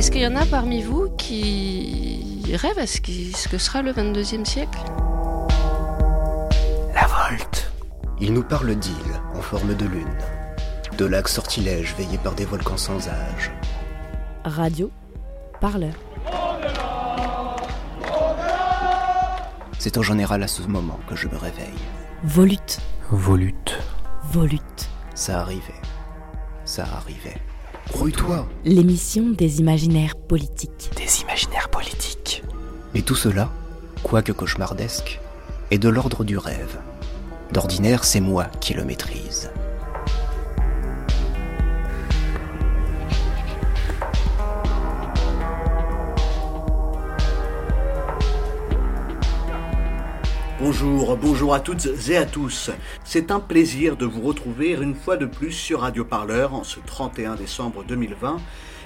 [0.00, 3.82] Est-ce qu'il y en a parmi vous qui rêvent à ce, qui- ce que sera
[3.82, 4.78] le 22e siècle?
[6.94, 7.70] La volte.
[8.18, 10.16] Il nous parle d'îles en forme de lune,
[10.96, 13.50] de lacs sortilèges veillés par des volcans sans âge.
[14.46, 14.90] Radio,
[15.60, 15.92] parleur.
[19.78, 21.76] C'est en général à ce moment que je me réveille.
[22.24, 22.78] Volute,
[23.10, 23.78] Volute.
[24.32, 24.88] volute.
[25.14, 25.82] Ça arrivait.
[26.64, 27.36] Ça arrivait.
[27.92, 30.90] Rouille-toi L'émission des imaginaires politiques.
[30.96, 32.42] Des imaginaires politiques.
[32.94, 33.50] Et tout cela,
[34.02, 35.20] quoique cauchemardesque,
[35.70, 36.78] est de l'ordre du rêve.
[37.52, 39.50] D'ordinaire, c'est moi qui le maîtrise.
[50.62, 52.70] Bonjour, bonjour à toutes et à tous.
[53.02, 56.80] C'est un plaisir de vous retrouver une fois de plus sur Radio Parleur en ce
[56.84, 58.36] 31 décembre 2020.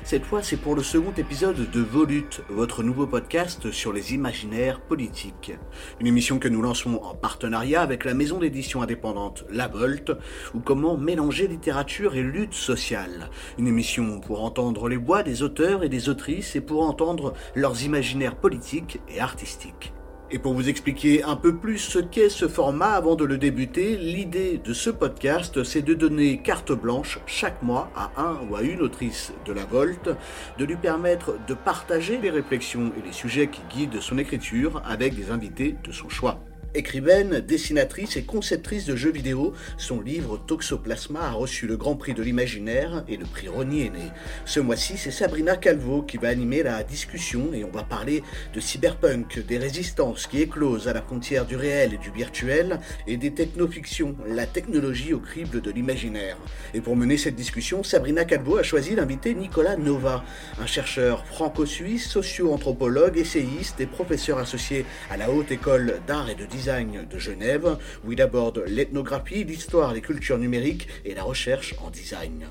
[0.05, 4.83] Cette fois, c'est pour le second épisode de Volute, votre nouveau podcast sur les imaginaires
[4.83, 5.51] politiques.
[5.99, 10.13] Une émission que nous lançons en partenariat avec la maison d'édition indépendante La Volte,
[10.55, 13.31] ou comment mélanger littérature et lutte sociale.
[13.59, 17.83] Une émission pour entendre les voix des auteurs et des autrices et pour entendre leurs
[17.83, 19.94] imaginaires politiques et artistiques.
[20.35, 23.97] Et pour vous expliquer un peu plus ce qu'est ce format avant de le débuter,
[23.97, 28.63] l'idée de ce podcast, c'est de donner carte blanche chaque mois à un ou à
[28.63, 30.11] une autrice de la Volte,
[30.59, 35.15] de lui permettre de partager les réflexions et les sujets qui guident son écriture avec
[35.15, 36.41] des invités de son choix.
[36.77, 42.15] Écrivaine, dessinatrice et conceptrice de jeux vidéo, son livre Toxoplasma a reçu le Grand Prix
[42.15, 44.11] de l'Imaginaire et le prix Rony Aîné.
[44.45, 48.59] Ce mois-ci, c'est Sabrina Calvo qui va animer la discussion et on va parler de
[48.59, 53.33] cyberpunk, des résistances qui éclosent à la frontière du réel et du virtuel et des
[53.33, 56.37] technofictions, la technologie au crible de l'imaginaire.
[56.75, 60.25] Et pour mener cette discussion, Sabrina Calvo a choisi d'inviter Nicolas Nova,
[60.61, 66.47] un chercheur franco-suisse, socio-anthropologue, essayiste et professeur associé à la Haute École d'Art et de
[66.47, 71.91] Design de Genève, où il aborde l'ethnographie, l'histoire des cultures numériques et la recherche en
[71.91, 72.47] design.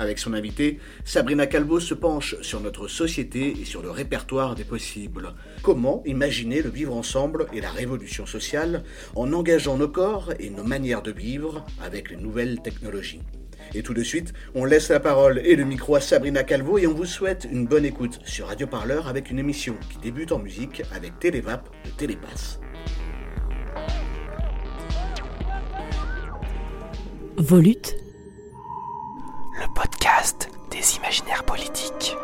[0.00, 4.64] Avec son invité, Sabrina Calvo se penche sur notre société et sur le répertoire des
[4.64, 5.34] possibles.
[5.62, 8.82] Comment imaginer le vivre ensemble et la révolution sociale
[9.14, 13.22] en engageant nos corps et nos manières de vivre avec les nouvelles technologies?
[13.74, 16.86] Et tout de suite, on laisse la parole et le micro à Sabrina Calvo et
[16.86, 20.38] on vous souhaite une bonne écoute sur Radio Parleur avec une émission qui débute en
[20.38, 22.60] musique avec Télévap de Télépass.
[27.36, 27.96] Volute,
[29.60, 32.16] Le podcast des imaginaires politiques.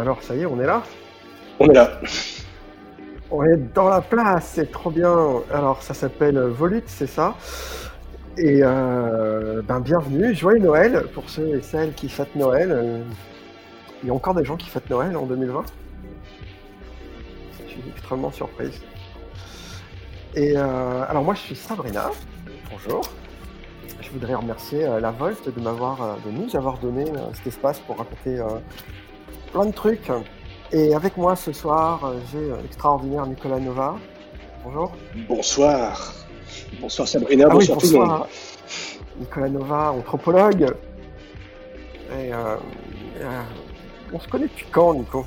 [0.00, 0.82] Alors, ça y est, on est là
[1.58, 2.00] On est là.
[3.30, 5.14] On est dans la place, c'est trop bien.
[5.52, 7.36] Alors, ça s'appelle Volute, c'est ça
[8.38, 12.72] Et euh, ben bienvenue, joyeux Noël pour ceux et celles qui fêtent Noël.
[12.72, 13.02] Euh,
[14.02, 15.64] Il y a encore des gens qui fêtent Noël en 2020
[17.66, 18.80] Je suis extrêmement surprise.
[20.34, 22.10] Et euh, alors moi je suis Sabrina,
[22.70, 23.02] bonjour.
[24.10, 27.46] Je voudrais remercier euh, la Volt de m'avoir, euh, de nous avoir donné euh, cet
[27.46, 28.40] espace pour raconter
[29.52, 30.10] plein de trucs.
[30.72, 33.96] Et avec moi ce soir, euh, j'ai euh, l'extraordinaire Nicolas Nova.
[34.64, 34.92] Bonjour.
[35.28, 36.12] Bonsoir.
[36.80, 38.08] Bonsoir Sabrina, Ah oui, bonsoir, tout le monde.
[38.08, 38.28] bonsoir.
[39.18, 40.74] Nicolas Nova, anthropologue.
[42.12, 42.56] Et euh,
[43.20, 43.42] euh,
[44.12, 45.24] on se connaît depuis quand, Nico?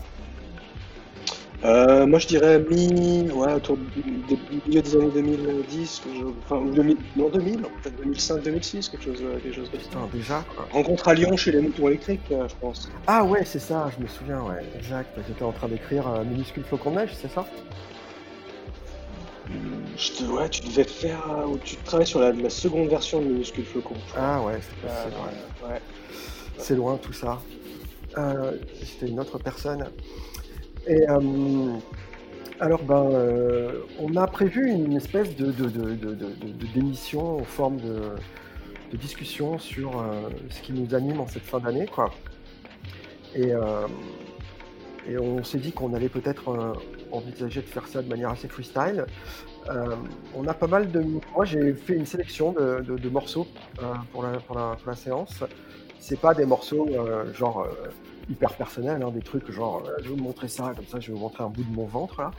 [1.65, 4.03] Euh, moi je dirais mi, ouais, autour du
[4.67, 9.03] milieu des années 2010, que je- enfin, ou 2000, non 2000, peut-être 2005, 2006, quelque
[9.05, 9.85] chose, euh, quelque chose comme ça.
[9.87, 10.45] Putain, déjà.
[10.71, 12.89] Rencontre à Lyon chez les moutons électriques, euh, je pense.
[13.07, 15.17] Ah ouais, c'est ça, je me souviens, ouais, exact.
[15.25, 17.45] J'étais en train d'écrire minuscule flocon de neige, c'est ça?
[19.95, 23.25] Je te, ouais, tu devais faire, ou tu travailles sur la, la seconde version de
[23.27, 23.93] Minuscule Flocon.
[24.17, 25.05] Ah ouais, c'est Euh,
[25.67, 25.69] ouais.
[25.69, 25.81] ouais.
[26.57, 27.39] C'est loin tout ça.
[28.17, 29.85] Euh, C'était une autre personne.
[30.87, 31.77] Et euh,
[32.59, 35.51] alors, ben, euh, on a prévu une espèce de,
[36.73, 41.87] d'émission en forme de, discussion sur euh, ce qui nous anime en cette fin d'année,
[41.87, 42.11] quoi.
[43.35, 43.51] Et,
[45.19, 46.75] on s'est dit qu'on allait peut-être
[47.11, 49.05] envisager de faire ça de manière assez freestyle.
[50.35, 51.01] On a pas mal de.
[51.33, 53.47] Moi, j'ai fait une sélection de, morceaux
[54.11, 55.43] pour, la, pour, la, pour séance.
[55.99, 56.87] C'est pas des morceaux
[57.33, 57.67] genre
[58.29, 61.07] hyper personnels, hein, des trucs genre euh, je vais vous montrer ça, comme ça je
[61.07, 62.31] vais vous montrer un bout de mon ventre, là.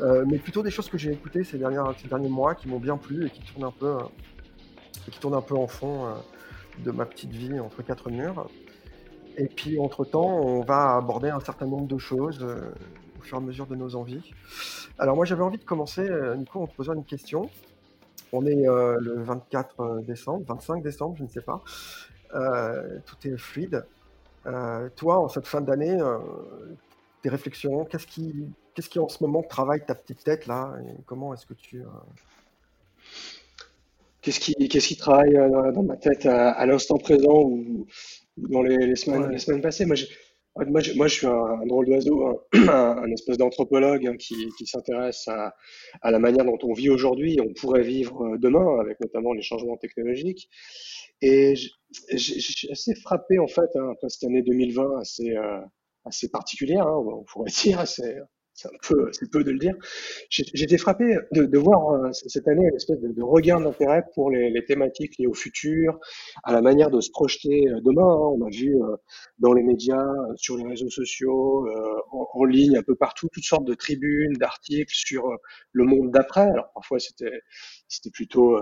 [0.00, 3.26] Euh, mais plutôt des choses que j'ai écoutées ces, derniers mois qui m'ont bien plu
[3.26, 6.06] et qui tournent un peu, euh, qui tournent un peu en fond
[6.84, 8.48] de ma petite vie entre quatre murs.
[9.36, 13.44] Et puis entre-temps, on va aborder un certain nombre de choses au fur et à
[13.44, 14.32] mesure de nos envies.
[14.98, 17.50] Alors moi j'avais envie de commencer, Nico, en te posant une question.
[18.32, 21.62] On est le 24 décembre, 25 décembre, je ne sais pas.
[23.06, 23.84] Tout est fluide.
[24.46, 26.18] Euh, toi, en cette fin d'année, euh,
[27.22, 31.02] tes réflexions, qu'est-ce qui, qu'est-ce qui en ce moment travaille ta petite tête là et
[31.06, 31.80] Comment est-ce que tu...
[31.80, 31.86] euh,
[34.20, 35.32] Qu'est-ce qui, qu'est-ce qui travaille
[35.74, 37.86] dans ma tête à, à l'instant présent ou,
[38.38, 39.32] ou dans les, les semaines, Ouais.
[39.32, 39.84] les semaines passées?
[39.84, 39.96] Moi,
[40.56, 44.66] moi, j'ai- moi, je suis un, drôle d'oiseau, un, un- espèce d'anthropologue hein, qui, qui
[44.66, 45.54] s'intéresse à,
[46.02, 49.32] à la manière dont on vit aujourd'hui et on pourrait vivre euh, demain, avec notamment
[49.32, 50.48] les changements technologiques.
[51.22, 51.68] Et je
[52.18, 55.60] suis assez frappé, en fait, hein, après cette année 2020 assez, euh,
[56.04, 58.16] assez particulière, hein, on pourrait dire, assez,
[58.62, 59.74] c'est peu, peu de le dire.
[60.54, 64.30] Été frappé de, de voir euh, cette année une espèce de, de regain d'intérêt pour
[64.30, 65.98] les, les thématiques liées au futur,
[66.44, 68.02] à la manière de se projeter euh, demain.
[68.04, 68.36] hein.
[68.38, 68.96] On a vu euh,
[69.38, 73.44] dans les médias, euh, sur les réseaux sociaux, euh, en, ligne, un peu partout, toutes
[73.44, 75.36] sortes de tribunes, d'articles sur euh,
[75.72, 76.42] le monde d'après.
[76.50, 78.58] Alors parfois c'était plutôt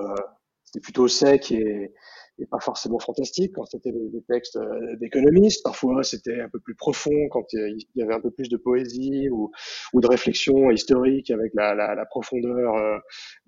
[0.64, 1.92] c'était plutôt sec et,
[2.40, 5.62] et pas forcément fantastique quand c'était des, textes euh, d'économistes.
[5.62, 9.28] Parfois c'était un peu plus profond quand il y avait un peu plus de poésie
[9.30, 9.50] ou
[9.94, 12.99] de réflexion historique avec la, profondeur euh,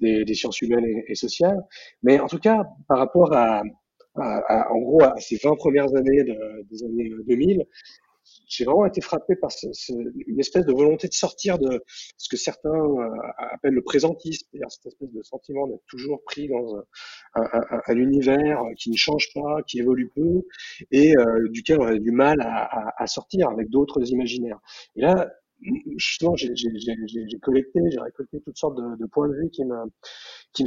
[0.00, 1.60] des, sciences humaines et, sociales.
[2.02, 3.62] Mais en tout cas, par rapport à,
[4.16, 7.66] en gros, à ces 20 premières années de- des années 2000,
[8.46, 9.50] j'ai vraiment été frappé par
[9.88, 11.82] une espèce de volonté de sortir de
[12.18, 13.10] ce que certains euh,
[13.52, 16.82] appellent le présentisme, c'est-à-dire cette espèce de sentiment d'être toujours pris dans un,
[17.34, 20.42] un- un- un univers qui ne change pas, qui évolue peu,
[20.90, 24.58] et euh, duquel on a du mal à, sortir avec d'autres imaginaires.
[24.96, 25.30] Et là,
[25.96, 26.48] justement, j'ai
[27.40, 29.76] collecté, j'ai récolté toutes sortes de, points de vue qui me,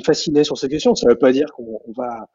[0.03, 0.95] fascinaient sur ces questions.
[0.95, 2.27] Ça ne veut pas dire qu'on on va,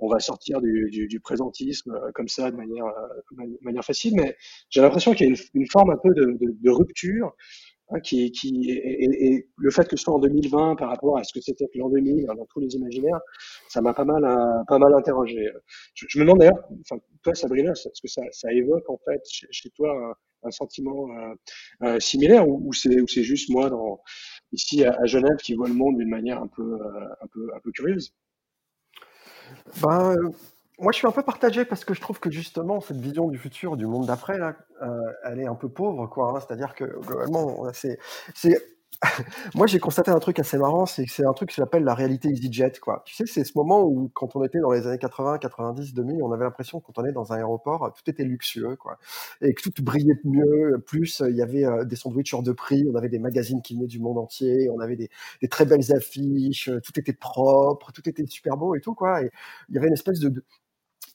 [0.00, 4.14] on va sortir du, du, du présentisme euh, comme ça de manière, euh, manière facile,
[4.16, 4.36] mais
[4.70, 7.32] j'ai l'impression qu'il y a une, une forme un peu de, de, de rupture
[7.90, 11.24] hein, qui, qui et, et- le fait que ce soit en 2020 par rapport à
[11.24, 13.20] ce que c'était l'an 2000 hein, dans tous les imaginaires,
[13.68, 15.50] ça m'a pas mal, euh, pas mal interrogé.
[15.94, 19.20] Je, je me demande d'ailleurs, enfin, toi Sabrina, est-ce que ça, ça évoque en fait
[19.50, 20.14] chez, toi
[20.44, 21.34] un, un sentiment euh,
[21.84, 24.00] euh, similaire ou, ou c'est c'est juste moi dans
[24.52, 27.48] ici à, à Genève qui vois le monde d'une manière un peu, euh, un peu,
[27.54, 28.12] un peu curieuse?
[29.82, 30.30] Ben, euh,
[30.78, 33.38] moi, je suis un peu partagé parce que je trouve que justement, cette vision du
[33.38, 36.30] futur, du monde d'après, là, euh, elle est un peu pauvre, quoi.
[36.36, 36.40] hein.
[36.40, 37.98] C'est-à-dire que globalement, c'est,
[39.54, 41.94] moi, j'ai constaté un truc assez marrant, c'est que c'est un truc qui s'appelle la
[41.94, 43.02] réalité EasyJet, quoi.
[43.06, 46.22] Tu sais, c'est ce moment où, quand on était dans les années 80, 90, 2000,
[46.22, 48.76] on avait l'impression que quand on est dans un aéroport, tout était luxueux.
[49.40, 52.84] Et que tout brillait mieux, plus, il y avait euh, des sandwichs hors de prix,
[52.92, 55.08] on avait des magazines qui venaient du monde entier, on avait des,
[55.48, 58.96] très belles affiches, tout était propre, tout était super beau et tout,
[59.68, 60.44] il y avait une espèce de, de-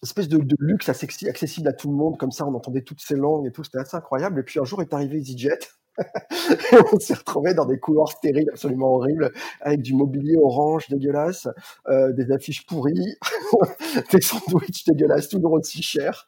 [0.03, 3.15] espèce de, de luxe accessible à tout le monde, comme ça, on entendait toutes ces
[3.15, 4.39] langues et tout, c'était assez incroyable.
[4.41, 5.59] Et puis un jour est arrivé EasyJet.
[6.93, 9.31] on s'est retrouvé dans des couloirs stériles absolument horribles,
[9.61, 11.47] avec du mobilier orange dégueulasse,
[11.87, 13.17] euh, des affiches pourries,
[14.11, 16.27] des sandwichs dégueulasses, tout le monde si cher.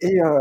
[0.00, 0.38] Et, euh,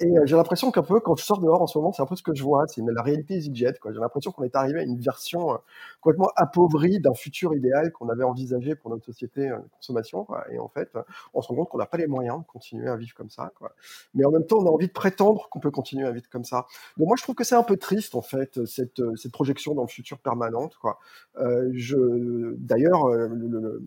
[0.00, 2.06] et euh, j'ai l'impression qu'un peu, quand je sors dehors en ce moment, c'est un
[2.06, 2.64] peu ce que je vois.
[2.66, 3.74] C'est la réalité EasyJet.
[3.84, 5.56] J'ai l'impression qu'on est arrivé à une version euh,
[6.00, 10.24] complètement appauvrie d'un futur idéal qu'on avait envisagé pour notre société euh, de consommation.
[10.24, 10.44] Quoi.
[10.50, 10.90] Et en fait,
[11.32, 13.52] on se rend compte qu'on n'a pas les moyens de continuer à vivre comme ça.
[13.56, 13.72] Quoi.
[14.14, 16.44] Mais en même temps, on a envie de prétendre qu'on peut continuer à vivre comme
[16.44, 16.66] ça.
[16.96, 19.82] Donc moi, je trouve que c'est un peu triste, en fait, cette, cette projection dans
[19.82, 20.76] le futur permanente.
[20.80, 20.98] Quoi.
[21.38, 23.82] Euh, je, d'ailleurs, le, le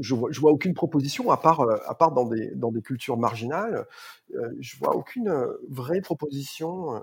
[0.00, 3.86] je vois, aucune proposition à part, euh, à part dans des, dans des cultures marginales.
[4.34, 7.02] Euh, je vois aucune euh, vraie proposition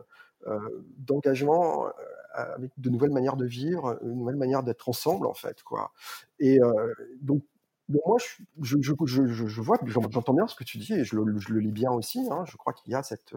[0.98, 1.88] d'engagement
[2.34, 5.92] avec de nouvelles manières de vivre, de nouvelles manières d'être ensemble en fait quoi.
[6.40, 6.60] Et
[7.22, 7.44] donc
[7.90, 8.18] moi,
[8.62, 11.60] je, je, je, je vois, j'entends bien ce que tu dis et je le, le
[11.60, 12.26] lis bien aussi.
[12.32, 13.34] Hein, je crois qu'il y a cette,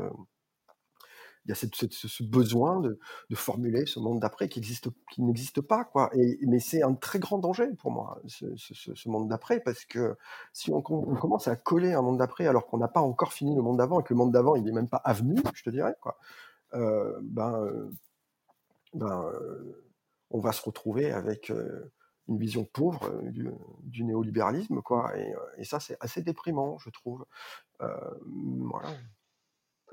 [1.44, 2.98] il y a cette, ce besoin de,
[3.34, 6.10] formuler ce monde d'après qui existe, qui n'existe pas, quoi.
[6.14, 10.16] Et, mais c'est un très grand danger pour moi, ce, monde d'après, parce que
[10.52, 13.62] si on, commence à coller un monde d'après alors qu'on n'a pas encore fini le
[13.62, 15.96] monde d'avant et que le monde d'avant il n'est même pas avenu, je te dirais,
[16.00, 16.18] quoi.
[16.74, 17.90] Euh, ben, euh,
[18.94, 19.84] ben, euh,
[20.30, 21.52] on va se retrouver avec
[22.28, 23.50] une vision pauvre du,
[23.82, 25.16] du, néolibéralisme, quoi.
[25.18, 27.26] Et, et ça, c'est assez déprimant, je trouve.
[27.80, 28.88] voilà.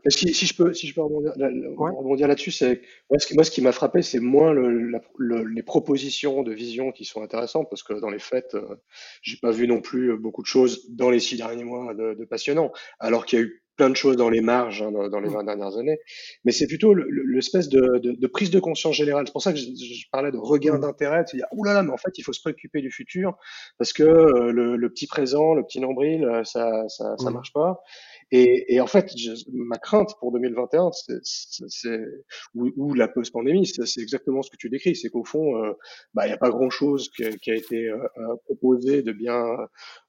[0.07, 2.27] Si, si, je peux, si je peux rebondir, ouais.
[2.27, 5.43] là-dessus, c'est moi ce qui, moi, ce qui m'a frappé, c'est moins le, la, le,
[5.43, 8.75] les propositions de vision qui sont intéressantes, parce que dans les faits, euh,
[9.21, 12.25] j'ai pas vu non plus beaucoup de choses dans les six derniers mois de, de
[12.25, 15.29] passionnant, alors qu'il y a eu plein de choses dans les marges hein, dans, les
[15.29, 15.99] 20 dernières années,
[16.43, 19.25] mais c'est plutôt l'espèce de, de, de, prise de conscience générale.
[19.25, 21.93] C'est pour ça que je, je parlais de regain d'intérêt, de dire là là, mais
[21.93, 23.37] en fait il faut se préoccuper du futur
[23.77, 27.53] parce que euh, le, le, petit présent, le petit nombril, euh, ça ça, ça marche
[27.53, 27.81] pas.
[28.31, 29.11] Et, et en fait,
[29.51, 30.91] ma crainte pour 2021,
[31.23, 31.99] c'est
[32.53, 35.73] ou, ou, la post-pandémie, c'est exactement ce que tu décris, c'est qu'au fond, euh,
[36.13, 39.43] bah, il n'y a pas grand-chose qui, a été euh, euh proposé de bien,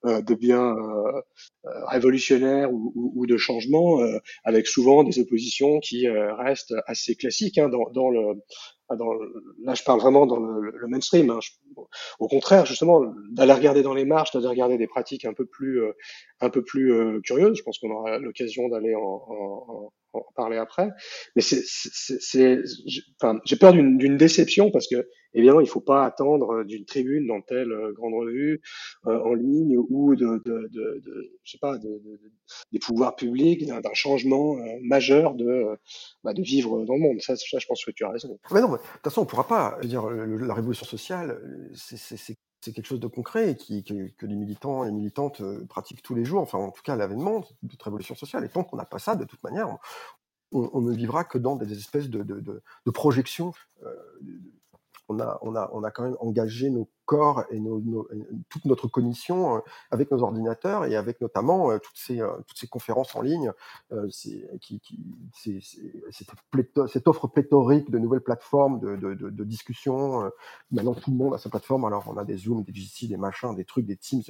[0.04, 1.20] euh, de bien euh,
[1.86, 4.00] révolutionnaire ou, ou, ou, de changement,
[4.44, 8.34] avec souvent des oppositions qui restent assez classiques hein, dans, dans le
[8.97, 9.12] dans,
[9.62, 11.30] là, je parle vraiment dans le, le mainstream.
[11.30, 11.38] Hein.
[12.18, 15.82] Au contraire, justement, d'aller regarder dans les marges, d'aller regarder des pratiques un peu plus,
[15.82, 15.92] euh,
[16.40, 17.59] un peu plus euh, curieuses.
[17.59, 20.90] Je pense qu'on aura l'occasion d'aller en, en, en, parler après.
[21.37, 22.59] Mais c'est,
[23.21, 27.40] enfin, j'ai peur d'une déception parce que évidemment, il faut pas attendre d'une tribune dans
[27.40, 28.61] telle euh, grande revue
[29.07, 31.02] euh, en ligne ou de, de, de,
[31.45, 32.02] je sais pas, de,
[32.73, 35.76] des pouvoirs publics d'un changement euh, majeur de,
[36.25, 37.21] bah, de vivre dans le monde.
[37.21, 38.38] Ça, ça, je pense que tu as raison.
[38.52, 41.40] Mais non, de toute façon, on pourra pas dire la révolution sociale.
[41.75, 46.43] C'est quelque chose de concret qui, que, les militants et militantes pratiquent tous les jours,
[46.43, 48.45] enfin en tout cas l'avènement de cette révolution sociale.
[48.45, 49.79] Et tant qu'on n'a pas ça, de toute manière,
[50.52, 53.52] on, ne vivra que dans des espèces de, de projections
[53.85, 53.95] euh,
[55.11, 57.61] on a, on, a, on a quand même engagé nos corps et
[58.49, 62.57] toute notre cognition euh, avec nos ordinateurs et avec notamment euh, toutes, ces, euh, toutes
[62.57, 63.50] ces conférences en ligne,
[66.93, 70.31] cette, offre pléthorique de nouvelles plateformes de, de, discussion.
[70.71, 71.85] Maintenant, tout le monde a sa plateforme.
[71.85, 74.23] Alors, on a des Zoom, des Jitsi, des machins, des trucs, des Teams.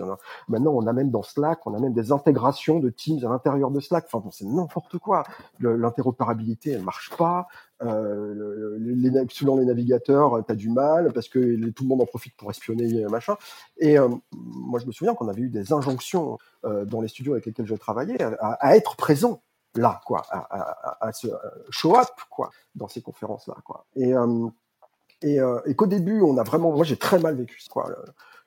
[0.48, 3.70] Maintenant, on a même dans Slack, on a même des intégrations de Teams à l'intérieur
[3.70, 4.06] de Slack.
[4.06, 5.24] Enfin, bon, c'est n'importe quoi.
[5.58, 7.46] L'interopérabilité, elle marche pas.
[7.82, 12.06] Euh, les, selon les navigateurs, tu as du mal parce que tout le monde en
[12.06, 13.36] profite pour espionner, machin.
[13.78, 17.32] Et euh, moi, je me souviens qu'on avait eu des injonctions euh, dans les studios
[17.32, 19.42] avec lesquels je travaillais à, être présent
[19.76, 21.28] là, quoi, à, à, se
[21.70, 23.54] show up, quoi, dans ces conférences-là,
[23.96, 24.50] euh,
[25.22, 27.88] et qu'au début, on a vraiment, moi, j'ai très mal vécu, quoi.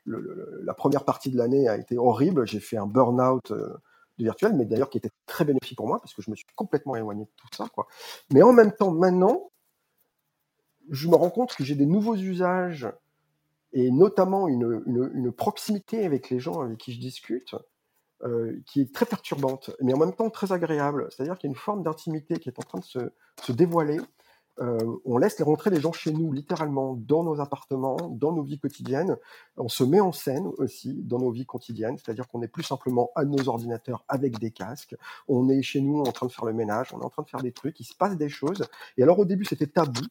[0.06, 2.46] Le, le, la première partie de l'année a été horrible.
[2.46, 3.54] J'ai fait un burn-out
[4.18, 6.46] du virtuel, mais d'ailleurs qui était très bénéfique pour moi parce que je me suis
[6.56, 7.68] complètement éloigné de tout ça.
[7.74, 7.88] Quoi.
[8.32, 9.52] Mais en même temps, maintenant,
[10.90, 12.88] je me rends compte que j'ai des nouveaux usages
[13.72, 17.56] et notamment une, une, une, proximité avec les gens avec qui je discute
[18.24, 21.08] euh, qui est très perturbante, mais en même temps très agréable.
[21.10, 23.00] C'est-à-dire qu'il y a une forme d'intimité qui est en train de se,
[23.42, 24.00] se dévoiler
[24.60, 28.44] euh, on laisse les rentrer les gens chez nous, littéralement, dans nos appartements, dans nos
[28.44, 29.18] vies quotidiennes.
[29.58, 33.12] On se met en scène aussi dans nos vies quotidiennes, c'est-à-dire qu'on n'est plus simplement
[33.16, 34.96] à nos ordinateurs avec des casques.
[35.28, 37.30] On est chez nous en train de faire le ménage, on est en train de
[37.30, 38.64] faire des trucs, il se passe des choses.
[38.98, 40.02] Et alors au début, c'était tabou.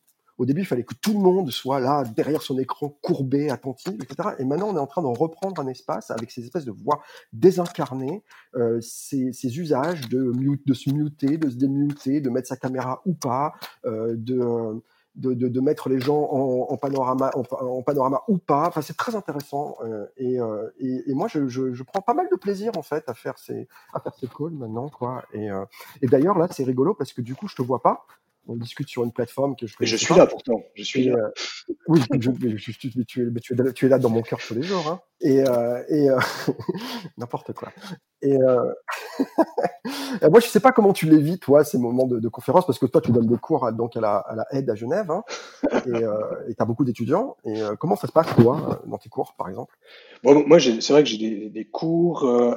[0.42, 3.94] Au début, il fallait que tout le monde soit là, derrière son écran, courbé, attentif,
[3.94, 4.30] etc.
[4.40, 7.00] Et maintenant, on est en train de reprendre un espace avec ces espèces de voix
[7.32, 8.24] désincarnées,
[8.56, 10.32] euh, ces, usages de,
[10.74, 13.52] se muter, de se démuter, de mettre sa caméra ou pas,
[13.84, 17.30] euh, de, mettre les gens en, panorama,
[18.26, 18.66] ou pas.
[18.66, 19.76] Enfin, c'est très intéressant.
[19.84, 24.00] Euh, et, moi, je, prends pas mal de plaisir en fait à faire ces, à
[24.00, 25.22] calls maintenant, quoi.
[25.34, 25.50] Et,
[26.00, 28.06] et d'ailleurs là, c'est rigolo parce que du coup, je te vois pas.
[28.48, 29.74] On discute sur une plateforme que je.
[29.80, 30.16] Je suis pas.
[30.16, 30.62] là pourtant.
[30.74, 31.16] Je suis là.
[31.16, 31.30] Euh,
[31.86, 34.88] oui, je, je, tu, tu, es, tu, là dans mon cœur tous les jours.
[34.88, 35.00] Hein.
[35.20, 36.08] Et, euh, et
[37.16, 37.72] n'importe quoi.
[40.22, 42.66] Et moi, je sais pas comment tu les vis, toi, ces moments de, de conférence,
[42.66, 44.74] parce que toi, tu donnes des cours à, donc à la, à la aide à
[44.74, 45.24] Genève, hein,
[46.48, 47.36] et tu as beaucoup d'étudiants.
[47.44, 49.76] Et comment ça se passe, toi, dans tes cours, par exemple?
[50.22, 52.54] Bon, Moi, c'est vrai que j'ai des, des, cours euh,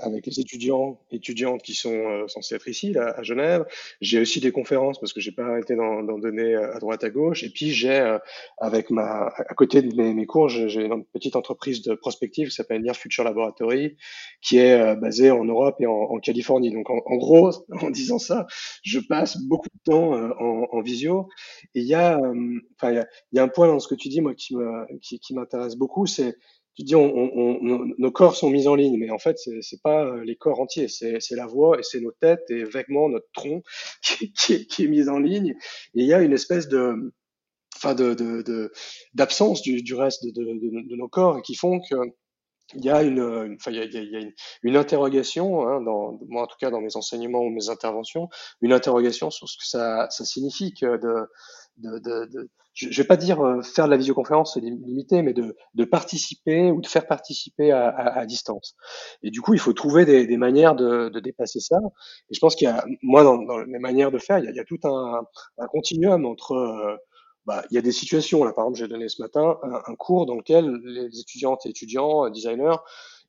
[0.00, 3.64] avec les étudiants, étudiantes qui sont euh, censés être ici, là, à Genève.
[4.00, 7.44] J'ai aussi des conférences, parce que j'ai pas arrêté d'en donner à droite, à gauche.
[7.44, 8.18] Et puis, j'ai, euh,
[8.58, 12.54] avec ma, à côté de mes, mes cours, j'ai une petite entreprise de prospective qui
[12.54, 13.96] s'appelle Near Future Laboratory,
[14.42, 16.70] qui est basée en Europe et en, Californie.
[16.70, 17.50] Donc, en, gros,
[17.82, 18.46] en disant ça,
[18.82, 21.28] je passe beaucoup de temps euh, en, visio.
[21.74, 24.08] Et il y a, euh, enfin, il y, a, un point dans ce que tu
[24.08, 24.54] dis, moi, qui
[25.34, 26.36] m'intéresse beaucoup, c'est
[26.78, 30.36] tu dis, nos corps sont mis en ligne, mais en fait, c'est, pas euh, les
[30.36, 33.62] corps entiers, c'est, la voix et c'est nos têtes et vaguement notre tronc
[34.00, 35.56] qui, est mis en ligne.
[35.96, 37.12] Et il y a une espèce de,
[37.74, 37.96] enfin,
[39.12, 41.96] d'absence du, reste de, nos corps qui font que
[42.74, 45.66] il y a une, une enfin, il y a, il y a une, une, interrogation,
[45.66, 48.28] hein, dans, moi en tout cas dans mes enseignements ou mes interventions,
[48.60, 51.28] une interrogation sur ce que ça, ça signifie que de,
[51.78, 55.32] de, de, je, je vais pas dire euh, faire de la visioconférence c'est limité, mais
[55.32, 58.76] de, de participer ou de faire participer à, à, à distance.
[59.22, 61.78] Et du coup, il faut trouver des, des manières de, de, dépasser ça.
[62.30, 64.48] Et je pense qu'il y a, moi, dans, dans mes manières de faire, il y
[64.48, 65.22] a, il y a tout un,
[65.58, 66.96] un continuum entre euh,
[67.48, 68.44] bah, il y a des situations.
[68.44, 72.26] Là, par exemple, j'ai donné ce matin un, cours dans lequel les étudiantes et étudiants,
[72.26, 72.76] euh, designers,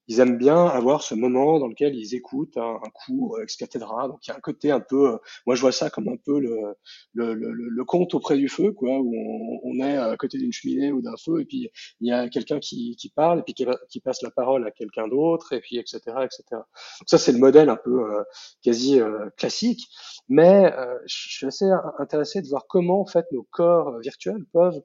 [0.10, 4.08] ils aiment bien avoir ce moment dans lequel ils écoutent un, un cours ex cathedra.
[4.08, 6.18] Donc il y a un côté un peu, euh, moi je vois ça comme un
[6.18, 6.76] peu le,
[7.14, 10.52] le, le, le conte auprès du feu, quoi, où on, on est à côté d'une
[10.52, 11.70] cheminée ou d'un feu, et puis
[12.02, 14.72] il y a quelqu'un qui, qui parle, et puis qui, qui, passe la parole à
[14.72, 16.00] quelqu'un d'autre, et puis etc.
[16.24, 16.44] etc.
[16.52, 18.24] Donc ça c'est le modèle un peu euh,
[18.64, 19.88] quasi euh, classique,
[20.30, 21.66] mais euh, je suis assez
[21.98, 24.82] intéressé de voir comment en fait nos corps virtuels peuvent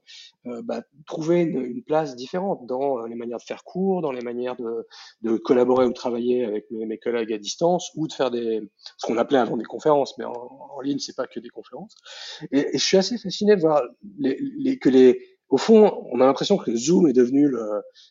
[0.47, 4.21] euh, bah, trouver une, une, place différente dans les manières de faire cours, dans les
[4.21, 4.87] manières de
[5.21, 8.61] de collaborer ou de travailler avec mes, mes, collègues à distance ou de faire des
[8.97, 11.95] ce qu'on appelait avant des conférences, mais en, en ligne c'est pas que des conférences.
[12.51, 13.83] Et, et, je suis assez fasciné de voir
[14.19, 17.61] les, les, que les au fond, on a l'impression que Zoom est devenu le,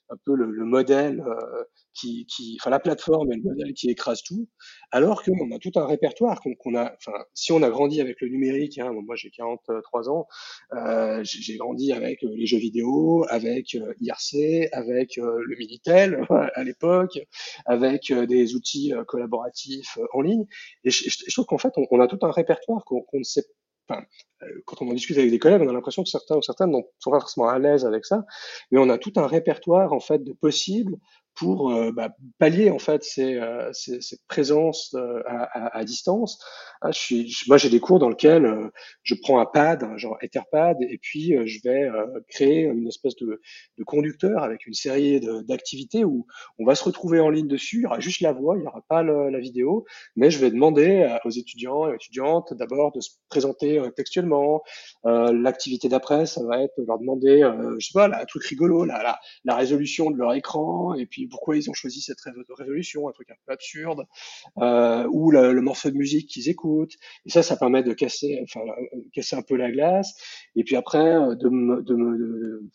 [0.08, 3.90] un peu le, le modèle euh, qui, qui, enfin la plateforme est le modèle qui
[3.90, 4.48] écrase tout,
[4.90, 8.20] alors qu'on a tout un répertoire qu'on qu a, enfin si on a grandi avec
[8.20, 10.26] le numérique, hein, moi j'ai 43 ans,
[10.74, 16.26] euh, j'ai grandi avec euh, les jeux vidéo, avec euh, IRC, avec euh, le Minitel
[16.54, 17.18] à l'époque,
[17.66, 20.46] avec des outils collaboratifs en ligne,
[20.84, 23.44] et je, je, trouve qu'en fait on, a tout un répertoire qu'on qu ne sait
[23.88, 24.02] Enfin,
[24.64, 26.80] quand on en discute avec des collègues, on a l'impression que certains ou certaines ne
[26.98, 28.24] sont pas forcément à l'aise avec ça,
[28.70, 30.96] mais on a tout un répertoire en fait de possibles
[31.34, 36.38] pour euh, bah, pallier en fait ces, euh, ces, ces présences euh, à, distance.
[36.80, 36.90] Ah,
[37.48, 38.68] moi, j'ai des cours dans lesquels euh,
[39.02, 41.90] je prends un pad, un genre Etherpad, et puis je vais
[42.28, 43.40] créer une espèce de,
[43.86, 46.26] conducteur avec une série d'activités où
[46.58, 47.78] on va se retrouver en ligne dessus.
[47.78, 49.84] Il y aura juste la voix, il n'y aura pas la vidéo,
[50.16, 54.62] mais je vais demander aux étudiants et étudiantes d'abord de se présenter textuellement.
[55.04, 59.56] L'activité d'après, ça va être leur demander, je sais pas, un truc rigolo, la, la
[59.56, 62.18] résolution de leur écran, et puis pourquoi ils ont choisi cette
[62.56, 64.04] résolution, un truc un peu absurde,
[64.58, 66.94] euh, ou le, morceau de musique qu'ils écoutent.
[67.26, 68.60] Et ça, ça permet de casser, enfin,
[69.12, 70.14] casser un peu la glace.
[70.56, 72.70] Et puis après, euh, de me, de me de,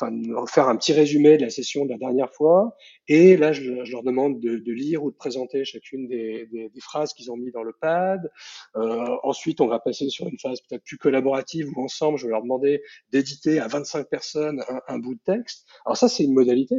[0.00, 2.76] enfin, faire un petit résumé de la session de la dernière fois.
[3.08, 6.68] Et là, je, je leur demande de, de, lire ou de présenter chacune des, des,
[6.68, 8.30] des phrases qu'ils ont mis dans le pad.
[8.76, 12.32] Euh, ensuite, on va passer sur une phase peut-être plus collaborative où ensemble, je vais
[12.32, 15.66] leur demander d'éditer à 25 personnes un, un bout de texte.
[15.84, 16.76] Alors ça, c'est une modalité.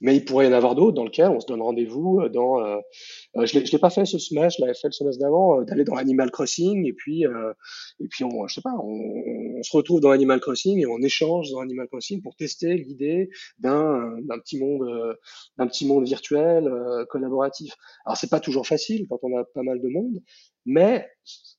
[0.00, 2.60] Mais il pourrait y en avoir d'autres dans lesquels on se donne rendez-vous euh, dans.
[2.60, 2.78] Euh,
[3.36, 5.84] euh je l'ai pas fait ce semestre, je l'avais fait le semestre d'avant, euh, d'aller
[5.84, 7.52] dans Animal Crossing et puis euh,
[8.00, 10.98] et puis on, je sais pas, on, on, se retrouve dans Animal Crossing et on
[11.02, 15.16] échange dans Animal Crossing pour tester l'idée d'un d'un petit monde
[15.58, 16.70] d'un petit monde virtuel
[17.10, 17.74] collaboratif.
[18.04, 20.22] Alors c'est pas toujours facile quand on a pas mal de monde,
[20.66, 21.08] mais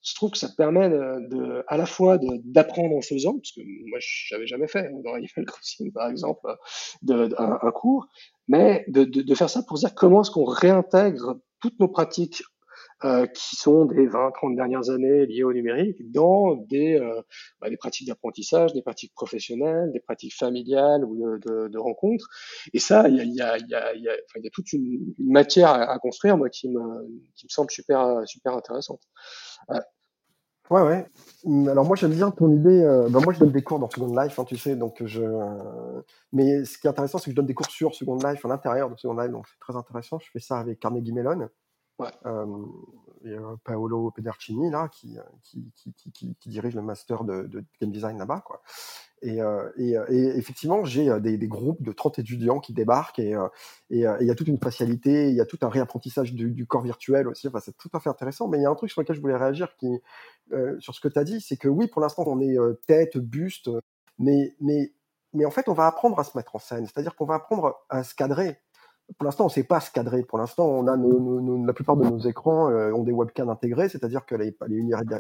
[0.04, 3.62] je trouve que ça permet de, de à la fois d'apprendre en faisant, parce que
[3.90, 6.48] moi je n'avais jamais fait dans Animal Crossing par exemple
[7.02, 8.08] de, de, un, un, cours,
[8.48, 12.44] mais de, de, faire ça pour dire comment est-ce qu'on réintègre toutes nos pratiques
[13.06, 17.22] euh, qui sont des 20, 30 dernières années liées au numérique dans des, euh,
[17.62, 22.28] bah, des pratiques d'apprentissage, des pratiques professionnelles, des pratiques familiales ou de, rencontres.
[22.74, 25.70] Et ça, il y a, y, a, y, a, y, y a toute une, matière
[25.70, 26.82] à, construire, moi, qui me,
[27.36, 29.02] qui me semble super, super intéressante.
[29.70, 29.80] Euh.
[30.72, 31.06] Ouais, ouais.
[31.70, 32.82] Alors moi j'aime bien ton idée.
[33.10, 35.22] ben moi je donne des cours dans Second Life, hein, tu sais, donc je.
[36.34, 38.50] mais ce qui est intéressant, c'est que je donne des cours sur Second Life, à
[38.50, 40.18] l'intérieur de Second Life, donc c'est très intéressant.
[40.20, 41.48] Je fais ça avec Carnegie Mellon.
[42.26, 42.66] Euh,
[43.26, 45.72] et, euh, Paolo Pedercini là, qui, euh, qui,
[46.14, 48.62] qui, dirige le master de, game design là-bas, quoi.
[49.24, 53.36] Et, euh, euh, et effectivement, j'ai des, groupes de 30 étudiants qui débarquent et
[53.90, 57.28] il y a toute une facialité, il y a tout un réapprentissage du, corps virtuel
[57.28, 57.48] aussi.
[57.48, 58.48] Enfin, c'est tout à fait intéressant.
[58.48, 59.88] Mais il y a un truc sur lequel je voulais réagir qui,
[60.80, 63.72] sur ce que tu as dit, c'est que oui, pour l'instant, on est tête, buste,
[64.20, 64.94] mais, mais,
[65.34, 66.86] mais en fait, on va apprendre à se mettre en scène.
[66.86, 68.60] C'est-à-dire qu'on va apprendre à se cadrer.
[69.16, 70.24] Pour l'instant, on ne sait pas se cadrer.
[70.24, 73.14] Pour l'instant, on a nos, nos- nos- la plupart de nos écrans euh, ont des
[73.14, 74.58] webcams intégrées, c'est-à-dire qu'elle est,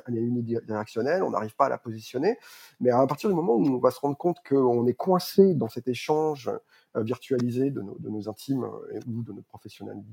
[0.07, 2.37] unidirectionnelle, on n'arrive pas à la positionner.
[2.81, 5.69] Mais à partir du moment où on va se rendre compte qu'on est coincé dans
[5.69, 6.51] cet échange
[6.97, 10.03] euh, virtualisé de nos, de nos intimes euh, ou de notre professionnel,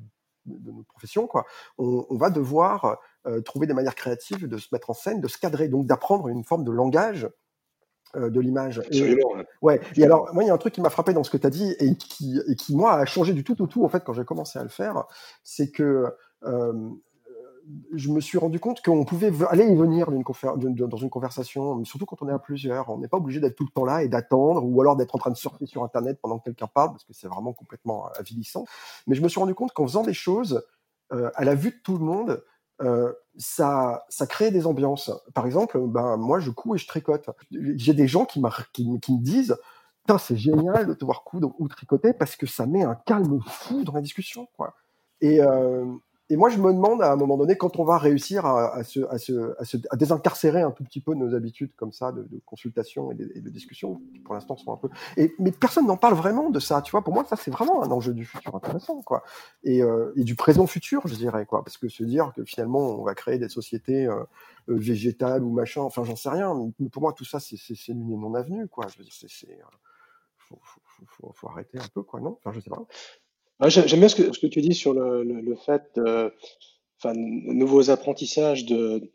[0.46, 1.44] de nos professions, quoi,
[1.78, 5.28] on, on va devoir euh, trouver des manières créatives de se mettre en scène, de
[5.28, 7.28] se cadrer, donc d'apprendre une forme de langage
[8.16, 8.79] de l'image.
[8.79, 9.33] Et, Absolument.
[9.33, 9.46] ouais.
[9.62, 9.81] ouais.
[9.96, 11.46] Et alors, moi, il y a un truc qui m'a frappé dans ce que tu
[11.46, 14.05] as dit et qui, et qui, moi, a changé du tout au tout, en fait,
[14.05, 15.05] quand j'ai commencé à le faire,
[15.42, 16.07] c'est que
[16.44, 16.90] euh,
[17.94, 22.22] je me suis rendu compte qu'on pouvait aller et venir dans une conversation, surtout quand
[22.22, 22.90] on est à plusieurs.
[22.90, 25.18] On n'est pas obligé d'être tout le temps là et d'attendre, ou alors d'être en
[25.18, 28.20] train de surfer sur Internet pendant que quelqu'un parle, parce que c'est vraiment complètement euh,
[28.20, 28.64] avilissant.
[29.07, 30.62] Mais je me suis rendu compte qu'en faisant des choses
[31.12, 32.42] euh, à la vue de tout le monde,
[32.82, 35.10] euh, ça, ça crée des ambiances.
[35.34, 37.28] Par exemple, ben, moi, je couds et je tricote.
[37.50, 39.56] J'ai des gens qui, me- disent
[40.18, 43.84] c'est génial de te voir coudre ou tricoter parce que ça met un calme fou
[43.84, 44.48] dans la discussion.
[44.56, 44.74] Quoi.
[45.20, 45.87] Et, euh,
[46.30, 49.00] et moi, je me demande à un moment donné, quand on va réussir à, se,
[49.96, 53.30] désincarcérer un tout petit peu de nos habitudes comme ça de, de consultation et de,
[53.34, 54.88] et discussion, qui pour l'instant sont un peu.
[55.16, 57.02] Et, mais personne n'en parle vraiment de ça, tu vois.
[57.02, 59.22] Pour moi, ça, c'est vraiment un enjeu du futur intéressant, quoi.
[59.64, 61.62] Et, euh, et du présent futur, je dirais, quoi.
[61.62, 64.14] Parce que se dire que finalement, on va créer des sociétés euh,
[64.70, 66.54] euh, végétales ou machin, enfin, j'en sais rien.
[66.78, 68.87] Mais pour moi, tout ça, c'est c'est- c'est une non avenue, quoi.
[68.88, 69.58] Je veux dire, c'est.
[70.38, 72.38] faut, faut arrêter un peu, quoi, non?
[72.38, 72.82] Enfin, je sais pas.
[73.60, 76.32] J'aime bien ce que, tu dis sur le, fait de,
[77.14, 79.12] nouveaux apprentissages de,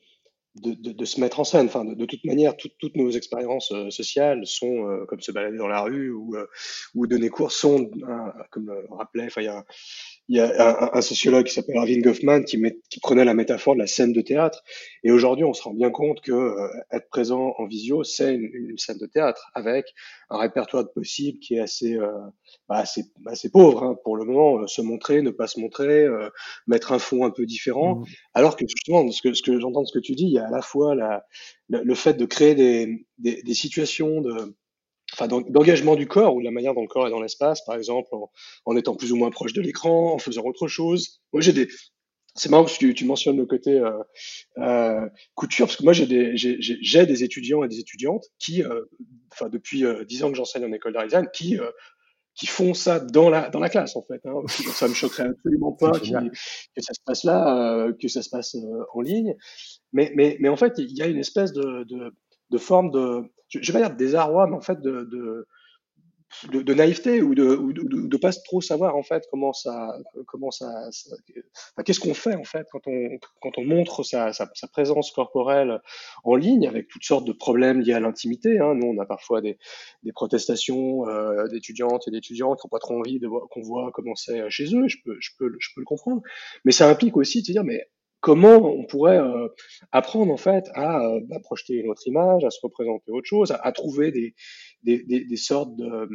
[0.55, 1.67] de, se mettre en scène.
[1.67, 5.67] Enfin, de, toute manière, toutes nos expériences euh, sociales sont, euh, comme se balader dans
[5.67, 6.47] la rue ou, euh,
[6.95, 7.89] ou donner cours, sont,
[8.51, 9.65] comme le rappelait, enfin, il y a,
[10.29, 13.33] il y a un, un sociologue qui s'appelle Irving Goffman qui, met- qui prenait la
[13.33, 14.63] métaphore de la scène de théâtre.
[15.03, 18.49] Et aujourd'hui, on se rend bien compte que euh, être présent en visio, c'est une,
[18.53, 19.87] une scène de théâtre avec
[20.29, 22.11] un répertoire de possibles qui est assez, euh,
[22.67, 24.61] bah, assez, assez pauvre hein, pour le moment.
[24.61, 26.29] Euh, se montrer, ne pas se montrer, euh,
[26.67, 27.95] mettre un fond un peu différent.
[27.97, 28.05] Mhm.
[28.35, 30.39] Alors que justement, ce que, ce que j'entends de ce que tu dis, il y
[30.39, 31.25] a à la fois la,
[31.69, 34.55] le, le fait de créer des, des, des situations de,
[35.13, 37.63] enfin, d'en- d'engagement du corps ou de la manière dont le corps est dans l'espace,
[37.65, 38.31] par exemple, en,
[38.65, 41.21] en étant plus ou moins proche de l'écran, en faisant autre chose.
[41.33, 41.67] Moi, j'ai des,
[42.35, 43.91] c'est marrant parce que tu, tu mentionnes le côté euh,
[44.59, 48.85] euh, couture, parce que moi j'ai des, j'ai, des étudiants et des étudiantes qui, euh,
[49.33, 51.69] enfin depuis euh, dix ans que j'enseigne en école d'art design, qui euh,
[52.35, 54.21] qui font ça dans la dans la classe en fait.
[54.25, 54.43] Hein.
[54.75, 55.91] Ça me choquerait absolument pas
[56.75, 58.55] que ça se passe là, euh, que ça se passe
[58.93, 59.35] en ligne.
[59.93, 62.13] Mais mais mais en fait il y a une espèce de de,
[62.51, 65.47] de forme de, je, je vais pas dire désarroi, mais en fait de, de
[66.51, 70.51] de, de naïveté ou de, ou de, pas trop savoir en fait comment ça comment
[70.51, 71.15] ça, ça-
[71.83, 75.81] qu'est-ce qu'on fait en fait quand on quand on montre sa, sa, sa présence corporelle
[76.23, 78.75] en ligne avec toutes sortes de problèmes liés à l'intimité hein.
[78.75, 79.57] nous on a parfois des,
[80.03, 84.15] des protestations euh, d'étudiantes et d'étudiants qui n'ont pas trop envie de qu'on voit comment
[84.15, 86.21] c'est chez eux je peux je peux je peux le comprendre
[86.63, 87.89] mais ça implique aussi de se dire mais
[88.21, 89.47] comment on pourrait euh,
[89.91, 93.51] apprendre en fait à, euh, à projeter une autre image à se représenter autre chose
[93.51, 94.35] à, à trouver des
[94.83, 96.09] des, des, des sortes de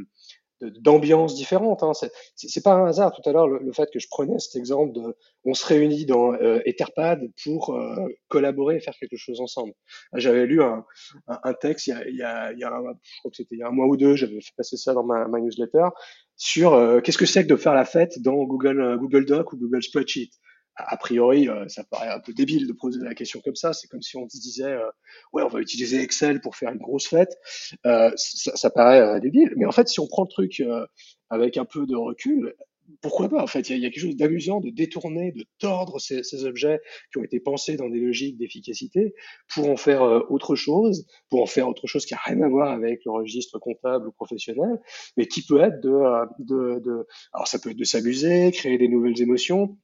[0.61, 1.83] d'ambiances différentes.
[1.83, 1.93] Hein.
[2.37, 4.93] C'est pas un hasard tout à l'heure le, le fait que je prenais cet exemple
[4.93, 7.95] de on se réunit dans euh, Etherpad pour euh,
[8.29, 9.73] collaborer et faire quelque chose ensemble.
[10.15, 10.85] J'avais lu un,
[11.27, 13.57] un, texte il y a, il y a, il y a je crois que c'était
[13.57, 15.89] il y a un mois ou deux, j'avais fait passer ça dans ma, ma newsletter
[16.37, 19.57] sur euh, qu'est-ce que c'est que de faire la fête dans Google Google Doc ou
[19.59, 20.31] Google Spreadsheet?
[20.77, 23.73] A priori, euh, ça paraît un peu débile de poser la question comme ça.
[23.73, 24.91] C'est comme si on se disait, euh,
[25.33, 27.39] ouais, on va utiliser Excel pour faire une grosse fête.
[27.87, 30.85] Euh, ça, ça paraît euh, débile, mais en fait, si on prend le truc euh,
[31.31, 32.55] avec un peu de recul,
[33.01, 36.01] pourquoi pas En fait, il y, y a quelque chose d'amusant de détourner, de tordre
[36.01, 36.81] ces, ces objets
[37.13, 39.15] qui ont été pensés dans des logiques d'efficacité
[39.55, 42.73] pour en faire autre chose, pour en faire autre chose qui a rien à voir
[42.73, 44.81] avec le registre comptable ou professionnel,
[45.17, 45.93] mais qui peut être de,
[46.41, 49.79] de, de alors ça peut être de s'amuser, créer des nouvelles émotions.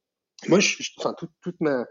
[0.49, 1.87] Moi, je, enfin, toute, toute ma,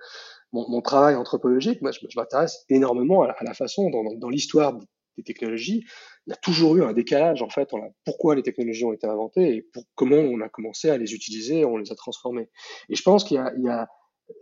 [0.51, 4.77] mon, mon travail anthropologique, moi, je, m'intéresse énormément à la, façon dont, dans, dans l'histoire
[5.17, 5.85] des technologies,
[6.27, 7.73] il y a toujours eu un décalage en fait.
[7.73, 10.97] On a, pourquoi les technologies ont été inventées et pour, comment on a commencé à
[10.97, 12.49] les utiliser, on les a transformées.
[12.89, 13.87] Et je pense qu'il y a, il y a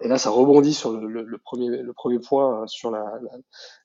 [0.02, 3.06] et là, ça rebondit sur le, le, premier, le premier point hein, sur la,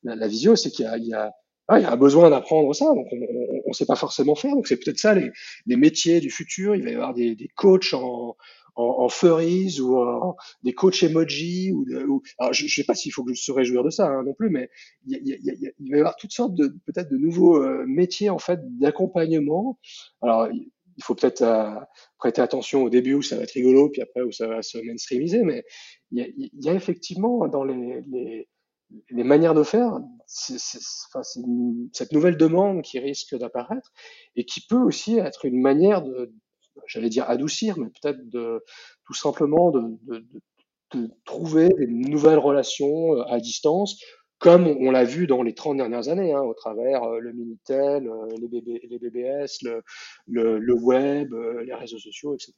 [0.02, 1.32] la, la visio, c'est qu'il y a, il y, a,
[1.68, 4.54] ah, il y a besoin d'apprendre ça, donc on ne sait pas forcément faire.
[4.54, 5.30] Donc c'est peut-être ça les,
[5.66, 6.74] les métiers du futur.
[6.74, 8.36] Il va y avoir des, des coachs en,
[8.74, 12.94] en, en furries ou en, des coachs emoji ou, ou alors je, je sais pas
[12.94, 14.70] s'il faut que je se réjouir de ça hein, non plus, mais
[15.06, 17.62] il, y a, il, y a, va y avoir toutes sortes de peut-être de nouveaux
[17.62, 19.78] euh, métiers en fait d'accompagnement.
[20.20, 20.48] Alors
[20.96, 21.74] il faut peut-être euh,
[22.18, 24.78] prêter attention au début où ça va être rigolo, puis après où ça va se
[24.78, 25.64] mainstreamiser, mais
[26.10, 28.48] il y a, il y a effectivement dans les, les,
[29.10, 33.92] les, manières de faire c'est cette nouvelle demande qui risque d'apparaître
[34.36, 36.32] et qui peut aussi être une manière de,
[36.86, 38.20] j'allais dire adoucir, mais peut-être
[39.04, 40.24] tout simplement de,
[41.24, 43.98] trouver des nouvelles relations euh, à distance
[44.38, 48.08] comme on l'a vu dans les 30 dernières années, hein, au travers euh, le Minitel,
[48.08, 49.62] euh, les, BB, les, BBS,
[50.26, 52.52] le, web, les réseaux sociaux, etc.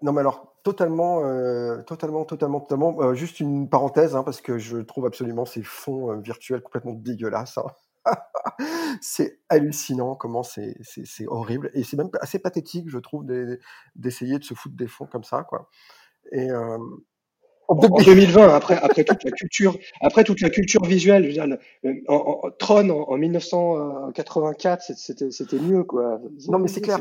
[0.00, 1.20] non, mais alors, totalement,
[1.82, 3.12] totalement, totalement, totalement.
[3.12, 7.58] Juste une parenthèse, hein, parce que je trouve absolument ces fonds virtuels complètement dégueulasses.
[7.58, 7.66] Hein.
[9.00, 10.76] c'est hallucinant comment c'est
[11.26, 11.70] horrible.
[11.74, 13.24] Et c'est même assez pathétique, je trouve,
[13.96, 15.44] d'essayer de se foutre des fonds comme ça.
[15.44, 15.68] Quoi.
[16.32, 16.50] Et,
[17.68, 21.58] en 2020, après, après toute la culture, après toute la culture visuelle, je veux dire,
[22.08, 26.20] en, en, Tron en, en 1984, c'était, c'était mieux, quoi.
[26.48, 27.00] Non, mais c'est clair.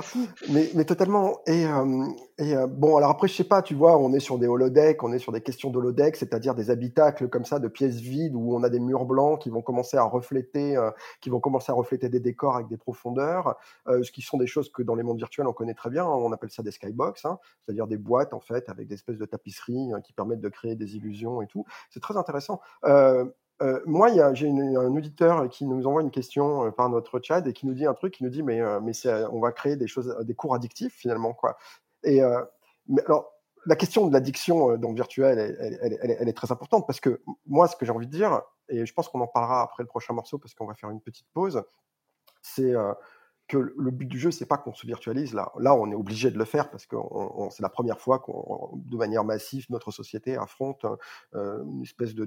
[0.49, 1.39] Mais, mais totalement.
[1.47, 2.05] Et, euh,
[2.39, 5.01] et euh, bon, alors après, je sais pas, tu vois, on est sur des holodecks,
[5.01, 8.55] on est sur des questions d'holodeck, c'est-à-dire des habitacles comme ça de pièces vides où
[8.55, 11.75] on a des murs blancs qui vont commencer à refléter, euh, qui vont commencer à
[11.75, 13.55] refléter des décors avec des profondeurs,
[13.87, 16.05] euh, ce qui sont des choses que dans les mondes virtuels on connaît très bien.
[16.05, 19.17] Hein, on appelle ça des skybox, hein, c'est-à-dire des boîtes en fait avec des espèces
[19.17, 21.65] de tapisseries qui permettent de créer des illusions et tout.
[21.89, 22.61] C'est très intéressant.
[22.85, 23.25] Euh,
[23.61, 27.53] euh, moi, j'ai un auditeur qui nous envoie une question euh, par notre chat et
[27.53, 28.91] qui nous dit un truc, qui nous dit mais euh, mais
[29.31, 31.57] on va créer des choses, des cours addictifs finalement quoi.
[32.05, 32.45] Euh,
[33.65, 35.37] la question de l'addiction dans le virtuel,
[35.81, 38.93] elle, est très importante parce que moi, ce que j'ai envie de dire, et je
[38.93, 41.61] pense qu'on en parlera après le prochain morceau parce qu'on va faire une petite pause,
[42.41, 42.73] c'est
[43.47, 45.33] que le but du jeu, c'est pas qu'on se virtualise.
[45.33, 46.97] Là, là, on est obligé de le faire parce que
[47.49, 50.85] c'est la première fois qu'on, de manière massive, notre société affronte
[51.33, 52.25] euh, une espèce de,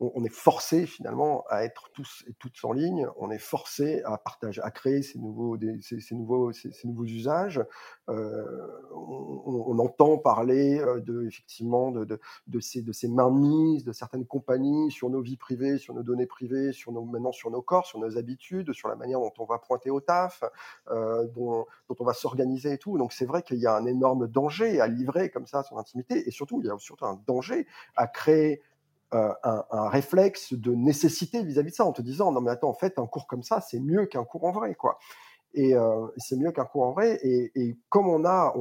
[0.00, 3.06] on, est forcé finalement à être tous et toutes en ligne.
[3.16, 7.62] On est forcé à partager, à créer ces nouveaux, ces, nouveaux, ces, nouveaux usages.
[8.08, 8.44] Euh,
[8.92, 15.10] on, entend parler euh, de effectivement de, de, ces de ces de certaines compagnies sur
[15.10, 18.16] nos vies privées, sur nos données privées, sur nos maintenant sur nos corps, sur nos
[18.16, 20.44] habitudes, sur la manière dont on va pointer au taf,
[20.90, 22.98] euh, dont, dont on va s'organiser et tout.
[22.98, 26.26] Donc c'est vrai qu'il y a un énorme danger à livrer comme ça son intimité
[26.26, 28.62] et surtout il y a surtout un danger à créer
[29.14, 32.74] un, un, réflexe de nécessité vis-à-vis de ça, en te disant non mais attends, en
[32.74, 34.98] fait, un cours comme ça, c'est mieux qu'un cours en vrai, quoi.
[35.54, 37.18] Et euh, c'est mieux qu'un cours en vrai.
[37.22, 38.52] Et, comme on a,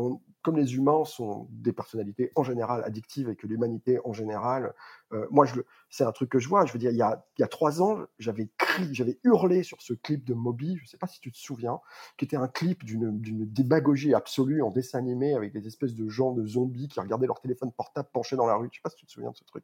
[0.43, 4.73] comme les humains sont des personnalités en général addictives et que l'humanité en général,
[5.11, 5.45] euh, moi,
[5.89, 6.65] c'est un truc que je vois.
[6.65, 9.63] Je veux dire, il y a, il y a trois ans, j'avais crié, j'avais hurlé
[9.63, 10.77] sur ce clip de Moby.
[10.77, 11.79] Je sais pas si tu te souviens,
[12.17, 16.31] qui était un clip d'une, démagogie absolue en dessin animé avec des espèces de gens
[16.31, 18.69] de zombies qui regardaient leur téléphone portable penché dans la rue.
[18.71, 19.63] Je sais pas si tu te souviens de ce truc.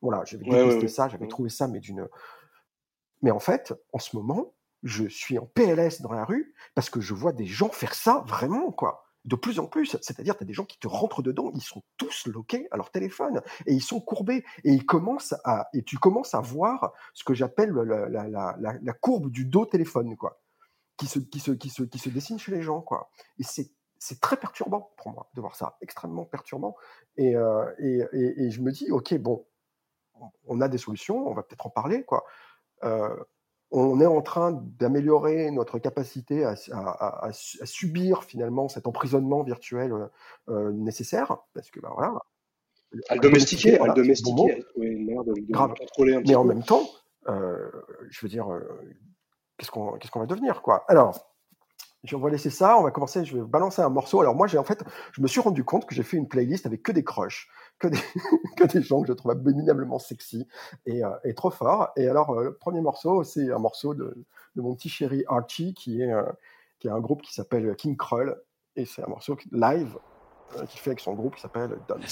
[0.00, 1.28] Voilà, j'avais ouais, détesté ouais, ça, j'avais ouais.
[1.28, 2.08] trouvé ça, mais d'une.
[3.22, 7.00] Mais en fait, en ce moment, je suis en PLS dans la rue parce que
[7.00, 9.04] je vois des gens faire ça vraiment, quoi.
[9.24, 11.82] De plus en plus, c'est-à-dire, tu as des gens qui te rentrent dedans, ils sont
[11.96, 15.98] tous loqués à leur téléphone et ils sont courbés et ils commencent à et tu
[15.98, 20.40] commences à voir ce que j'appelle la, la, la, la, courbe du dos téléphone, quoi,
[20.96, 23.10] qui se qui se qui se qui se dessine chez les gens, quoi.
[23.38, 26.76] Et c'est c'est très perturbant pour moi de voir ça, extrêmement perturbant.
[27.16, 29.44] Et, euh, et, et, et je me dis, ok, bon,
[30.46, 32.24] on a des solutions, on va peut-être en parler, quoi.
[32.84, 33.14] Euh,
[33.70, 39.42] on est en train d'améliorer notre capacité à, à, à, à, subir finalement cet emprisonnement
[39.42, 39.92] virtuel
[40.48, 42.14] euh, nécessaire, parce que ben voilà.
[43.10, 45.74] À le domestiquer, voilà, à le domestiquer, à trouver une manière de, Grave.
[45.78, 46.40] contrôler un petit Mais peu.
[46.40, 46.88] en même temps,
[47.28, 47.70] euh,
[48.08, 48.60] je veux dire, euh,
[49.58, 50.84] qu'est-ce qu'on qu'est-ce qu'on va devenir, quoi?
[50.88, 51.34] Alors,
[52.10, 54.20] on va laisser ça, on va commencer, je vais balancer un morceau.
[54.20, 56.64] Alors moi, j'ai en fait, je me suis rendu compte que j'ai fait une playlist
[56.64, 57.98] avec que des crushs, que des,
[58.56, 60.46] que des gens que je trouve abominablement sexy
[60.86, 61.90] et, euh, et trop forts.
[61.96, 64.24] Et alors, euh, le premier morceau, c'est un morceau de,
[64.56, 66.22] de, mon petit chéri Archie, qui est, euh,
[66.78, 68.36] qui est un groupe qui s'appelle King Krull,
[68.76, 69.98] et c'est un morceau live
[70.68, 72.02] qu'il fait avec son groupe qui s'appelle Don't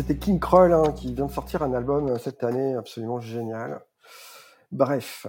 [0.00, 3.82] c'était King Kroll hein, qui vient de sortir un album euh, cette année absolument génial.
[4.72, 5.26] Bref.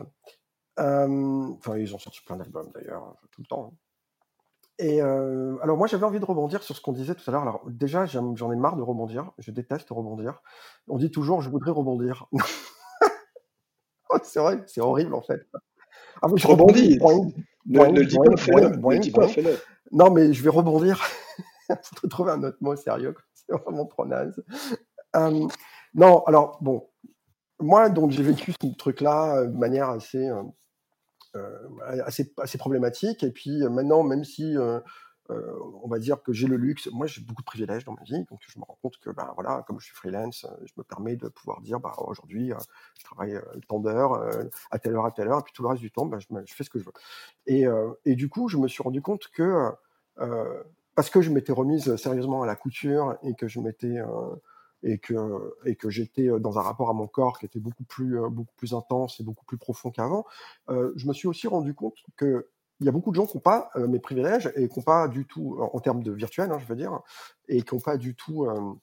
[0.80, 3.74] Euh, Enfin, ils ont sorti plein d'albums d'ailleurs, tout le temps.
[4.80, 7.42] Et euh, alors moi j'avais envie de rebondir sur ce qu'on disait tout à l'heure.
[7.42, 10.42] Alors déjà j'en ai marre de rebondir, je déteste rebondir.
[10.88, 12.28] On dit toujours je voudrais rebondir.
[14.14, 15.40] Oh, c'est vrai, c'est horrible en fait.
[16.22, 17.00] Ah je Rebondis.
[17.66, 18.06] Ne, le
[19.00, 19.58] dis pas, fais-le.
[19.94, 21.02] Non, mais je vais rebondir.
[22.00, 23.16] Faut trouver un autre mot sérieux.
[23.34, 24.44] C'est vraiment trop naze.
[25.16, 25.48] Euh,
[25.94, 26.90] non, alors bon,
[27.60, 30.30] moi donc j'ai vécu ce truc-là euh, de manière assez,
[31.36, 31.70] euh,
[32.06, 33.24] assez, assez problématique.
[33.24, 34.56] Et puis maintenant, même si
[35.30, 38.26] on va dire que j'ai le luxe, moi j'ai beaucoup de privilèges dans ma vie,
[38.26, 41.16] donc je me rends compte que ben voilà, comme je suis freelance, je me permets
[41.16, 42.52] de pouvoir dire bah aujourd'hui
[43.00, 44.22] je travaille tant d'heures
[44.72, 46.54] à telle heure à telle heure, et puis tout le reste du temps, ben, je,
[46.54, 46.92] fais ce que je veux.
[47.46, 47.64] Et,
[48.04, 49.72] et du coup, je me suis rendu compte que
[51.02, 54.36] parce que je m'étais remise sérieusement à la couture et que je m'étais euh,
[54.84, 55.16] et que
[55.66, 58.54] et que j'étais dans un rapport à mon corps qui était beaucoup plus euh, beaucoup
[58.56, 60.28] plus intense et beaucoup plus profond qu'avant,
[60.70, 63.38] euh, je me suis aussi rendu compte que il y a beaucoup de gens qui
[63.38, 66.52] n'ont pas euh, mes privilèges et qui n'ont pas du tout, en termes de virtuel,
[66.52, 67.00] hein, je veux dire,
[67.48, 68.74] et qui n'ont pas du tout euh, euh,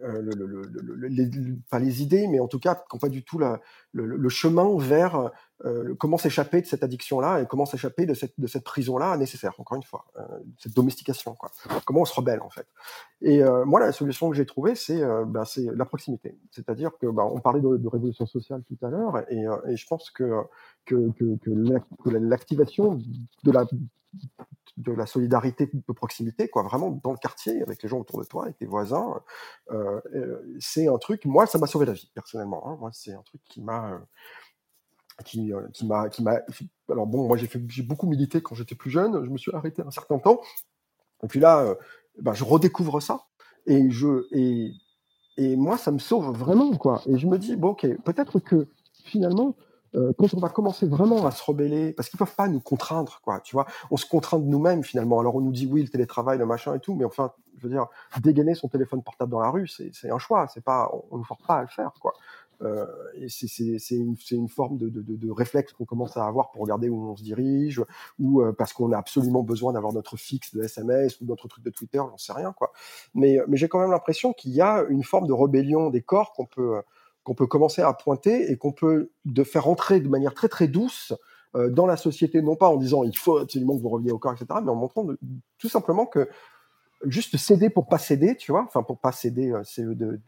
[0.00, 1.30] le, le- le- le- le- les,
[1.70, 3.60] pas les idées, mais en tout cas, qui n'ont pas du tout la-
[3.92, 5.30] le, chemin vers
[5.64, 9.54] euh, comment s'échapper de cette addiction-là et comment s'échapper de cette, de cette prison-là nécessaire,
[9.58, 10.22] encore une fois, euh,
[10.58, 11.34] cette domestication.
[11.36, 11.50] Quoi.
[11.86, 12.66] Comment on se rebelle, en fait.
[13.20, 16.36] Et euh, moi, la solution que j'ai trouvée, c'est euh, c'est la proximité.
[16.50, 19.76] C'est-à-dire que ben, on parlait de, de révolution sociale tout à l'heure, et, euh, et
[19.76, 20.42] je pense que,
[20.86, 22.98] que, que, que l'activation
[23.44, 23.64] de la
[24.76, 28.24] de la solidarité de proximité, quoi, vraiment dans le quartier, avec les gens autour de
[28.24, 29.22] toi, avec tes voisins,
[29.70, 32.66] euh, euh, c'est un truc, moi, ça m'a sauvé la vie, personnellement.
[32.68, 32.76] hein.
[32.80, 33.98] Moi, c'est un truc qui m'a, euh,
[35.24, 36.40] qui, qui m'a, qui m'a.
[36.90, 39.24] Alors bon, moi, j'ai fait, j'ai beaucoup milité quand j'étais plus jeune.
[39.24, 40.40] Je me suis arrêté un certain temps,
[41.22, 41.76] et puis là,
[42.20, 43.26] ben, je redécouvre ça,
[43.66, 44.72] et je, et,
[45.36, 47.00] et moi, ça me sauve vraiment, quoi.
[47.06, 48.68] Et je me dis, bon, ok, peut-être que
[49.04, 49.56] finalement,
[49.94, 53.20] euh, quand on va commencer vraiment à se rebeller, parce qu'ils peuvent pas nous contraindre,
[53.22, 55.20] quoi, tu vois, on se contraint de nous-mêmes finalement.
[55.20, 57.72] Alors on nous dit oui, le télétravail, le machin et tout, mais enfin, je veux
[57.72, 57.86] dire,
[58.20, 61.42] dégainer son téléphone portable dans la rue, c'est un choix, c'est pas, on, nous force
[61.46, 62.12] pas à le faire, quoi.
[62.62, 66.52] Euh, et c'est une, une forme de, de, de, de réflexe qu'on commence à avoir
[66.52, 67.82] pour regarder où on se dirige,
[68.18, 71.64] ou euh, parce qu'on a absolument besoin d'avoir notre fixe de SMS ou notre truc
[71.64, 72.72] de Twitter, j'en sais rien, quoi.
[73.14, 76.32] Mais, mais j'ai quand même l'impression qu'il y a une forme de rébellion des corps
[76.32, 76.80] qu'on peut
[77.24, 80.68] qu'on peut commencer à pointer et qu'on peut de faire entrer de manière très très
[80.68, 81.12] douce
[81.56, 84.18] euh, dans la société, non pas en disant il faut absolument que vous reveniez au
[84.18, 85.06] corps, etc., mais en montrant
[85.58, 86.28] tout simplement que
[87.06, 90.18] juste céder pour pas céder, tu vois, enfin pour pas céder euh, CE2,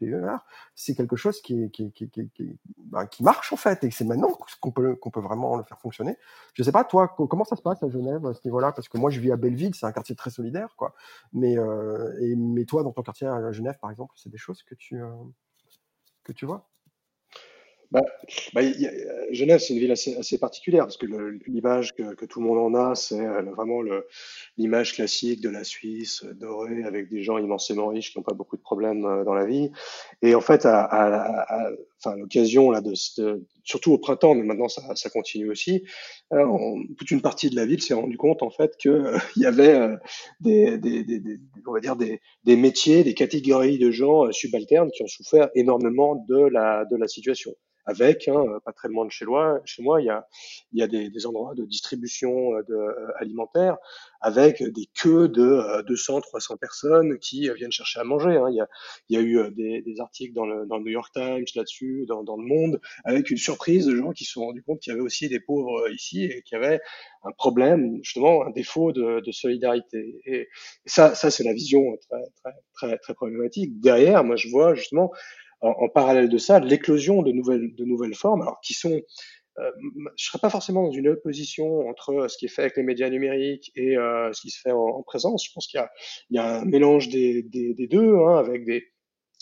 [0.74, 4.30] c'est quelque chose qui, qui, qui, qui, est- qui, marche en fait, et c'est maintenant
[4.61, 6.16] qu'on peut, qu'on peut vraiment le faire fonctionner.
[6.55, 8.72] Je sais pas, toi, co- comment ça se passe à Genève à ce niveau-là?
[8.72, 10.94] Parce que moi, je vis à Belleville, c'est un quartier très solidaire, quoi.
[11.32, 14.62] Mais, euh, et, mais toi, dans ton quartier à Genève, par exemple, c'est des choses
[14.62, 15.09] que tu, euh,
[16.24, 16.68] que tu vois?
[17.93, 18.03] Bah,
[18.55, 21.07] bah, euh, Genève, c'est une ville assez, particulière parce que
[21.47, 23.80] l'image que, que tout le monde en a, c'est euh, vraiment
[24.59, 28.34] l'image classique de la Suisse euh, dorée avec des gens immensément riches qui n'ont pas
[28.34, 29.70] beaucoup de problèmes dans la vie.
[30.22, 31.70] Et en fait, à, à- à-
[32.05, 35.84] enfin, l'occasion là de, de- surtout au printemps, mais maintenant ça, ça continue aussi,
[36.32, 39.18] euh, on- toute une partie de la ville s'est rendu compte en fait que euh,
[39.36, 39.97] il y avait euh,
[40.40, 44.32] des, des, des, des- on va dire des, des métiers, des catégories de gens euh,
[44.32, 47.53] subalternes qui ont souffert énormément de la de la situation.
[47.88, 50.26] Avec, hein, pas très loin de chez moi, chez moi, il y a,
[50.72, 53.76] il y a des, des endroits de distribution euh, de, euh, alimentaire
[54.27, 58.37] avec des queues de euh, 200, 300 personnes qui euh, viennent chercher à manger.
[58.37, 58.49] Hein.
[58.51, 62.43] Il, y a, eu euh, des, articles dans le, New York Times là-dessus, dans, le
[62.43, 65.29] Monde, avec une surprise de gens qui se sont rendus compte qu'il y avait aussi
[65.29, 66.81] des pauvres euh, ici et qu'il y avait
[67.22, 70.20] un problème, justement, un défaut de, solidarité.
[70.27, 70.49] Et
[70.87, 73.81] ça, ça c'est la vision très, très, très, très problématique.
[73.81, 75.12] Derrière, moi, je vois justement
[75.61, 79.01] en, en parallèle de ça, l'éclosion de nouvelles, de nouvelles formes, alors qui sont
[79.59, 79.70] euh,
[80.16, 83.09] je serais pas forcément dans une opposition entre ce qui est fait avec les médias
[83.11, 85.46] numériques et euh, ce qui se fait en, en présence.
[85.46, 85.80] Je pense qu'il
[86.30, 88.84] y y a un mélange des, des, des deux, hein, avec des,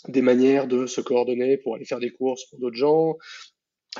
[0.07, 3.17] des manières de se coordonner pour aller faire des courses pour d'autres gens,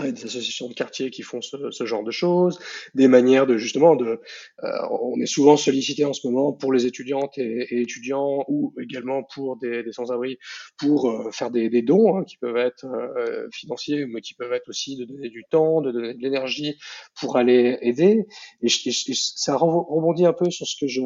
[0.04, 2.60] des associations de quartier qui font ce, ce, genre de choses,
[2.94, 4.20] des manières de justement de,
[4.64, 8.74] euh, on est souvent sollicité en ce moment pour les étudiantes et, et étudiants ou
[8.82, 10.38] également pour des, des sans-abri
[10.78, 14.54] pour euh, faire des, des dons hein, qui peuvent être euh, financiers mais qui peuvent
[14.54, 16.78] être aussi de donner du temps, de donner de l'énergie
[17.20, 18.26] pour aller aider.
[18.62, 21.02] Et, et ça rebondit un peu sur ce que je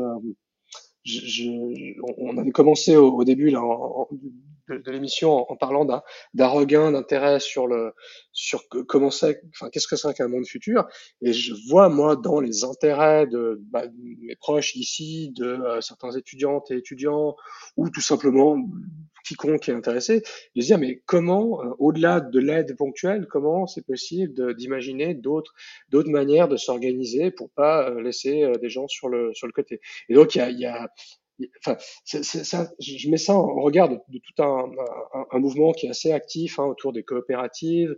[1.03, 1.49] je, je,
[2.17, 4.07] on avait commencé au, au début là, en, en,
[4.69, 7.93] de, de l'émission en, parlant d'un regain d'intérêt sur le
[8.31, 10.87] sur comment c'est, enfin qu'est-ce que c'est qu'un monde futur.
[11.21, 13.83] Et je vois moi dans les intérêts de, bah,
[14.21, 17.35] mes proches ici, de euh, certains étudiantes et étudiants,
[17.75, 18.57] ou tout simplement
[19.29, 20.21] quiconque est intéressé,
[20.55, 25.53] de se dire mais comment, euh, au-delà de l'aide ponctuelle, comment c'est possible d'imaginer d'autres
[25.89, 29.53] d'autres manières de s'organiser pour pas euh, laisser euh, des gens sur le sur le
[29.53, 29.81] côté.
[30.09, 30.89] Et donc il y a, y a
[31.65, 36.65] enfin, je mets ça en regard de, tout un, mouvement qui est assez actif hein,
[36.65, 37.95] autour des coopératives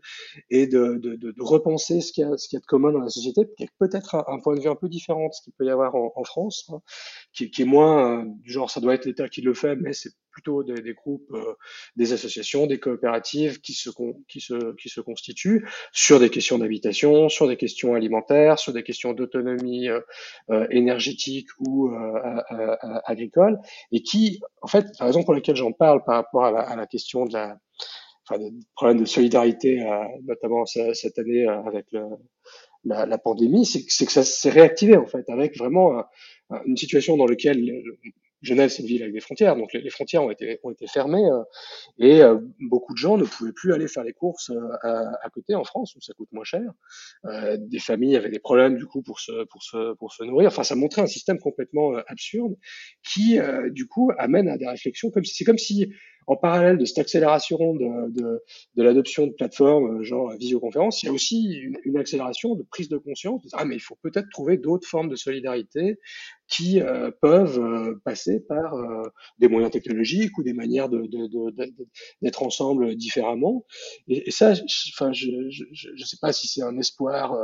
[0.49, 3.41] et de, de, de, repenser ce qu'il, y y a de commun dans la société,
[3.79, 5.95] peut-être un, un, point de vue un peu différent de ce qu'il peut y avoir
[5.95, 6.81] en, France, hein,
[7.33, 9.93] qui, qui, est moins euh, du genre ça doit être l'État qui le fait, mais
[9.93, 11.53] c'est plutôt des, des groupes, euh,
[11.95, 13.89] des associations, des coopératives qui se,
[14.27, 18.83] qui, se, qui se constituent sur des questions d'habitation, sur des questions alimentaires, sur des
[18.83, 19.99] questions d'autonomie euh,
[20.49, 21.91] euh énergétique ou
[23.05, 23.59] agricole,
[23.91, 26.75] et qui, en fait, la raison pour laquelle j'en parle par rapport à la, à
[26.75, 27.57] la question de la,
[28.27, 29.83] enfin, des problèmes de solidarité,
[30.23, 32.03] notamment cette année avec le,
[32.85, 36.03] la, la, pandémie, c'est que ça s'est réactivé en fait, avec vraiment
[36.65, 37.59] une situation dans laquelle
[38.41, 41.25] Genève, c'est une ville avec des frontières, donc les, frontières ont été, ont été fermées
[41.25, 41.43] euh,
[41.99, 45.53] et euh, beaucoup de gens ne pouvaient plus aller faire les courses euh, à, côté
[45.53, 46.73] en France où ça coûte moins cher.
[47.57, 50.47] des familles avaient des problèmes du coup pour se, pour se, pour se nourrir.
[50.47, 52.55] Enfin, ça montrait un système complètement absurde
[53.03, 53.39] qui,
[53.69, 55.91] du coup, amène à des réflexions comme si c'est comme si
[56.27, 58.43] en parallèle de cette accélération de, de,
[58.75, 61.53] de l'adoption de plateformes genre visioconférence, il y a aussi
[61.85, 63.43] une, accélération de prise de conscience.
[63.43, 65.99] De, ah, mais il faut peut-être trouver d'autres formes de solidarité
[66.47, 69.03] qui euh, peuvent euh, passer par euh,
[69.39, 71.07] des moyens technologiques ou des manières de,
[72.21, 73.65] d'être ensemble différemment.
[74.07, 74.53] Et, ça,
[74.93, 77.35] enfin, je ne sais pas si c'est un espoir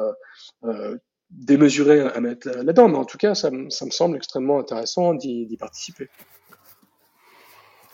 [1.30, 6.09] démesuré à mettre là-dedans, mais en tout cas, ça me semble extrêmement intéressant d'y, participer.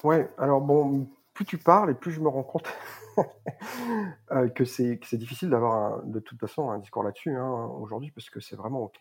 [0.03, 2.67] Ouais, alors bon, plus tu parles et plus je me rends compte
[4.55, 8.55] que c'est difficile d'avoir de toute façon un discours là-dessus hein, aujourd'hui parce que c'est
[8.55, 8.91] vraiment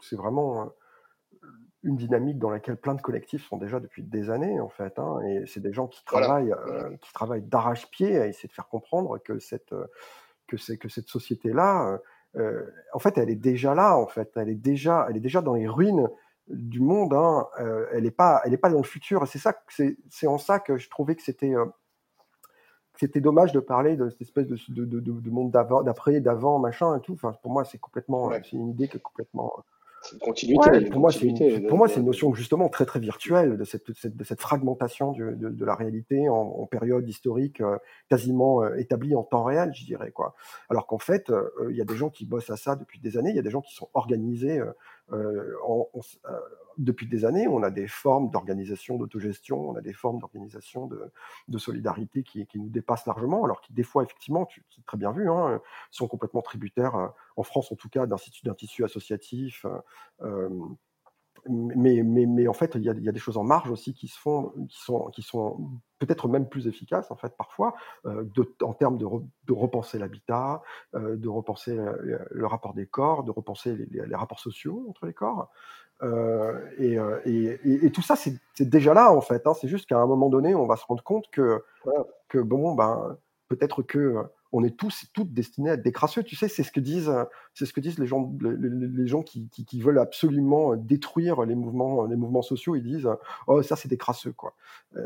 [0.00, 0.72] c'est vraiment
[1.82, 5.20] une dynamique dans laquelle plein de collectifs sont déjà depuis des années en fait, hein,
[5.26, 6.84] et c'est des gens qui travaillent, voilà.
[6.84, 9.86] euh, qui travaillent d'arrache-pied à essayer de faire comprendre que cette euh,
[10.46, 11.98] que c'est que cette société là,
[12.36, 15.40] euh, en fait, elle est déjà là en fait, elle est déjà elle est déjà
[15.40, 16.08] dans les ruines
[16.48, 19.26] du monde, hein, euh, elle est pas elle est pas dans le futur.
[19.28, 21.54] C'est ça c'est en ça que je trouvais que c'était
[23.00, 26.58] c'était dommage de parler de cette espèce de, de, de, de monde d'avant, d'après, d'avant,
[26.58, 27.14] machin et tout.
[27.14, 28.42] Enfin, pour moi, c'est complètement, ouais.
[28.44, 29.64] c'est une idée qui est complètement
[30.02, 30.70] c'est une continuité.
[30.70, 33.64] Ouais, pour, moi, c'est une, pour moi, c'est une notion justement très très virtuelle de
[33.64, 37.76] cette, cette de cette fragmentation du, de, de, la réalité en, en période historique euh,
[38.08, 40.34] quasiment euh, établie en temps réel, je dirais quoi.
[40.70, 43.18] Alors qu'en fait, euh, il y a des gens qui bossent à ça depuis des
[43.18, 44.60] années, il y a des gens qui sont organisés
[45.12, 45.88] euh, en,
[46.78, 50.88] depuis des années, on a des formes d'organisation, d'autogestion, on a des formes d'organisation
[51.48, 55.12] de, solidarité qui, nous dépassent largement, alors qui des fois, effectivement, tu l'as très bien
[55.12, 59.66] vu, hein, sont complètement tributaires, en France en tout cas, d'un tissu associatif.
[60.22, 60.48] Euh,
[61.48, 63.70] mais, mais, mais, en fait, il y, a, il y, a, des choses en marge
[63.70, 65.58] aussi qui se font, qui sont, qui sont
[65.98, 67.74] peut-être même plus efficaces en fait parfois,
[68.06, 68.24] euh,
[68.62, 70.62] en termes de, re, de repenser l'habitat,
[70.94, 75.14] euh, de repenser le, le, rapport des corps, de repenser les, rapports sociaux entre les
[75.14, 75.50] corps.
[76.02, 79.46] Euh, et, et, tout ça, c'est déjà là en fait.
[79.46, 79.52] Hein.
[79.54, 81.62] C'est juste qu'à un moment donné, on va se rendre compte que,
[82.28, 83.18] que bon, ben,
[83.48, 86.22] peut-être que on est tous et toutes destinés à être des crasseux.
[86.22, 87.12] Tu sais, c'est ce que disent,
[87.54, 91.54] c'est ce que disent les gens, les, gens qui, qui, qui, veulent absolument détruire les
[91.54, 92.74] mouvements, les mouvements sociaux.
[92.74, 93.08] Ils disent,
[93.46, 94.54] oh ça c'est des crasseux quoi.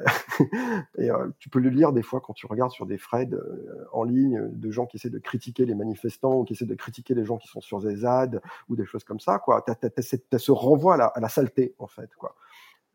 [0.99, 3.85] et euh, tu peux le lire des fois quand tu regardes sur des threads euh,
[3.93, 7.15] en ligne de gens qui essaient de critiquer les manifestants ou qui essaient de critiquer
[7.15, 9.63] les gens qui sont sur des ZAD ou des choses comme ça quoi.
[9.63, 12.35] T'as, t'as, t'as, t'as ce renvoi à la, à la saleté en fait quoi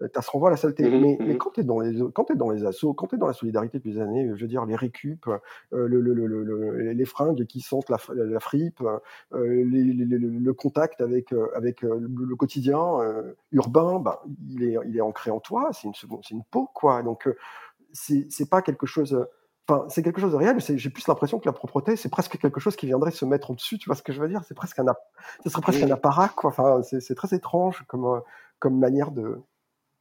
[0.01, 0.83] tu se renvoie à la saleté.
[0.83, 1.25] Mmh, mais, mmh.
[1.27, 3.27] mais, quand tu es dans les quand es dans les assauts, quand tu es dans
[3.27, 5.39] la solidarité depuis des années, je veux dire les récup, euh,
[5.71, 8.81] le, le, le, les fringues qui sentent la, la fripe,
[9.33, 14.77] euh, les, le contact avec euh, avec euh, le, quotidien euh, urbain, bah, il est
[14.87, 17.03] il est ancré en toi, c'est une c'est une peau quoi.
[17.03, 17.29] Donc
[17.91, 19.27] c'est c'est pas quelque chose
[19.69, 20.57] enfin, c'est quelque chose de réel.
[20.59, 23.77] J'ai plus l'impression que la propreté, c'est presque quelque chose qui viendrait se mettre au-dessus.
[23.77, 24.43] Tu vois ce que je veux dire?
[24.47, 24.85] C'est presque un,
[25.43, 26.49] ce serait presque un apparat, quoi.
[26.49, 28.19] Enfin, c'est très étrange comme euh,
[28.59, 29.41] comme manière de,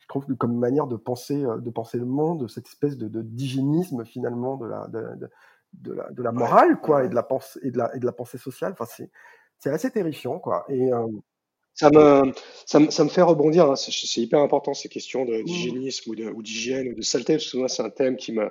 [0.09, 3.23] trouve, que comme manière de penser, euh, de penser le monde, cette espèce de de-
[3.23, 5.31] d'hygiénisme finalement de la de, de,
[5.75, 8.01] de la de la Ouais, morale, quoi, et de la pensée et de la et
[8.01, 8.73] de la pensée sociale.
[8.73, 9.11] Enfin, c'est
[9.59, 10.65] c'est assez terrifiant, quoi.
[10.69, 11.07] Et euh,
[11.81, 12.33] Ça me,
[12.67, 13.77] ça me, ça me fait rebondir, hein.
[13.77, 17.83] C'est hyper important ces questions d'hygiénisme ou d'hygiène ou de saleté, parce que moi c'est
[17.85, 18.51] un thème qui m'a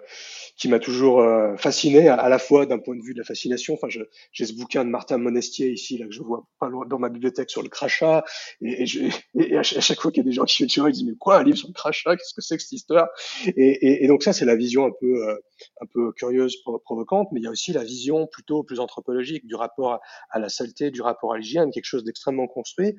[0.56, 3.26] qui m'a toujours euh, fasciné, à, à la fois d'un point de vue de la
[3.26, 3.74] fascination.
[3.74, 4.00] Enfin, je-
[4.32, 7.10] j'ai ce bouquin de Martin Monestier ici là que je vois pas loin dans ma
[7.10, 8.24] bibliothèque sur le crachat,
[8.62, 9.02] et, et, je,
[9.38, 11.06] et à, ch- à chaque fois qu'il y a des gens qui moi, ils disent
[11.06, 12.16] mais quoi un livre sur le crachat?
[12.16, 13.10] Qu'est-ce que c'est que cette histoire?
[13.58, 15.36] Et, et, donc ça c'est la vision un peu euh,
[15.82, 19.46] un peu curieuse, pro- provocante, mais il y a aussi la vision plutôt plus anthropologique
[19.48, 20.02] du rapport à,
[20.32, 22.96] à la saleté, du rapport à l'hygiène, quelque chose d'extrêmement construit.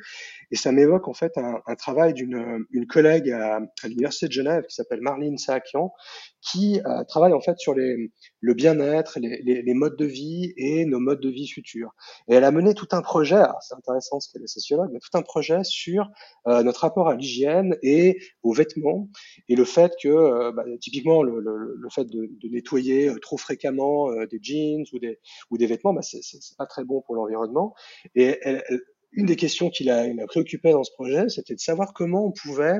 [0.50, 4.32] Et ça m'évoque en fait un, un travail d'une une collègue à, à l'université de
[4.32, 5.92] Genève qui s'appelle Marlene Saakian,
[6.40, 10.52] qui euh, travaille en fait sur les, le bien-être, les, les, les modes de vie
[10.56, 11.90] et nos modes de vie futurs.
[12.28, 15.00] Et elle a mené tout un projet, alors c'est intéressant parce qu'elle est sociologue, mais
[15.00, 16.10] tout un projet sur
[16.46, 19.08] euh, notre rapport à l'hygiène et aux vêtements
[19.48, 23.18] et le fait que euh, bah, typiquement le, le, le fait de, de nettoyer euh,
[23.18, 25.18] trop fréquemment euh, des jeans ou des
[25.50, 26.20] ou des vêtements, bah, c'est
[26.56, 27.74] pas très bon pour l'environnement.
[28.14, 28.80] Et elle, elle-
[29.12, 32.32] une des questions qui l'a, l'a préoccupé dans ce projet, c'était de savoir comment on
[32.32, 32.78] pouvait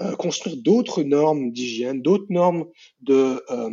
[0.00, 2.66] euh, construire d'autres normes d'hygiène, d'autres normes
[3.00, 3.70] de, euh,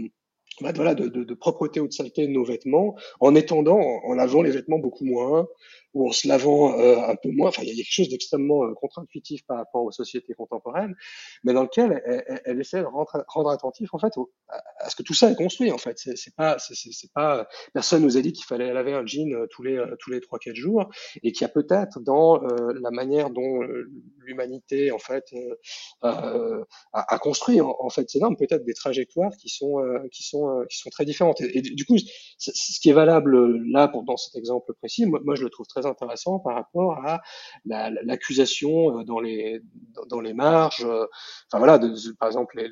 [0.61, 4.13] bah, voilà, de, de, de propreté ou de saleté de nos vêtements, en étendant, en,
[4.13, 5.47] lavant les vêtements beaucoup moins,
[5.93, 7.49] ou en se lavant euh, un peu moins.
[7.49, 10.95] Enfin, il y a quelque chose d'extrêmement euh, contre-intuitif par rapport aux sociétés contemporaines,
[11.43, 14.89] mais dans lequel elle, elle, elle essaie de rendre, rendre attentif en fait au, à,
[14.89, 15.71] ce que tout ça est construit.
[15.71, 19.33] En fait, c'est pas, c'est pas, personne nous a dit qu'il fallait laver un jean
[19.33, 20.89] euh, tous les euh, tous les trois quatre jours,
[21.23, 23.89] et qu'il y a peut-être dans euh, la manière dont euh,
[24.19, 25.55] l'humanité en fait euh,
[26.03, 30.23] euh, a, a construit en, fait ces normes, peut-être des trajectoires qui sont euh, qui
[30.23, 31.41] sont euh, qui sont très différentes.
[31.41, 31.97] Et, du coup,
[32.37, 35.85] ce qui est valable euh, là dans cet exemple précis, moi, je le trouve très
[35.85, 37.21] intéressant par rapport à
[37.65, 39.61] la- la- l'accusation euh, dans les
[40.09, 41.79] dans, les marges, enfin voilà,
[42.19, 42.69] par exemple les,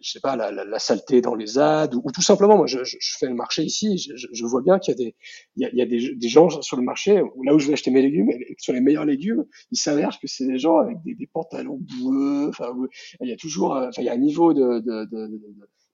[0.00, 2.78] je sais pas la, la, saleté dans les ZAD ou, ou tout simplement, moi je,
[3.18, 5.16] fais le marché ici, je, vois bien qu'il y a des
[5.56, 8.30] il y a, des, gens sur le marché là où je vais acheter mes légumes,
[8.58, 12.72] sur les meilleurs légumes, il s'avère que c'est des gens avec des, pantalons boueux, enfin
[13.20, 14.80] il y a toujours, enfin il y a un niveau de-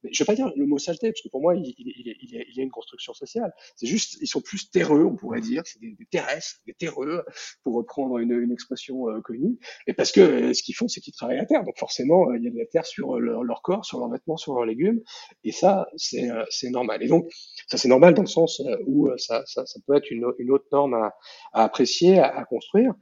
[0.04, 2.56] je vais pas dire le mot saleté parce que pour moi il, il, il, il
[2.56, 3.52] y a, une construction sociale.
[3.76, 7.24] C'est juste ils sont plus terreux, on pourrait dire, c'est des, des terrestres, des terreux
[7.62, 9.58] pour reprendre une, une expression euh, connue.
[9.86, 12.36] Et parce que euh, ce qu'ils font, c'est qu'ils travaillent à terre, donc forcément euh,
[12.36, 14.66] il y a de la terre sur euh, leur, corps, sur leurs vêtements, sur leurs
[14.66, 15.00] légumes,
[15.44, 17.02] et ça c'est euh, normal.
[17.02, 17.30] Et donc
[17.68, 20.94] ça c'est normal dans le sens où ça, ça, ça peut être une, autre norme
[20.94, 21.14] à,
[21.52, 22.94] à apprécier, à, à construire,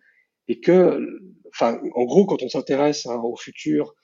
[0.48, 1.00] et que,
[1.48, 3.94] enfin, en gros, quand on s'intéresse hein, au futur,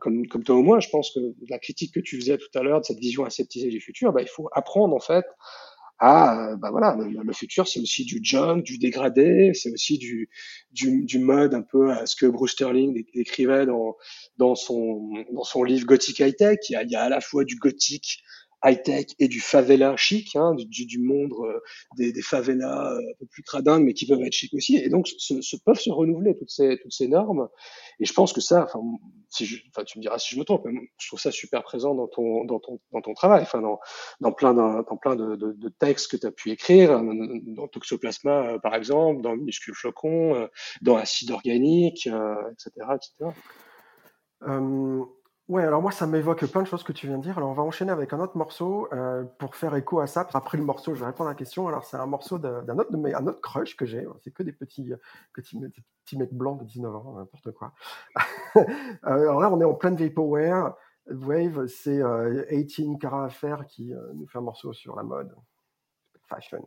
[0.00, 2.62] comme, comme toi ou moi, je pense que la critique que tu faisais tout à
[2.62, 5.24] l'heure de cette vision aseptisée du futur, bah, il faut apprendre en fait
[5.98, 9.96] à, euh, bah voilà, le, le futur c'est aussi du junk, du dégradé, c'est aussi
[9.96, 10.28] du,
[10.72, 13.96] du, du mode un peu à ce que Bruce Sterling dé- décrivait dans,
[14.36, 16.58] dans son, dans son livre Gothic High Tech.
[16.68, 18.22] Il y a, il y a à la fois du gothique
[18.64, 21.60] high-tech et du favela chic, hein, du, du, monde euh,
[21.96, 24.76] des, des favelas euh, un peu plus cradingues, mais qui peuvent être chic aussi.
[24.76, 27.48] Et donc, se, se peuvent se renouveler toutes ces, toutes ces normes.
[28.00, 28.80] Et je pense que ça, enfin,
[29.28, 31.62] si je, enfin, tu me diras si je me trompe, mais je trouve ça super
[31.62, 33.78] présent dans ton, dans ton, dans ton travail, enfin, dans,
[34.20, 37.38] dans plein, d'un- dans plein de, de, de textes que tu as pu écrire, euh,
[37.46, 40.46] dans Toxoplasma, euh, par exemple, dans Minuscule Flocon, euh,
[40.82, 43.30] dans Acide Organique, euh, etc., etc.
[45.48, 47.36] ouais, alors moi, ça m'évoque plein de choses que tu viens de dire.
[47.38, 50.26] Alors, on va enchaîner avec un autre morceau euh, pour faire écho à ça.
[50.34, 51.68] Après le morceau, je vais répondre à la question.
[51.68, 54.06] Alors, c'est un morceau d'un autre, un autre crush que j'ai.
[54.22, 54.92] C'est que des petits,
[55.32, 55.68] petits, des
[56.04, 57.72] petits mecs blancs de 19 ans, n'importe quoi.
[58.56, 60.74] Euh, alors là, on est en pleine vaporware.
[61.06, 63.28] Wave, c'est euh, 18 Cara
[63.68, 65.34] qui euh, nous fait un morceau sur la mode,
[66.28, 66.64] fashion.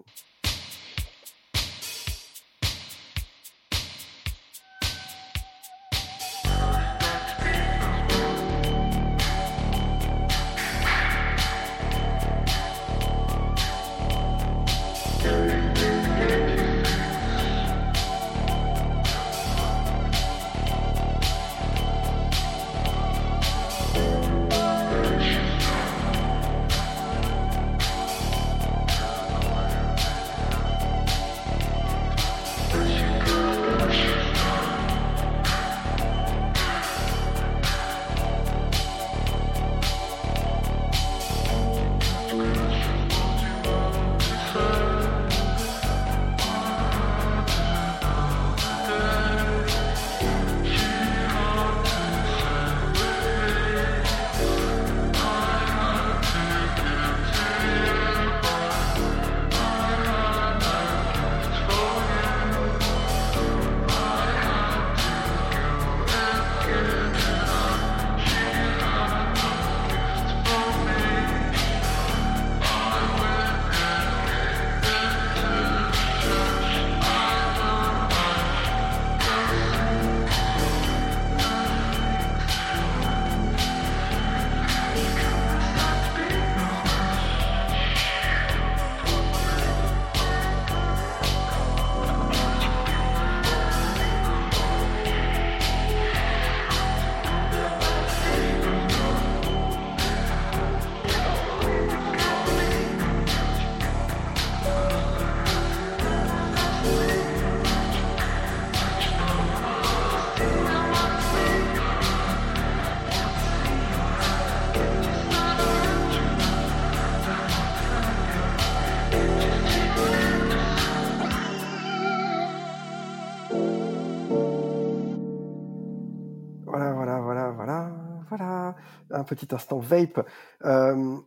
[129.28, 130.26] Petit instant vape.
[130.66, 131.18] Euh,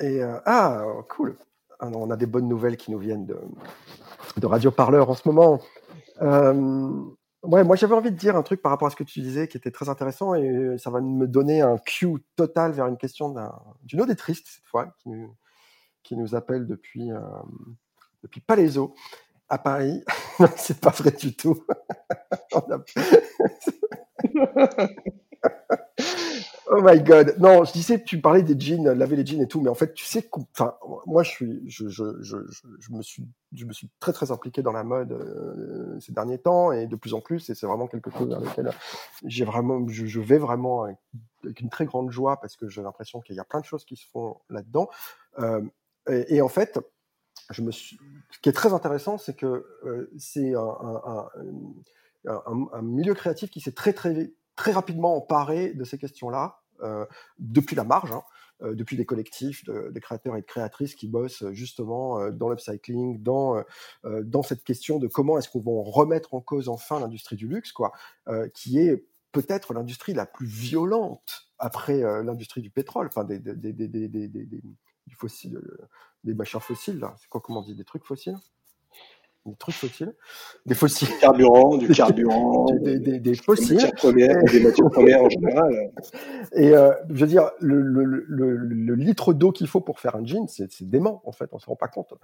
[0.00, 1.36] et euh, ah, cool.
[1.80, 3.38] Ah on a des bonnes nouvelles qui nous viennent de,
[4.38, 5.60] de Radio Parleur en ce moment.
[6.22, 6.90] Euh,
[7.42, 9.48] ouais, moi j'avais envie de dire un truc par rapport à ce que tu disais
[9.48, 13.28] qui était très intéressant et ça va me donner un cue total vers une question
[13.30, 15.36] d'un- d'une auditrice cette fois qui nous,
[16.02, 17.10] qui nous appelle depuis,
[18.22, 18.94] depuis Palaiso
[19.48, 20.02] à Paris.
[20.56, 21.62] C'est pas vrai du tout.
[26.84, 27.36] my god.
[27.38, 29.94] Non, je disais, tu parlais des jeans, laver les jeans et tout, mais en fait,
[29.94, 30.76] tu sais, enfin,
[31.06, 36.12] moi, je me suis, je me suis très très impliqué dans la mode euh, ces
[36.12, 38.70] derniers temps et de plus en plus, et c'est vraiment quelque chose vers lequel
[39.24, 43.36] j'ai vraiment, je, vais vraiment avec, une très grande joie parce que j'ai l'impression qu'il
[43.36, 44.88] y a plein de choses qui se font là-dedans.
[45.38, 45.62] Euh,
[46.08, 46.78] et, en fait,
[47.50, 47.62] ce
[48.42, 51.28] qui est très intéressant, c'est que euh, c'est un,
[52.26, 56.63] un, milieu créatif qui s'est très très très rapidement emparé de ces questions-là
[57.38, 58.22] depuis la marge, hein,
[58.62, 62.30] euh, depuis des collectifs de, de créateurs et de créatrices qui bossent euh, justement euh,
[62.30, 63.62] dans l'upcycling, dans euh,
[64.04, 67.48] euh, dans cette question de comment est-ce qu'on va remettre en cause enfin l'industrie du
[67.48, 67.92] luxe, quoi,
[68.28, 73.38] euh, qui est peut-être l'industrie la plus violente après euh, l'industrie du pétrole, enfin des,
[73.38, 74.62] des, des, des, des, des, des- des-
[75.54, 77.04] euh, machins fossiles.
[77.20, 78.38] C'est quoi comment on dit des trucs fossiles?
[79.46, 80.14] Des trucs fossiles
[80.64, 81.08] Des fossiles.
[81.08, 83.74] Du carburant, du carburant, Des, des, des, des des fossiles.
[83.76, 85.90] matières premières, des matières premières en général.
[86.54, 90.16] Et euh, je veux dire, le, le, le, le litre d'eau qu'il faut pour faire
[90.16, 92.14] un jean, c'est dément en fait, on se rend pas compte.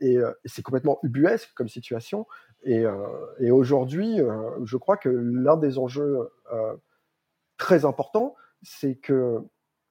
[0.00, 2.26] Et, euh, et c'est complètement ubuesque comme situation.
[2.64, 2.94] Et, euh,
[3.38, 4.18] et aujourd'hui,
[4.64, 6.30] je crois que l'un des enjeux
[7.58, 9.38] très importants, c'est que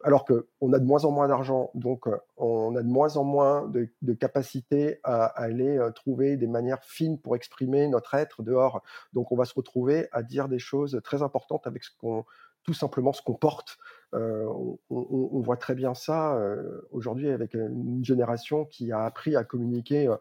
[0.03, 3.17] alors que on a de moins en moins d'argent, donc euh, on a de moins
[3.17, 8.43] en moins de, capacité à aller euh, trouver des manières fines pour exprimer notre être
[8.43, 8.81] dehors.
[9.13, 12.25] Donc on va se retrouver à dire des choses très importantes avec ce qu'on
[12.63, 13.77] tout simplement ce qu'on porte.
[14.13, 14.45] Euh,
[14.91, 16.37] on, voit très bien ça
[16.91, 20.13] aujourd'hui avec une génération qui a appris à communiquer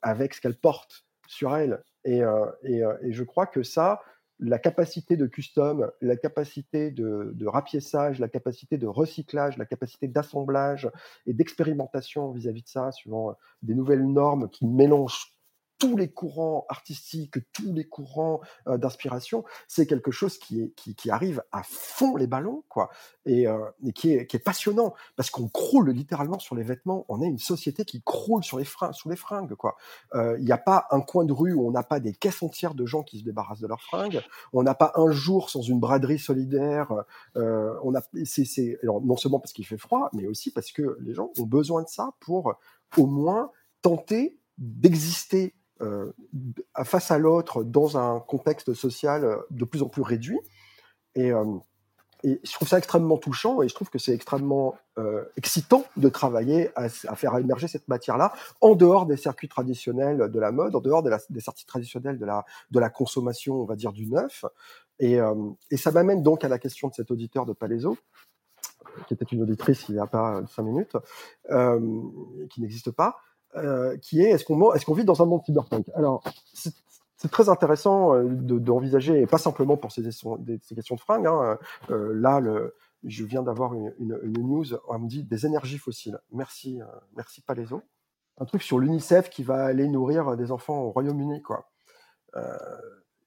[0.00, 1.82] avec ce qu'elle porte sur elle.
[2.04, 4.00] Et je crois que ça,
[4.40, 10.08] la capacité de custom, la capacité de, de rapiessage, la capacité de recyclage, la capacité
[10.08, 10.90] d'assemblage
[11.26, 15.39] et d'expérimentation vis-à-vis de ça, suivant des nouvelles normes qui mélangent
[15.80, 20.72] tous les courants artistiques, tous les courants euh, d'inspiration, c'est quelque chose qui,
[21.08, 22.90] arrive à fond les ballons, quoi,
[23.24, 23.58] et, euh,
[23.94, 27.06] qui, est, passionnant parce qu'on croule littéralement sur les vêtements.
[27.08, 29.76] On est une société qui croule sur les fringues, sous les fringues, quoi.
[30.14, 32.42] Euh, Il n'y a pas un coin de rue où on n'a pas des caisses
[32.42, 34.22] entières de gens qui se débarrassent de leurs fringues.
[34.52, 36.92] On n'a pas un jour sans une braderie solidaire.
[37.36, 41.88] Non seulement parce qu'il fait froid, mais aussi parce que les gens ont besoin de
[41.88, 42.54] ça pour
[42.98, 43.50] au moins
[43.80, 45.54] tenter d'exister
[46.84, 50.40] face à l'autre dans un contexte social euh, de plus en plus réduit.
[51.14, 51.44] Et, euh,
[52.22, 56.70] je trouve ça extrêmement touchant et je trouve que c'est extrêmement euh, excitant de travailler
[56.76, 61.02] à, faire émerger cette matière-là en dehors des circuits traditionnels de la mode, en dehors
[61.02, 62.26] des circuits traditionnels de
[62.80, 64.44] la, consommation, on va dire, du neuf.
[64.98, 65.34] Et, euh,
[65.76, 67.96] ça m'amène donc à la question de cet auditeur de Palaiso,
[69.06, 70.96] qui était une auditrice il n'y a pas cinq minutes,
[71.50, 71.80] euh,
[72.50, 73.16] qui n'existe pas,
[73.56, 75.86] euh, qui est est-ce qu'on est-ce qu'on vit dans un monde cyberpunk?
[75.94, 76.22] Alors,
[76.54, 80.58] c'est très intéressant euh, de- d'envisager, et pas simplement pour ces, questions- de
[81.00, 81.26] fringues.
[81.26, 81.58] Hein,
[81.90, 82.40] euh, là,
[83.04, 83.92] je viens d'avoir une,
[84.38, 86.18] news, on me dit des énergies fossiles.
[86.32, 86.86] Merci, euh,
[87.16, 87.82] merci Palaiso.
[88.38, 91.68] Un truc sur l'UNICEF qui va aller nourrir des enfants au Royaume-Uni, quoi.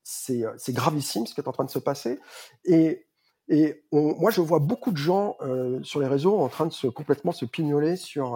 [0.04, 2.20] C'est gravissime ce qui est en train de se passer.
[2.66, 3.06] Et,
[3.48, 5.38] et on- moi, je vois beaucoup de gens
[5.84, 8.36] sur les réseaux en train de se complètement se pignoler sur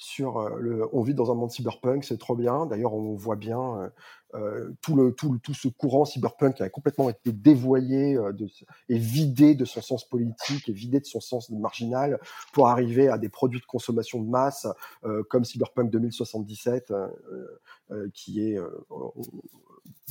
[0.00, 0.88] sur euh, le.
[0.94, 2.64] On vit dans un monde cyberpunk, c'est trop bien.
[2.64, 3.88] D'ailleurs, on voit bien euh,
[4.34, 8.18] euh, tout le tout tout ce courant cyberpunk qui a complètement été dévoyé
[8.88, 12.18] et vidé de son sens politique et vidé de son sens marginal
[12.54, 14.66] pour arriver à des produits de consommation de masse
[15.28, 17.08] comme Cyberpunk 2077, euh,
[17.90, 18.58] euh, qui est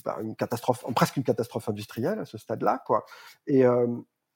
[0.05, 3.05] bah, une catastrophe, presque une catastrophe industrielle à ce stade-là, quoi.
[3.47, 3.63] Et,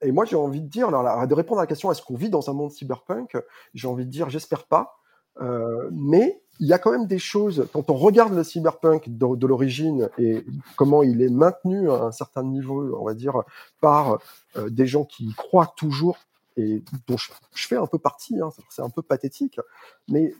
[0.01, 2.31] et moi, j'ai envie de dire, alors, de répondre à la question, est-ce qu'on vit
[2.31, 3.37] dans un monde cyberpunk?
[3.75, 5.02] J'ai envie de dire, j'espère pas.
[5.41, 9.47] Euh, mais il y a quand même des choses, quand on regarde le cyberpunk de,
[9.47, 13.41] l'origine et comment il est maintenu à un certain niveau, on va dire,
[13.81, 14.19] par
[14.55, 16.17] euh, des gens qui y croient toujours
[16.55, 19.59] et dont je, je fais un peu partie, hein, c'est un peu pathétique,
[20.07, 20.35] mais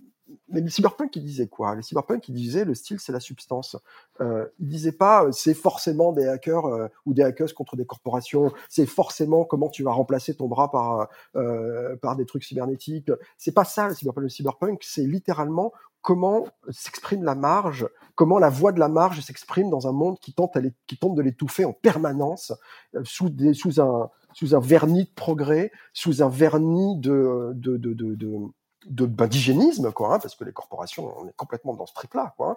[0.50, 1.76] mais les cyberpunk, ils disaient quoi?
[1.76, 3.76] Les cyberpunk, ils disaient le style, c'est la substance.
[4.22, 7.86] Euh, ils disaient pas, euh, c'est forcément des hackers euh, ou des hackers contre des
[7.86, 8.52] corporations.
[8.70, 13.12] C'est forcément comment tu vas remplacer ton bras par euh, par des trucs cybernétiques.
[13.38, 14.24] C'est pas ça le cyberpunk.
[14.24, 19.70] Le cyberpunk, c'est littéralement comment s'exprime la marge, comment la voix de la marge s'exprime
[19.70, 22.54] dans un monde qui tente, à qui tente de l'étouffer en permanence
[22.96, 27.78] euh, sous, des, sous un, sous un vernis de progrès, sous un vernis de de
[27.78, 28.38] de de, de,
[28.86, 32.34] de- ben, d'hygiénisme, quoi, hein, parce que les corporations, on est complètement dans ce trip-là,
[32.38, 32.52] quoi.
[32.52, 32.56] hein.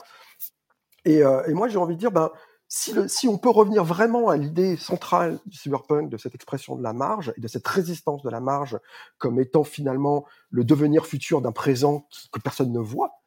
[1.04, 2.30] Et, euh, et moi, j'ai envie de dire, ben,
[2.68, 6.74] si, le, si on peut revenir vraiment à l'idée centrale du cyberpunk, de cette expression
[6.74, 8.78] de la marge et de cette résistance de la marge
[9.18, 13.20] comme étant finalement le devenir futur d'un présent que personne ne voit,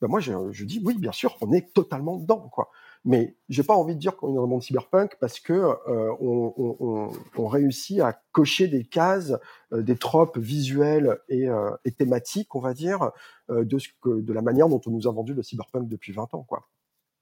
[0.00, 2.70] ben moi je, je dis oui, bien sûr, on est totalement dedans, quoi.
[3.06, 6.12] Mais j'ai pas envie de dire qu'on est dans le monde cyberpunk parce que euh,
[6.20, 9.32] on, on, on, on réussit à cocher des cases,
[9.72, 13.12] euh, des tropes visuelles et, euh, et thématiques, on va dire,
[13.48, 16.12] euh, de, ce que, de la manière dont on nous a vendu le cyberpunk depuis
[16.12, 16.66] 20 ans, quoi.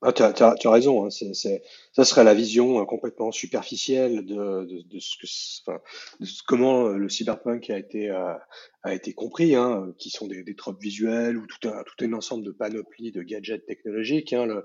[0.07, 4.99] Ah, tu as, raison, hein, ça serait la vision euh, complètement superficielle de, de, de
[4.99, 5.27] ce que,
[5.67, 5.81] enfin,
[6.21, 8.35] de comment euh, le cyberpunk a été, euh,
[8.83, 12.13] a été compris, hein, qui sont des, des tropes visuelles ou tout un, tout un
[12.13, 14.35] ensemble de panoplies de gadgets technologiques.
[14.35, 14.63] Hein,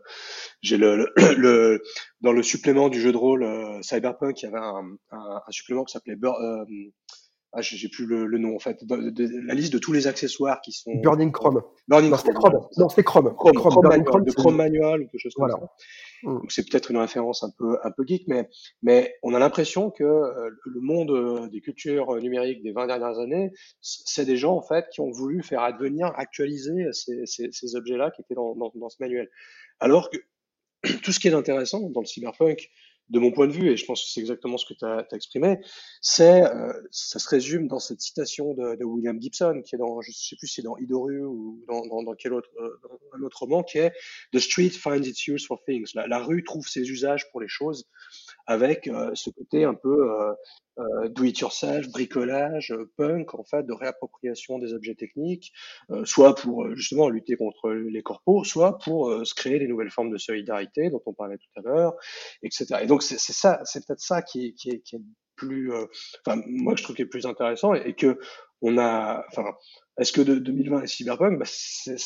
[0.62, 1.84] j'ai le, le, le-
[2.20, 3.48] dans le supplément du jeu de rôle
[3.82, 6.18] Cyberpunk, il y avait un, un, un supplément qui s'appelait
[7.52, 9.91] ah, j'ai j'ai plus le, le nom en fait, de, de- la liste de tous
[9.91, 11.62] les accessoires qui sont Burning Chrome.
[11.88, 12.68] Burning Non, Chrome, Chrome.
[12.78, 13.34] Non, c'était Chrome.
[13.36, 15.66] Chrome, Chrome, Chrome Burning Chrome, de Chrome Manual ou quelque chose comme Voilà.
[15.66, 16.30] ça.
[16.30, 16.39] Mm.
[16.41, 18.50] Donc c'est peut-être une référence un peu un peu geek, mais
[18.84, 22.88] mais on a l'impression que euh, le monde euh, des cultures euh, numériques des 20
[22.88, 27.50] dernières années, c'est des gens en fait qui ont voulu faire advenir, actualiser ces, ces,
[27.52, 29.30] ces objets-là qui étaient dans, dans, dans ce manuel.
[29.80, 30.18] Alors que
[31.04, 32.70] tout ce qui est intéressant dans le cyberpunk,
[33.10, 35.05] de mon point de vue, et je pense que c'est exactement ce que tu as,
[35.14, 35.60] exprimé,
[36.01, 40.01] c'est, euh, ça se résume dans cette citation de, de William Gibson, qui est dans,
[40.01, 42.80] je sais plus si c'est dans Idoru ou dans, dans, dans quel autre, euh,
[43.18, 43.93] un autre roman, qui est
[44.34, 45.91] The street finds its use for things.
[45.95, 47.88] La rue trouve ses usages pour les choses,
[48.48, 50.34] avec euh, ce côté un peu euh,
[50.80, 55.52] euh, do it yourself, bricolage, punk, en fait, de réappropriation des objets techniques,
[56.06, 60.18] soit pour justement lutter contre les corpos, soit pour se créer des nouvelles formes de
[60.18, 61.96] solidarité dont on parlait tout à l'heure,
[62.44, 62.66] etc.
[62.82, 65.02] Et donc c'est ça, c'est peut-être ça qui, qui, qui est
[65.40, 65.86] plus, euh,
[66.26, 68.20] enfin moi je trouve qui est plus intéressant et, et que
[68.62, 69.46] on a, enfin,
[69.98, 71.98] est-ce que de 2020 est cyberpunk, bah, c'est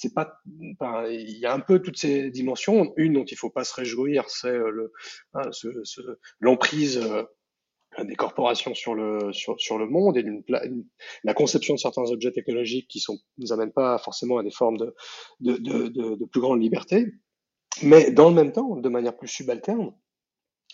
[0.00, 0.40] c'est- pas,
[0.72, 2.92] enfin, il y a un peu toutes ces dimensions.
[2.96, 4.92] Une dont il faut pas se réjouir, c'est euh, le,
[5.34, 6.00] hein, ce, ce,
[6.40, 7.24] l'emprise euh,
[8.04, 10.42] des corporations sur le sur, sur le monde et d'une
[11.24, 14.76] la conception de certains objets technologiques qui sont nous amènent pas forcément à des formes
[14.76, 14.94] de
[15.40, 17.06] de, de, de, plus grande liberté,
[17.82, 19.92] mais dans le même temps, de manière plus subalterne,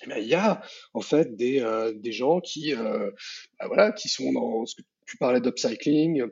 [0.07, 0.63] eh il y a
[0.95, 3.11] en fait des euh, des gens qui euh,
[3.59, 6.25] bah, voilà qui sont dans ce que tu parlais d'upcycling.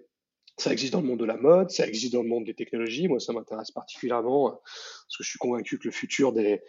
[0.56, 3.08] Ça existe dans le monde de la mode, ça existe dans le monde des technologies.
[3.08, 4.60] Moi, ça m'intéresse particulièrement
[5.06, 6.62] parce que je suis convaincu que le futur des,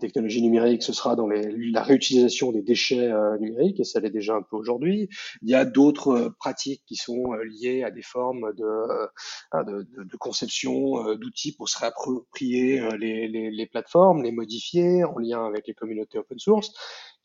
[0.00, 4.34] technologies numériques, ce sera dans la réutilisation des déchets euh, numériques, et ça l'est déjà
[4.34, 5.08] un peu aujourd'hui.
[5.42, 11.14] Il y a d'autres euh, pratiques qui sont euh, liées à des formes de, conception
[11.16, 16.72] d'outils pour se réapproprier les, plateformes, les modifier en lien avec les communautés open source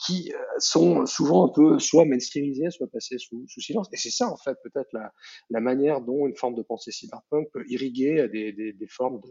[0.06, 3.88] qui sont souvent un peu soit mainstreamisées, soit passées sous, silence.
[3.94, 7.64] Et c'est ça, en fait, peut-être la, manière dont une forme de pensée cyberpunk peut
[7.68, 9.22] irriguer des, des, formes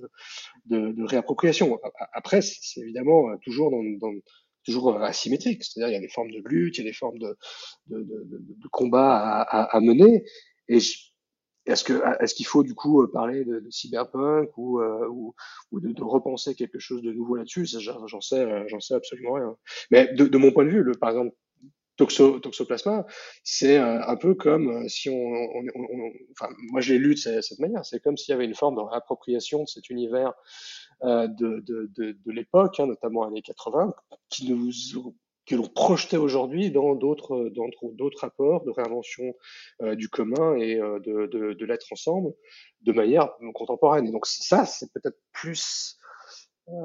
[0.66, 1.25] de réappropriation.
[2.12, 4.12] Après, c'est évidemment euh, toujours dans,
[4.64, 7.18] toujours asymétrique, c'est-à-dire il y a des formes de lutte, il y a des formes
[7.18, 7.36] de,
[7.88, 10.24] de, combat à, à, mener.
[10.68, 10.80] Et
[11.66, 15.34] est-ce que est-ce qu'il faut du coup euh, parler de, cyberpunk ou, euh, ou,
[15.80, 17.66] de, repenser quelque chose de nouveau là-dessus?
[17.66, 19.56] J'en sais euh, j'en sais absolument rien.
[19.90, 21.34] Mais de, mon point de vue, le, par exemple
[21.96, 23.06] Toxo, Toxoplasma,
[23.42, 25.32] c'est un peu comme si on,
[26.32, 28.76] enfin moi je l'ai lu de cette manière, c'est comme s'il y avait une forme
[28.76, 30.34] de réappropriation de cet univers
[31.04, 33.94] euh, de, de, de, de l'époque, hein, notamment années 80,
[34.30, 34.70] qui nous
[35.44, 39.34] que l'on projetait aujourd'hui dans d'autres d'autres rapports de réinvention
[39.82, 42.32] euh, du commun et euh, de, de, de l'être ensemble
[42.80, 44.06] de manière contemporaine.
[44.08, 45.98] Et donc ça, c'est peut-être plus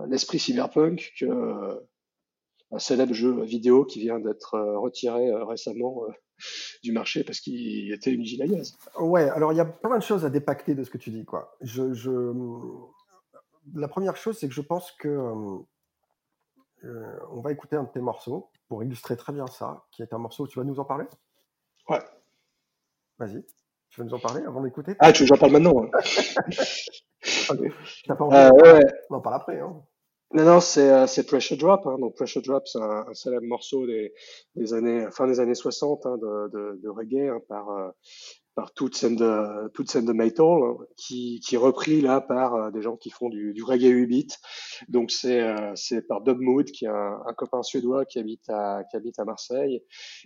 [0.07, 1.79] l'esprit cyberpunk que
[2.73, 6.03] un célèbre jeu vidéo qui vient d'être retiré récemment
[6.83, 8.77] du marché parce qu'il était une gaz.
[8.99, 11.25] Ouais, alors il y a plein de choses à dépacter de ce que tu dis,
[11.25, 11.55] quoi.
[11.61, 12.31] Je, je...
[13.73, 15.07] La première chose, c'est que je pense que
[16.83, 20.13] euh, on va écouter un de tes morceaux pour illustrer très bien ça, qui est
[20.13, 20.47] un morceau.
[20.47, 21.05] Tu vas nous en parler?
[21.89, 21.99] Ouais.
[23.19, 23.45] Vas-y.
[23.89, 24.95] Tu vas nous en parler avant d'écouter?
[24.99, 25.89] Ah, tu veux que j'en parle maintenant hein?
[27.49, 27.71] okay.
[28.07, 28.85] T'as pas envie euh, ouais.
[29.09, 29.59] On en parle après.
[29.59, 29.83] Hein.
[30.33, 31.85] Non, non, c'est euh, Pressure Drop.
[31.85, 31.97] Hein.
[31.99, 34.13] Donc Pressure Drop, c'est un, un, célèbre morceau des,
[34.55, 37.89] des années fin des années 60 hein, de, de, de, reggae hein, par euh,
[38.61, 43.29] par scène de metal hein, qui, est repris là par euh, des gens qui font
[43.29, 44.39] du, reggae 8 bit
[44.89, 45.73] donc c'est euh,
[46.07, 49.81] par Dub Mood qui est un, copain suédois qui habite à qui habite à Marseille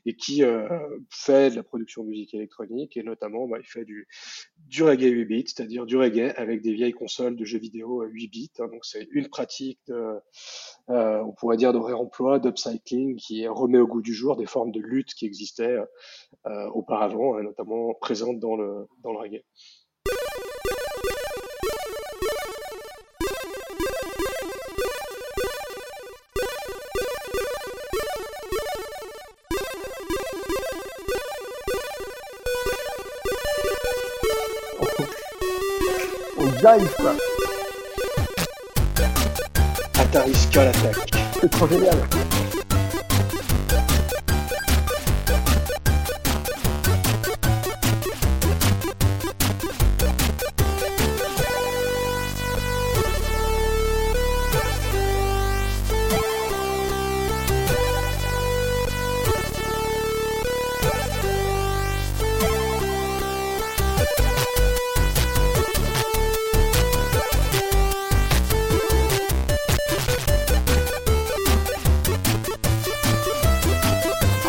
[0.06, 0.68] et qui euh,
[1.10, 5.26] fait de la production de musique électronique et notamment bah, il fait du reggae 8
[5.26, 8.86] bit c'est-à-dire du reggae avec des vieilles consoles de jeux vidéo 8 bits hein, donc
[8.86, 10.20] c'est une pratique de
[10.88, 14.80] on pourrait dire de réemploi d'upcycling qui remet au goût du jour des formes de
[14.80, 15.78] lutte qui existaient
[16.74, 17.94] auparavant hein, notamment
[18.26, 19.44] présente dans le, dans le reggae.
[36.38, 37.14] On dive quoi
[40.00, 41.12] Atari Skull Attack.
[41.42, 41.98] C'est trop génial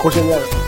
[0.07, 0.39] Trop génial.
[0.39, 0.66] Oh là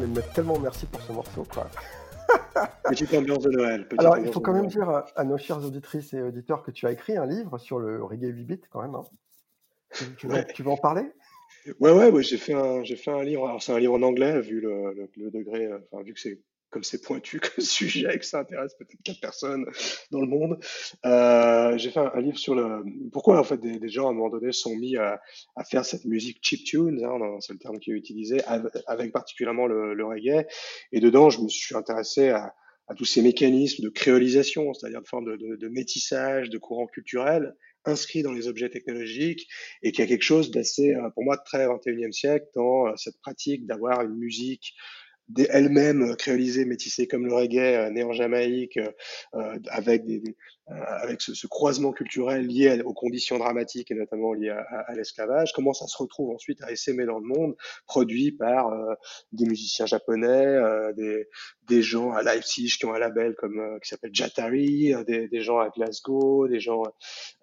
[0.00, 1.68] mais, mais tellement merci pour ce morceau, quoi.
[2.84, 3.86] Petite ambiance de Noël.
[3.98, 6.92] Alors, il faut quand même dire à, nos chères auditrices et auditeurs que tu as
[6.92, 8.94] écrit un livre sur le reggae 8 bits, quand même.
[8.94, 9.04] hein.
[9.92, 10.46] Tu, tu veux, Ouais.
[10.54, 11.12] tu veux en parler?
[11.80, 13.46] Ouais, ouais, ouais, j'ai fait un, fait un livre.
[13.46, 16.20] Alors, c'est un livre en anglais, vu le, le, le degré, euh, enfin, vu que
[16.20, 16.40] c'est,
[16.70, 19.66] comme c'est pointu comme sujet et que ça intéresse peut-être quatre personnes
[20.10, 20.58] dans le monde.
[21.04, 24.30] Euh, j'ai fait un, livre sur le, pourquoi, en fait, des, gens, à un moment
[24.30, 25.20] donné, sont mis à,
[25.68, 29.66] faire cette musique chiptune, hein, dans- c'est le terme qui est utilisé, av- avec particulièrement
[29.66, 30.46] le, reggae.
[30.92, 32.54] Et dedans, je me suis intéressé à,
[32.96, 37.52] tous ces mécanismes de créolisation, c'est-à-dire de forme de, métissage, de courants culturels
[37.84, 39.48] inscrits dans les objets technologiques
[39.82, 42.92] et qu'il y a quelque chose d'assez, euh, pour moi, très 21e siècle dans euh,
[42.96, 44.74] cette pratique d'avoir une musique
[45.50, 48.78] elle-même euh, créolisée, métissée comme le reggae, euh, né en Jamaïque,
[49.34, 50.36] euh, avec des, des-
[50.68, 54.94] avec ce, ce croisement culturel lié aux conditions dramatiques et notamment lié à, à- à
[54.94, 57.56] l'esclavage, comment ça se retrouve ensuite à essaimer dans le monde,
[57.86, 58.72] produit par
[59.32, 60.56] des musiciens japonais,
[60.96, 61.28] des,
[61.68, 65.28] des gens à Leipzig qui ont un label comme euh, qui s'appelle Jatari, euh, des,
[65.28, 66.82] des gens à Glasgow, des gens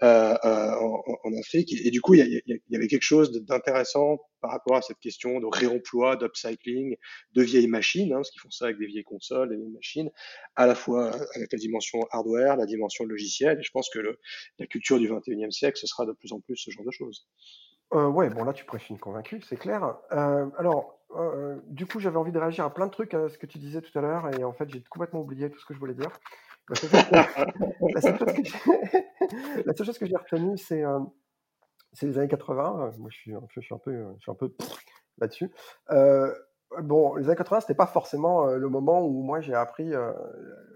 [0.03, 1.74] euh, euh, en, en- Afrique.
[1.74, 4.99] Et, du coup, il y, y y avait quelque chose d'intéressant par rapport à cette
[4.99, 6.95] question de réemploi, d'upcycling
[7.34, 10.11] de vieilles machines, hein, parce qu'ils font ça avec des vieilles consoles des machines,
[10.55, 13.59] à la fois avec la dimension hardware, la dimension logicielle.
[13.59, 14.19] Et je pense que le,
[14.59, 17.26] la culture du 21e siècle, ce sera de plus en plus ce genre de choses.
[17.93, 19.97] Euh, ouais, bon là tu prêches une convaincue, c'est clair.
[20.11, 23.38] Euh, alors, euh, du coup, j'avais envie de réagir à plein de trucs à ce
[23.38, 25.73] que tu disais tout à l'heure, et en fait, j'ai complètement oublié tout ce que
[25.73, 26.09] je voulais dire.
[26.69, 26.75] La
[28.01, 28.17] seule
[29.86, 30.99] chose que, j'ai- retenue, c'est euh,
[32.01, 32.93] les années 80.
[32.97, 34.55] Moi, je suis, un peu,
[35.17, 35.51] là-dessus.
[35.91, 36.34] Euh,
[36.81, 40.11] bon, les années 80, c'était pas forcément euh, le moment où moi j'ai appris euh,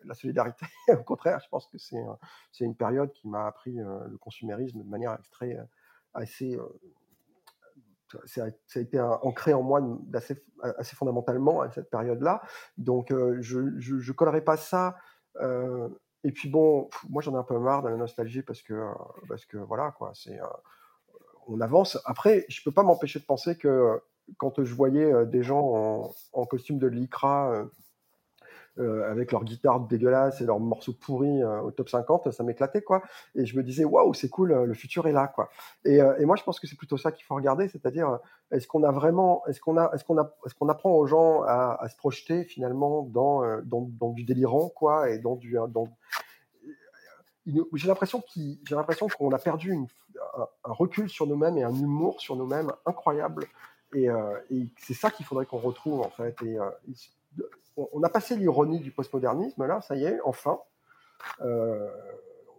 [0.04, 0.66] la solidarité.
[0.90, 2.14] Au contraire, je pense que c'est euh,
[2.66, 5.58] une période qui m'a appris euh, le consumérisme de manière extré,
[6.14, 9.82] assez euh, ça a, été ancré en moi
[10.62, 12.42] assez fondamentalement à cette période-là.
[12.78, 14.96] Donc, euh, je ne collerai pas ça.
[15.42, 15.90] euh,
[16.24, 18.74] et puis bon, moi j'en ai un peu marre de la nostalgie parce que,
[19.30, 20.40] parce que voilà, quoi, c'est,
[21.48, 22.00] on avance.
[22.06, 24.02] Après, je peux pas m'empêcher de penser que
[24.38, 27.68] quand je voyais des gens en, en costume de lycra
[28.80, 32.84] euh, avec leur guitare dégueulasse et leurs morceaux pourris euh, au top 50, ça m'éclatait
[32.84, 33.02] quoi.
[33.34, 35.50] Et je me disais waouh, c'est cool, euh, le futur est là quoi.
[35.84, 38.20] Et, moi je pense que c'est plutôt ça qu'il faut regarder, c'est-à-dire
[38.52, 41.42] est-ce qu'on a vraiment, est-ce qu'on a, est-ce qu'on a, est-ce qu'on apprend aux gens
[41.44, 43.42] à, se projeter finalement dans,
[44.14, 45.58] du délirant quoi et dans du,
[47.74, 48.22] j'ai l'impression
[49.18, 53.48] qu'on a perdu un, recul sur nous-mêmes et un humour sur nous-mêmes incroyable.
[53.96, 54.08] Et,
[54.78, 56.36] c'est ça qu'il faudrait qu'on retrouve en fait.
[57.78, 60.60] On, a passé l'ironie du postmodernisme là, ça y est, enfin.
[61.42, 61.88] Euh,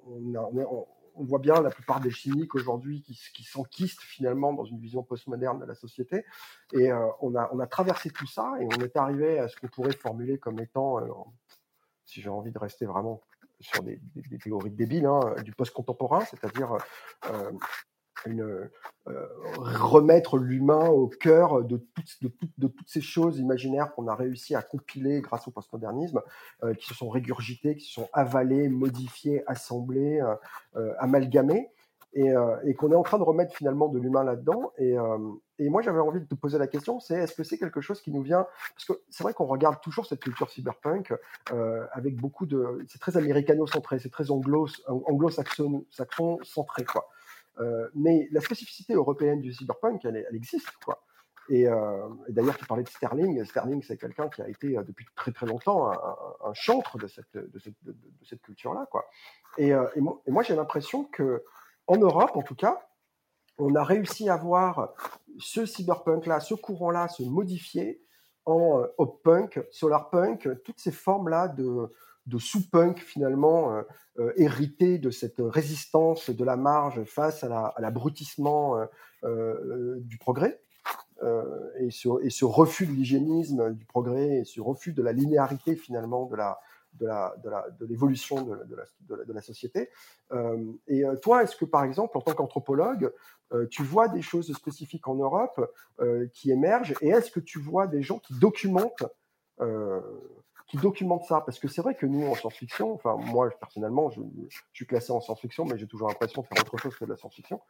[0.06, 5.02] on, voit bien la plupart des cyniques aujourd'hui qui, qui s'enquistent finalement dans une vision
[5.02, 6.24] postmoderne de la société.
[6.72, 9.92] Et euh, on, a, traversé tout ça et on est arrivé à ce qu'on pourrait
[9.92, 11.08] formuler comme étant, euh,
[12.04, 13.20] si j'ai envie de rester vraiment
[13.60, 14.00] sur des,
[14.42, 16.76] théories débiles, hein, du post-contemporain, c'est-à-dire
[18.26, 25.20] euh, remettre l'humain au cœur de toutes, ces choses imaginaires qu'on a réussi à compiler
[25.20, 26.20] grâce au postmodernisme,
[26.62, 30.20] euh, qui se sont régurgitées, qui se sont avalées, modifiées, assemblées,
[30.76, 31.70] euh, amalgamées,
[32.14, 34.72] et, qu'on est en train de remettre finalement de l'humain là-dedans.
[34.78, 34.96] Et,
[35.68, 38.10] moi, j'avais envie de te poser la question, c'est est-ce que c'est quelque chose qui
[38.10, 41.14] nous vient Parce que c'est vrai qu'on regarde toujours cette culture cyberpunk
[41.92, 42.84] avec beaucoup de...
[42.88, 47.08] C'est très américano-centré, c'est très anglo- anglo-saxon saxon centré, quoi.
[47.60, 51.02] Euh, mais la spécificité européenne du cyberpunk, elle, existe, quoi.
[51.50, 53.42] Et, euh, et d'ailleurs, tu parlais de Sterling.
[53.44, 57.32] Sterling, c'est quelqu'un qui a été euh, depuis très très longtemps un, chantre de cette,
[57.34, 59.06] de cette, de- cette culture-là, quoi.
[59.56, 59.72] Et,
[60.26, 61.42] moi, j'ai l'impression que
[61.86, 62.86] en Europe, en tout cas,
[63.56, 64.94] on a réussi à voir
[65.38, 68.02] ce cyberpunk-là, ce courant-là se modifier
[68.44, 71.92] en euh, hop-punk, solar-punk, toutes ces formes-là de,
[72.28, 73.82] de sous-punk finalement euh,
[74.18, 78.86] euh, héritées de cette résistance de la marge face à la- à l'abrutissement
[79.24, 80.60] euh, du progrès.
[81.80, 86.30] et, ce, refus de l'hygiénisme du progrès et ce refus de la linéarité finalement
[86.94, 89.90] de l'évolution de, la, société.
[90.86, 93.12] Et toi, est-ce que par exemple, en tant qu'anthropologue,
[93.70, 95.60] tu vois des choses spécifiques en Europe
[96.32, 99.04] qui émergent et est-ce que tu vois des gens qui documentent
[100.68, 104.20] qui documentent ça parce que c'est vrai que nous en science-fiction, enfin moi personnellement, je,
[104.72, 107.16] suis classé en science-fiction, mais j'ai toujours l'impression de faire autre chose que de la
[107.16, 107.60] science-fiction.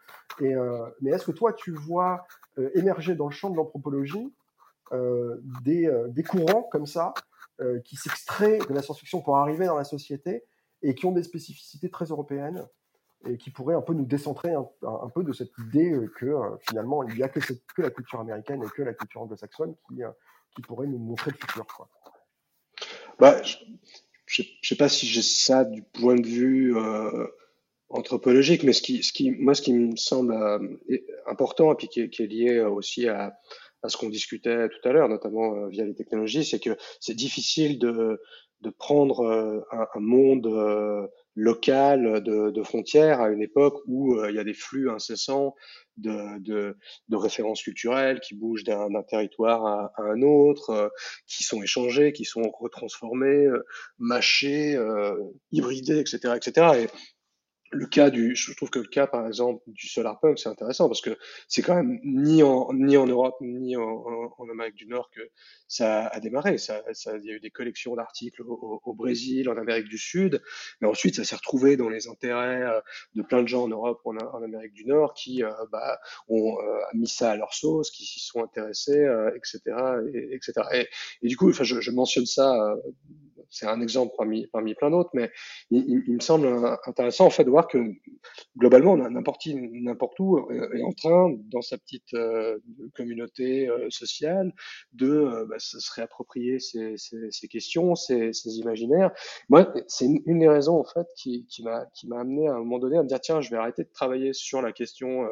[0.40, 2.26] Et euh, mais est-ce que toi tu vois
[2.59, 4.32] euh, émerger dans le champ de l'anthropologie
[4.92, 7.12] euh, des, euh, des courants comme ça
[7.61, 10.44] euh, qui s'extraient de la science-fiction pour arriver dans la société
[10.80, 12.66] et qui ont des spécificités très européennes
[13.26, 17.16] et qui pourraient un peu nous décentrer un, peu de cette idée que finalement il
[17.16, 17.40] n'y a que,
[17.78, 20.03] la culture américaine et que la culture anglo-saxonne qui,
[20.55, 21.66] qui pourrait nous montrer le futur.
[21.66, 21.88] Quoi.
[23.18, 23.56] Bah, je
[24.26, 27.26] je sais pas si j'ai ça du point de vue euh,
[27.88, 30.58] anthropologique, mais ce qui, ce qui, moi, ce qui me semble euh,
[31.26, 33.38] important et puis qui est, lié aussi à,
[33.82, 37.14] à ce qu'on discutait tout à l'heure, notamment euh, via les technologies, c'est que c'est
[37.14, 38.20] difficile de,
[38.60, 44.34] de prendre euh, un, un monde local de, de frontières à une époque où il
[44.34, 45.54] y a des flux incessants
[45.99, 46.38] de,
[47.09, 50.88] de, références culturelles qui bougent d'un territoire à, un autre, euh,
[51.26, 53.64] qui sont échangées, qui sont retransformées, euh,
[53.99, 55.16] mâchées, euh,
[55.53, 56.84] hybridées, etc., etc.
[56.84, 56.88] Et
[57.70, 61.00] le cas du, je trouve que le cas, par exemple, du solarpunk, c'est intéressant parce
[61.00, 61.16] que
[61.48, 65.20] c'est quand même ni en, ni en Europe, ni en, en, Amérique du Nord que
[65.66, 66.58] ça a démarré.
[66.58, 69.98] Ça, ça, il y a eu des collections d'articles au, au, Brésil, en Amérique du
[69.98, 70.42] Sud,
[70.80, 72.80] mais ensuite ça s'est retrouvé dans les intérêts euh,
[73.14, 76.78] de plein de gens en Europe en, Amérique du Nord qui euh, bah, ont euh,
[76.94, 79.60] mis ça à leur sauce, qui s'y sont intéressés, euh, etc.,
[80.14, 80.86] et, etc.
[81.22, 82.74] Et, du coup, enfin, je, je mentionne ça.
[83.50, 85.30] C'est un exemple parmi, plein d'autres, mais
[85.70, 86.48] il, me semble
[86.86, 87.78] intéressant en fait de voir que
[88.56, 92.58] globalement, n'importe n'importe où, euh, est en train, dans sa petite euh,
[92.94, 94.52] communauté euh, sociale,
[94.92, 96.96] de bah, se réapproprier ces,
[97.48, 99.12] questions, ces, imaginaires.
[99.48, 102.78] Moi, c'est une, des raisons en fait qui m'a qui m'a amené à un moment
[102.78, 105.28] donné à me dire tiens, je vais arrêter de travailler sur la question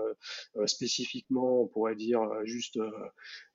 [0.67, 2.79] spécifiquement, on pourrait dire juste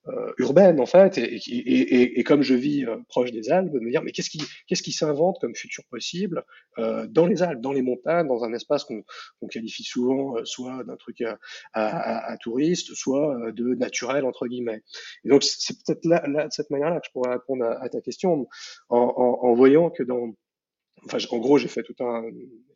[0.08, 3.72] euh, urbaine en fait, et, et, et, et, comme je vis euh, proche des Alpes,
[3.74, 6.44] me dire mais qu'est-ce qui qu'est-ce qui s'invente comme futur possible
[6.80, 9.04] euh, dans les Alpes, dans les montagnes, dans un espace qu'on
[9.48, 11.38] qualifie souvent euh, soit d'un truc à,
[11.74, 14.82] à, à, touriste, soit de naturel entre guillemets.
[15.24, 17.90] Et donc c'est peut-être là, là, de cette manière-là que je pourrais répondre à, à
[17.90, 18.48] ta question
[18.90, 20.34] en, en, en voyant que dans
[21.06, 22.24] Enfin, en gros, j'ai fait tout un,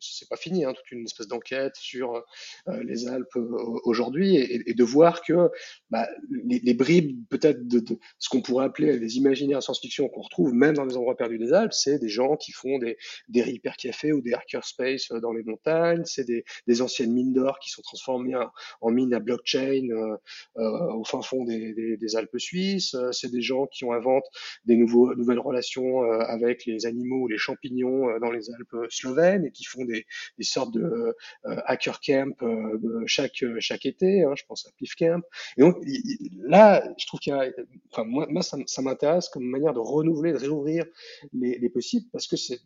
[0.00, 2.24] c'est pas fini, hein, toute une espèce d'enquête sur
[2.68, 5.50] euh, les Alpes euh, aujourd'hui, et, et, de voir que
[5.90, 10.22] bah, les, les, bribes, peut-être de, de, ce qu'on pourrait appeler les imaginaires science-fiction qu'on
[10.22, 12.96] retrouve même dans les endroits perdus des Alpes, c'est des gens qui font des,
[13.28, 17.70] des hypercafés ou des hackerspace dans les montagnes, c'est des, des, anciennes mines d'or qui
[17.70, 18.36] sont transformées
[18.80, 20.16] en, mines à blockchain euh,
[20.58, 24.26] euh, au fin fond des, des Alpes suisses, c'est des gens qui ont inventé
[24.64, 29.50] des nouveaux, nouvelles relations avec les animaux ou les champignons dans les Alpes slovènes et
[29.50, 30.06] qui font des,
[30.38, 30.82] des sortes de
[31.46, 34.24] euh, hacker camp euh, chaque chaque été.
[34.24, 35.22] Hein, je pense à Piff Camp.
[35.56, 35.76] Et donc
[36.38, 37.50] là, je trouve qu'il y a,
[37.92, 40.84] enfin moi, moi ça, ça m'intéresse comme manière de renouveler, de réouvrir
[41.32, 42.60] les, les possibles parce que c'est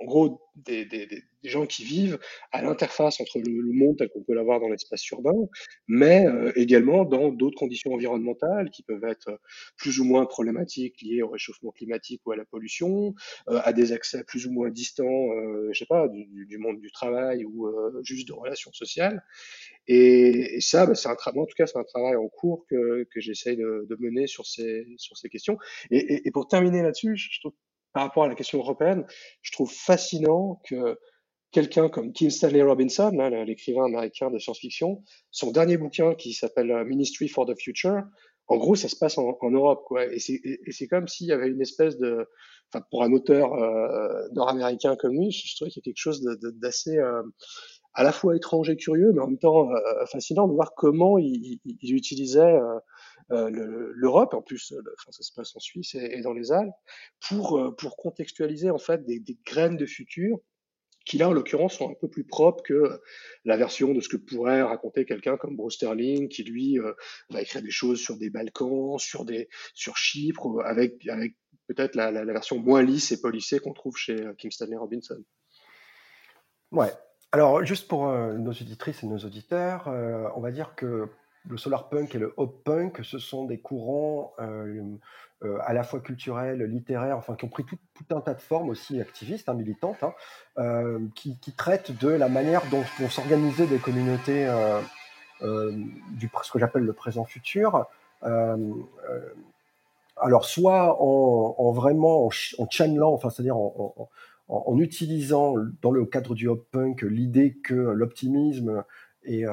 [0.00, 2.18] en gros des, des, des, gens qui vivent
[2.52, 5.48] à l'interface entre le, monde tel qu'on peut l'avoir dans l'espace urbain,
[5.88, 9.40] mais euh, également dans d'autres conditions environnementales qui peuvent être
[9.76, 13.14] plus ou moins problématiques liées au réchauffement climatique ou à la pollution,
[13.48, 16.80] euh, à des accès plus ou moins distants, euh, je sais pas, du, du, monde
[16.80, 19.22] du travail ou euh, juste de relations sociales.
[19.86, 22.66] Et, et ça, bah, c'est un travail, en tout cas, c'est un travail en cours
[22.68, 25.56] que, que j'essaye de, de, mener sur ces, sur ces questions.
[25.90, 27.54] Et, et, et pour terminer là-dessus, je trouve
[27.92, 29.04] par rapport à la question européenne,
[29.42, 30.98] je trouve fascinant que
[31.50, 33.10] quelqu'un comme Kim Stanley Robinson,
[33.46, 38.02] l'écrivain américain de science-fiction, son dernier bouquin qui s'appelle euh, Ministry for the Future,
[38.46, 40.06] en gros, ça se passe en, Europe, quoi.
[40.06, 42.26] Et c'est comme s'il y avait une espèce de,
[42.68, 46.20] enfin, pour un auteur euh, nord-américain comme lui, je, trouvais qu'il y a quelque chose
[46.60, 47.22] d'assez euh,
[47.94, 49.68] à la fois étrange et curieux, mais en même temps
[50.06, 52.58] fascinant de voir comment il, il, il utilisait
[53.30, 56.74] l'Europe, en plus, euh, ça se passe en Suisse et, dans les Alpes,
[57.28, 60.38] pour, euh, pour contextualiser en fait des, graines de futur
[61.06, 63.00] qui là, en l'occurrence, sont un peu plus propres que
[63.44, 66.92] la version de ce que pourrait raconter quelqu'un comme Bruce Sterling, qui lui euh,
[67.30, 71.36] va écrire des choses sur des Balkans, sur des sur Chypre, avec avec
[71.66, 75.24] peut-être la, version moins lisse et polissée qu'on trouve chez Kim Stanley Robinson.
[76.70, 76.92] Ouais.
[77.32, 81.08] Alors, juste pour euh, nos auditrices et nos auditeurs, euh, on va dire que
[81.48, 84.82] le solar punk et le hop punk, ce sont des courants euh,
[85.42, 87.78] euh, à la fois culturels, littéraires, enfin qui ont pris tout,
[88.14, 90.12] un tas de formes aussi activistes, hein, militantes, hein,
[90.58, 94.80] euh, qui, traitent de la manière dont vont s'organiser des communautés euh,
[95.42, 95.72] euh,
[96.10, 97.86] du ce que j'appelle le présent-futur.
[98.22, 98.74] Euh,
[100.18, 102.30] alors soit en, en vraiment en,
[102.68, 108.84] channelant, enfin c'est-à-dire en, utilisant dans le cadre du hop punk l'idée que l'optimisme
[109.24, 109.46] est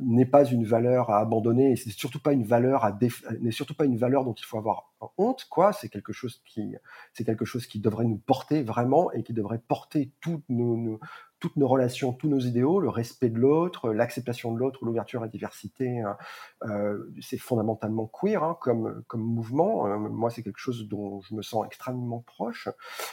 [0.00, 2.96] n'est pas une valeur à abandonner et c'est surtout pas une valeur à
[3.40, 5.72] n'est surtout pas une valeur dont il faut avoir honte quoi.
[5.72, 6.74] C'est quelque chose qui
[7.12, 11.00] c'est quelque chose qui devrait nous porter vraiment et qui devrait porter toutes nos
[11.44, 15.26] toutes nos relations, tous nos idéaux, le respect de l'autre, l'acceptation de l'autre, l'ouverture à
[15.26, 16.16] la diversité, hein,
[16.62, 19.86] euh, c'est fondamentalement queer hein, comme, comme mouvement.
[19.86, 22.70] Euh, moi, c'est quelque chose dont je me sens extrêmement proche.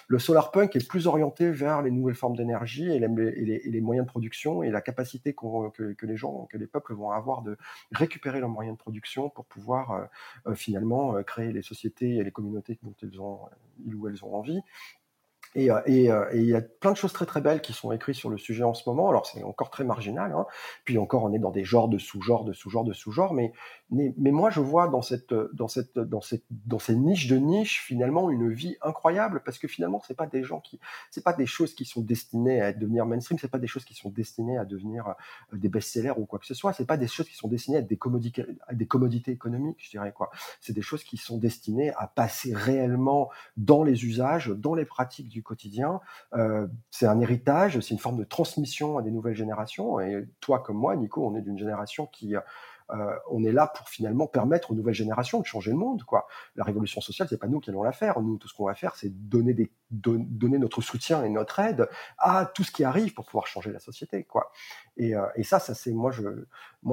[0.07, 4.09] Le solar punk est plus orienté vers les nouvelles formes d'énergie et, les moyens de
[4.09, 7.57] production et la capacité qu que, les gens, que les peuples vont avoir de
[7.91, 10.07] récupérer leurs moyens de production pour pouvoir
[10.47, 13.39] euh, finalement créer les sociétés et les communautés dont ils ont,
[13.85, 14.61] ils ou elles ont envie
[15.53, 17.91] et, euh, euh, et, il y a plein de choses très très belles qui sont
[17.91, 19.09] écrites sur le sujet en ce moment.
[19.09, 20.45] Alors c'est encore très marginal, hein.
[20.85, 23.33] puis encore on est dans des genres de sous-genres, de sous-genres, de sous-genres.
[23.33, 23.51] Mais,
[23.89, 27.37] mais, mais moi je vois dans cette dans cette dans cette dans ces niches de
[27.37, 30.79] niches finalement une vie incroyable parce que finalement c'est pas des gens qui
[31.09, 33.93] c'est pas des choses qui sont destinées à devenir mainstream, c'est pas des choses qui
[33.93, 36.71] sont destinées à devenir euh, des best-sellers ou quoi que ce soit.
[36.71, 39.77] C'est pas des choses qui sont destinées à être des commodités à des commodités économiques,
[39.81, 40.31] je dirais quoi.
[40.61, 45.27] C'est des choses qui sont destinées à passer réellement dans les usages, dans les pratiques
[45.27, 46.01] du quotidien.
[46.33, 49.99] Euh, c'est un héritage, c'est une forme de transmission à des nouvelles générations.
[49.99, 52.35] Et toi comme moi, Nico, on est d'une génération qui
[52.93, 56.03] euh, on est là pour finalement permettre aux nouvelles générations de changer le monde.
[56.55, 58.19] La révolution sociale, c'est pas nous qui allons la faire.
[58.19, 59.55] Nous, tout ce qu'on va faire, c'est donner,
[59.91, 61.87] notre soutien et notre aide
[62.17, 64.27] à tout ce qui arrive pour pouvoir changer la société.
[64.99, 66.11] Euh, et ça, ça c'est moi,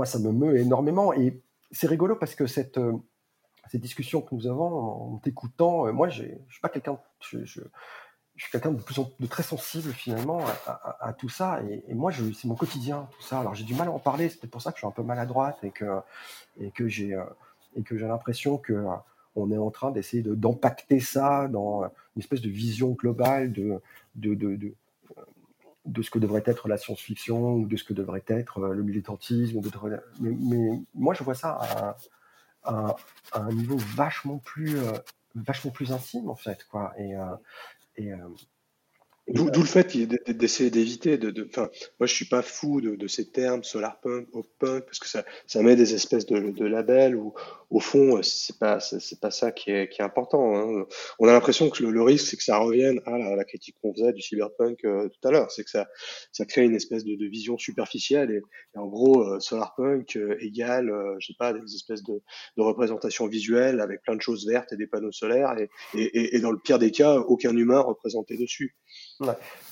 [0.05, 1.13] ça me meut énormément.
[1.13, 1.43] Et
[1.73, 2.93] c'est rigolo parce que cette euh,
[3.71, 6.99] cette discussion que nous avons en t'écoutant, moi, je suis pas quelqu'un,
[8.39, 10.41] je suis quelqu'un de, plus en- de très sensible finalement
[11.01, 11.61] à, tout ça.
[11.65, 13.41] Et, et moi, c'est mon quotidien, tout ça.
[13.41, 14.93] Alors j'ai du mal à en parler, c'est peut-être pour ça que je suis un
[14.93, 15.85] peu maladroite et que,
[16.61, 17.25] et que j'ai euh,
[17.75, 18.87] et que j'ai l'impression que euh,
[19.35, 23.53] on est en train d'essayer de- d'empacter ça dans euh, une espèce de vision globale
[23.53, 23.81] de,
[24.15, 24.73] de, de,
[25.85, 29.61] de, ce que devrait être la science-fiction ou de ce que devrait être le militantisme.
[30.21, 31.59] mais, moi, je vois ça
[32.63, 32.97] à,
[33.35, 34.77] un niveau vachement plus,
[35.35, 36.93] vachement plus intime en fait, quoi.
[36.99, 37.15] Et,
[37.99, 38.29] et, euh,
[39.29, 39.95] D'où le fait
[40.29, 44.85] d'essayer d'éviter de, de, moi je suis pas fou de, de ces termes solarpunk, pop-punk,
[44.87, 47.35] parce que ça, ça met des espèces de, de labels où,
[47.69, 50.57] au fond, c'est pas, c'est pas ça qui est, qui est important.
[50.57, 50.87] hein.
[51.19, 54.15] On a l'impression que le, risque, c'est que ça revienne à la, critique qu'on faisait
[54.15, 55.87] du cyberpunk euh, tout à l'heure, c'est que ça,
[56.33, 58.41] ça crée une espèce de, vision superficielle et,
[58.75, 62.23] et en gros, euh, solarpunk euh, égale, euh, je sais pas, des espèces de,
[62.57, 66.51] représentations visuelles avec plein de choses vertes et des panneaux solaires et, et, et dans
[66.51, 68.75] le pire des cas, aucun humain représenté dessus.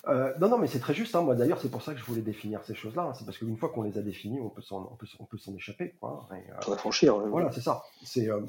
[0.08, 1.14] Euh, non, non, mais c'est très juste.
[1.14, 1.22] hein.
[1.22, 3.02] Moi, d'ailleurs, c'est pour ça que je voulais définir ces choses-là.
[3.02, 3.14] hein.
[3.14, 5.38] C'est parce qu'une fois qu'on les a définies, on peut s'en, on peut, on peut
[5.38, 6.28] s'en échapper, quoi.
[6.32, 7.14] Et, euh, Faudrait franchir.
[7.16, 7.26] hein.
[7.28, 7.82] voilà, c'est ça.
[8.04, 8.40] C'est euh,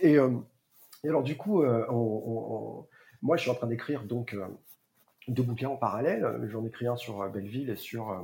[0.00, 0.30] et, euh,
[1.04, 2.86] et alors du coup, euh, on- on- on-
[3.22, 4.46] moi, je suis en train d'écrire donc euh,
[5.28, 6.46] deux bouquins en parallèle.
[6.50, 8.16] J'en écris un sur euh, Belleville et sur euh,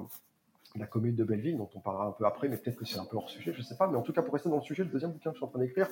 [0.77, 3.05] la commune de Belleville, dont on parlera un peu après, mais peut-être que c'est un
[3.05, 3.89] peu hors sujet, je sais pas.
[3.89, 5.45] Mais en tout cas, pour rester dans le sujet, le deuxième bouquin que je suis
[5.45, 5.89] en train d'écrire.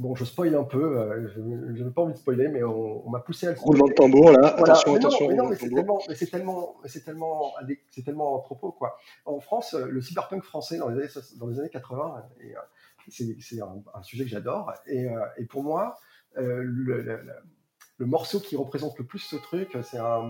[0.00, 3.10] Bon, je spoil un peu, euh, je n'ai pas envie de spoiler, mais on, on
[3.10, 4.72] m'a poussé à le Roulement de tambour là, voilà.
[4.72, 7.52] attention, Mais non, attention, mais non, mais c'est tellement, mais tellement, c'est tellement,
[7.90, 8.96] c'est tellement propos quoi.
[9.26, 12.60] En France, euh, le cyberpunk français dans les années, dans les années 80, et, euh,
[13.08, 14.72] c'est, un, un sujet que j'adore.
[14.86, 15.96] Et, euh, et pour moi,
[16.38, 17.32] euh, le, le- le-
[17.98, 20.22] le morceau qui représente le plus ce truc, c'est euh,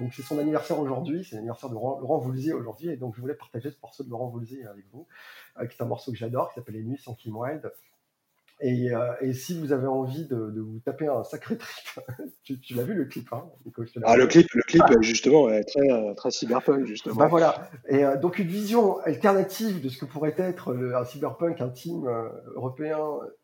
[0.00, 3.20] donc c'est son anniversaire aujourd'hui, c'est l'anniversaire de Laurent, Laurent Voulzy aujourd'hui, et donc je
[3.20, 5.06] voulais partager ce morceau de Laurent Voulzy avec vous,
[5.60, 7.70] euh, qui est un morceau que j'adore, qui s'appelle Les Nuits sans Kim Wilde.
[8.60, 12.00] Et, euh, et si vous avez envie de, de vous taper un sacré trip,
[12.42, 13.44] tu, tu l'as vu le clip, hein,
[14.02, 17.14] Ah, le clip, le clip, justement, est très, euh, très cyberpunk, justement.
[17.14, 17.70] Bah voilà.
[17.88, 22.04] Et euh, donc une vision alternative de ce que pourrait être le- un cyberpunk intime
[22.08, 22.98] euh, européen,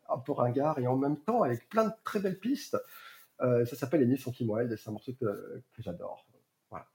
[0.09, 2.77] un peu ringard et en même temps avec plein de très belles pistes.
[3.39, 6.25] Ça s'appelle Les Nuits Kim Wilde et c'est un morceau que, que j'adore.
[6.69, 6.85] Voilà.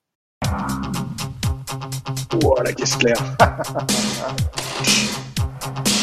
[2.44, 3.36] Oh, la caisse claire.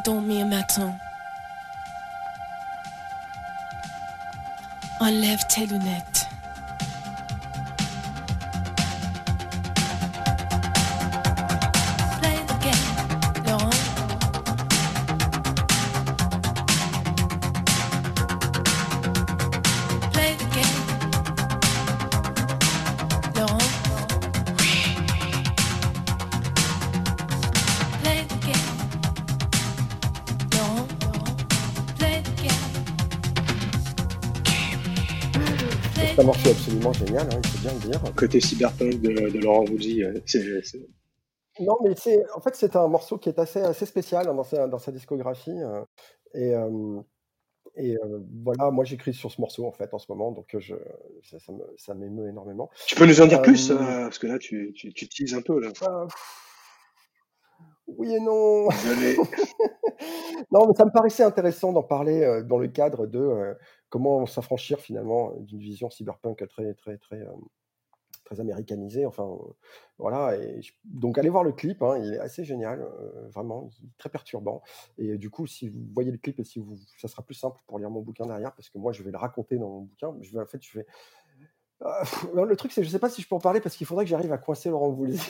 [0.00, 0.96] dormir maintenant.
[5.00, 6.15] Enlève tes lunettes.
[38.16, 40.42] Côté cyberpunk de, de Laurent Voulzy, euh, c'est
[41.60, 44.44] Non, mais c'est en fait c'est un morceau qui est assez assez spécial hein, dans
[44.44, 45.82] sa dans sa discographie euh,
[46.34, 47.00] et euh,
[47.76, 50.74] et euh, voilà, moi j'écris sur ce morceau en fait en ce moment, donc je
[51.22, 52.70] ça, ça me ça m'émeut énormément.
[52.86, 55.60] Tu peux nous en dire plus Parce que là, tu, tu, tu teases un peu.
[55.60, 55.72] Là.
[57.86, 58.68] Oui et non.
[60.50, 63.56] Non, mais ça me paraissait intéressant d'en parler dans le cadre de
[63.88, 67.20] comment s'affranchir finalement d'une vision cyberpunk très très très
[68.26, 69.06] très américanisée.
[69.06, 69.52] Enfin, euh,
[69.98, 70.36] voilà.
[70.36, 74.62] Et donc allez voir le clip, hein, il est assez génial, euh, vraiment, très perturbant.
[74.98, 77.34] Et euh, du coup, si vous voyez le clip et si vous, ça sera plus
[77.34, 79.80] simple pour lire mon bouquin derrière, parce que moi je vais le raconter dans mon
[79.82, 80.14] bouquin.
[80.20, 80.86] Je vais en fait, je vais.
[82.34, 84.04] Non, le truc, c'est je sais pas si je peux en parler parce qu'il faudrait
[84.04, 85.20] que j'arrive à coincer Laurent Voulzy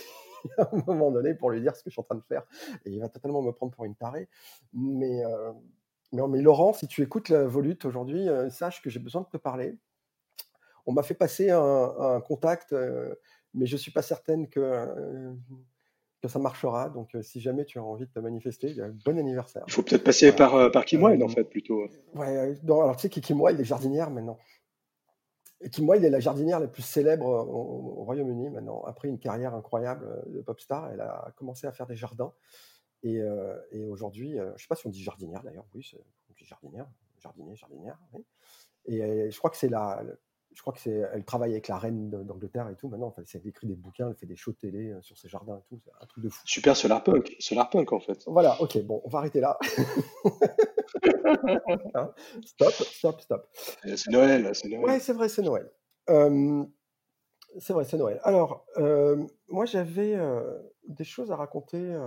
[0.59, 2.44] à un moment donné pour lui dire ce que je suis en train de faire.
[2.85, 4.28] Et il va totalement me prendre pour une tarée.
[4.73, 5.52] Mais, euh,
[6.12, 9.77] Laurent, si tu écoutes la Volute aujourd'hui, euh, sache que j'ai besoin de te parler.
[10.86, 13.14] On m'a fait passer un, un contact, euh,
[13.54, 15.32] mais je suis pas certaine que, euh,
[16.22, 16.88] que ça marchera.
[16.90, 19.64] Donc, euh, si jamais tu as envie de te manifester, bon anniversaire.
[19.66, 21.88] Il faut peut-être passer par, par Kim Wilde, Euh, en fait, plutôt.
[22.14, 24.38] Ouais, non, alors tu sais, Kim Wilde est jardinière maintenant.
[25.60, 28.82] Et Kim Wilde est la jardinière la plus célèbre au, au Royaume-Uni maintenant.
[28.84, 32.32] Après une carrière incroyable de pop star, elle a commencé à faire des jardins.
[33.02, 33.20] Et,
[33.70, 35.92] et aujourd'hui, je sais pas si on dit jardinière d'ailleurs, oui,
[36.28, 36.86] on dit jardinière,
[37.18, 37.98] jardinier, jardinière.
[38.12, 38.24] oui.
[38.84, 40.02] Et je crois que c'est la,
[40.57, 42.89] je crois que c'est, elle travaille avec la reine d'Angleterre et tout.
[42.89, 45.28] Maintenant, enfin, elle écrit des bouquins, elle fait des shows de télé euh, sur ses
[45.28, 45.78] jardins et tout.
[45.85, 46.41] C'est un truc de fou.
[46.47, 47.37] Super solarpunk.
[47.39, 48.24] Solarpunk, en fait.
[48.27, 49.59] Voilà, ok, bon, on va arrêter là.
[51.95, 52.12] Hein,
[52.45, 53.49] stop, stop, stop.
[53.85, 54.85] Euh, C'est Noël, c'est Noël.
[54.85, 55.70] Ouais, c'est vrai, c'est Noël.
[56.09, 56.65] Euh,
[57.59, 58.20] c'est vrai, c'est Noël.
[58.23, 60.59] Alors, euh, moi, j'avais euh,
[60.89, 61.99] des choses à raconter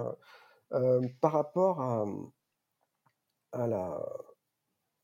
[1.21, 2.05] par rapport à,
[3.51, 4.01] à la,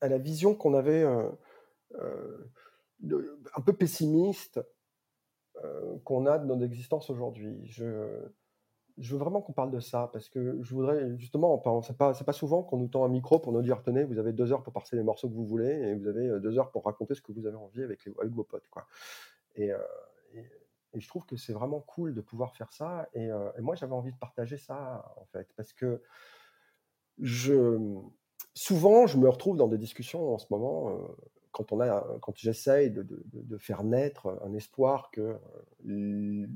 [0.00, 1.04] à la vision qu'on avait
[1.94, 2.50] euh,
[3.04, 4.60] un peu pessimiste
[5.64, 7.64] euh, qu'on a de notre existence aujourd'hui.
[7.64, 7.84] Je,
[8.98, 12.62] veux vraiment qu'on parle de ça parce que je voudrais justement, c'est pas, pas souvent
[12.62, 14.96] qu'on nous tend un micro pour nous dire tenez, vous avez deux heures pour passer
[14.96, 17.32] les morceaux que vous voulez et vous avez euh, deux heures pour raconter ce que
[17.32, 18.68] vous avez envie avec, les, avec vos potes.
[18.68, 18.86] Quoi.
[19.54, 19.78] Et, euh,
[20.94, 23.06] je trouve que c'est vraiment cool de pouvoir faire ça.
[23.12, 23.28] Et,
[23.58, 26.00] moi, j'avais envie de partager ça en fait parce que
[27.18, 27.78] je,
[28.54, 30.98] souvent, je me retrouve dans des discussions en ce moment.
[31.56, 35.38] Quand, on a, quand j'essaye de, faire naître un espoir que
[35.88, 36.46] euh,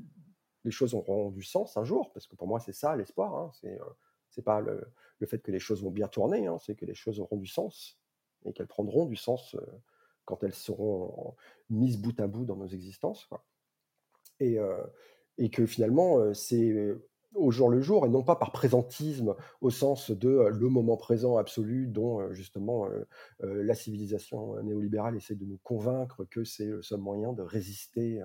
[0.64, 3.50] les choses auront du sens un jour, parce que pour moi c'est ça l'espoir, hein,
[3.62, 3.84] c'est euh,
[4.28, 4.86] c'est pas le,
[5.26, 7.98] fait que les choses vont bien tourner, hein, c'est que les choses auront du sens
[8.44, 9.60] et qu'elles prendront du sens euh,
[10.26, 11.34] quand elles seront
[11.70, 13.28] mises bout à bout dans nos existences.
[14.38, 14.58] Et,
[15.36, 16.94] et que finalement c'est
[17.34, 20.96] au jour le jour et non pas par présentisme au sens de euh, le moment
[20.96, 23.04] présent absolu dont euh, justement euh,
[23.40, 28.22] la civilisation néolibérale essaie de nous convaincre que c'est le seul moyen de résister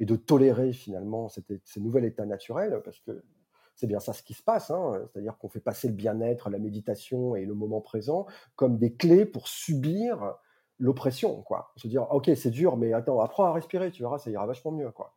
[0.00, 3.22] et de tolérer finalement cet é- ce nouvel état naturel, parce que
[3.74, 6.58] c'est bien ça ce qui se passe, hein, c'est-à-dire qu'on fait passer le bien-être, la
[6.58, 8.26] méditation et le moment présent
[8.56, 10.36] comme des clés pour subir
[10.78, 11.72] l'oppression, quoi.
[11.76, 14.72] Se dire, ok, c'est dur, mais attends, apprends à respirer, tu verras, ça ira vachement
[14.72, 15.14] mieux, quoi.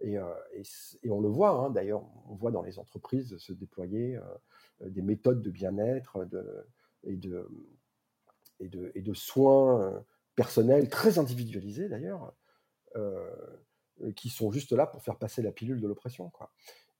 [0.00, 0.24] Et, euh,
[1.02, 4.22] et, on le voit, hein, d'ailleurs, on voit dans les entreprises se déployer euh,
[4.90, 6.26] des méthodes de bien-être
[7.04, 10.00] et, de, soins euh,
[10.34, 12.34] personnels très individualisés, d'ailleurs,
[12.96, 13.30] euh,
[14.14, 16.30] qui sont juste là pour faire passer la pilule de l'oppression.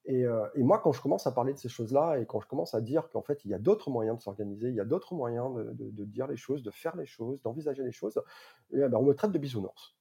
[0.06, 2.74] Et, euh, moi, quand je commence à parler de ces choses-là et quand je commence
[2.74, 5.14] à dire qu'en fait, il y a d'autres moyens de s'organiser, il y a d'autres
[5.14, 8.22] moyens de dire les choses, de faire les choses, d'envisager les choses,
[8.72, 9.96] eh ben, on me traite de bisounours.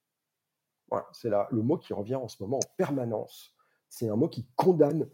[1.11, 3.55] C'est le mot qui revient en ce moment en permanence.
[3.89, 5.09] C'est un mot qui condamne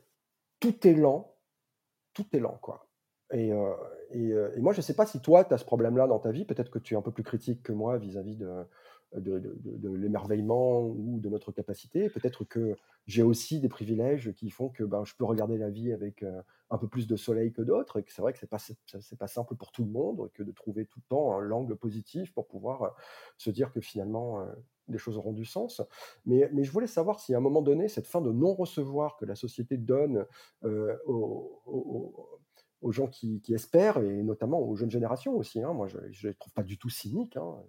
[0.60, 1.36] tout élan,
[2.14, 2.88] tout élan, quoi.
[3.34, 3.74] Et, euh,
[4.16, 6.46] euh, moi, je ne sais pas si toi, tu as ce problème-là dans ta vie.
[6.46, 8.66] Peut-être que tu es un peu plus critique que moi vis-à-vis de,
[9.14, 12.10] l'émerveillement ou de notre capacité.
[12.10, 12.76] Peut-être que
[13.08, 16.42] j'ai aussi des privilèges qui font que ben, je peux regarder la vie avec euh,
[16.70, 18.00] un peu plus de soleil que d'autres.
[18.00, 18.60] Et que c'est vrai que ce n'est pas,
[19.20, 22.34] pas simple pour tout le monde que de trouver tout le temps un l'angle positif
[22.34, 22.96] pour pouvoir
[23.38, 24.46] se dire que finalement,
[24.88, 25.82] les choses auront du sens.
[26.26, 29.36] Mais, je voulais savoir si à un moment donné, cette fin de non-recevoir que la
[29.36, 30.26] société donne
[30.64, 35.62] euh, aux, gens qui, espèrent, et notamment aux jeunes générations aussi.
[35.62, 35.74] hein.
[35.74, 37.38] Moi, je ne les trouve pas du tout cyniques.
[37.38, 37.64] hein.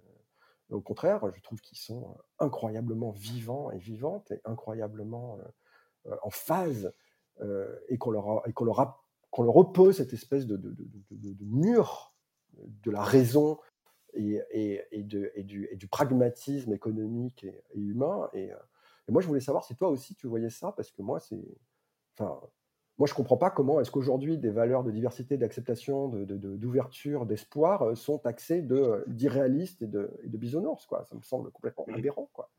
[0.72, 6.30] Au contraire, je trouve qu'ils sont incroyablement vivants et vivantes, et incroyablement euh, euh, en
[6.30, 6.92] phase,
[7.40, 9.04] euh, et qu'on leur, qu'on leur,
[9.38, 10.58] leur oppose cette espèce de
[11.44, 12.14] mur
[12.58, 13.58] de la raison
[14.14, 18.28] et, et, et, de, et, du, et du pragmatisme économique et, et humain.
[18.32, 18.56] Et, euh,
[19.08, 21.42] et moi, je voulais savoir si toi aussi tu voyais ça, parce que moi, c'est.
[22.18, 22.40] Enfin,
[22.98, 26.56] moi, je comprends pas comment est-ce qu'aujourd'hui des valeurs de diversité, d'acceptation, de, de- de-
[26.56, 31.04] d'ouverture, d'espoir euh, sont taxées de, d'irréalistes et de, et de bisounours, quoi.
[31.06, 32.50] Ça me semble complètement aberrant, quoi.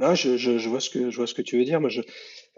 [0.00, 1.86] Ah, je, je, je vois ce que je vois ce que tu veux dire.
[1.88, 2.02] Je,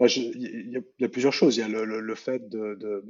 [0.01, 1.57] je- il y a, il y a plusieurs choses.
[1.57, 3.03] Il y a le, le, le fait de, de,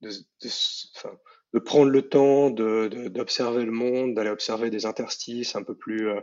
[0.00, 1.18] de, de s- enfin,
[1.54, 5.74] de prendre le temps de, de- d'observer le monde, d'aller observer des interstices un peu
[5.74, 6.20] plus, euh,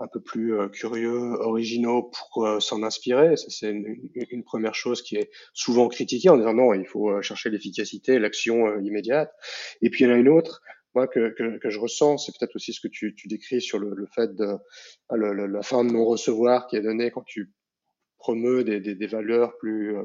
[0.00, 3.34] un peu plus euh, curieux, originaux pour euh, s'en inspirer.
[3.36, 7.50] C'est une, première chose qui est souvent critiquée en disant non, il faut euh, chercher
[7.50, 9.32] l'efficacité, l'action euh, immédiate.
[9.82, 10.62] Et puis il y en a une autre,
[10.94, 13.78] moi, que, que, que je ressens, c'est peut-être aussi ce que tu, tu décris sur
[13.78, 14.56] le, le fait de
[15.12, 17.52] le- le- la fin de non-recevoir qui est donnée quand tu
[18.18, 19.96] promeut des, des, des valeurs plus,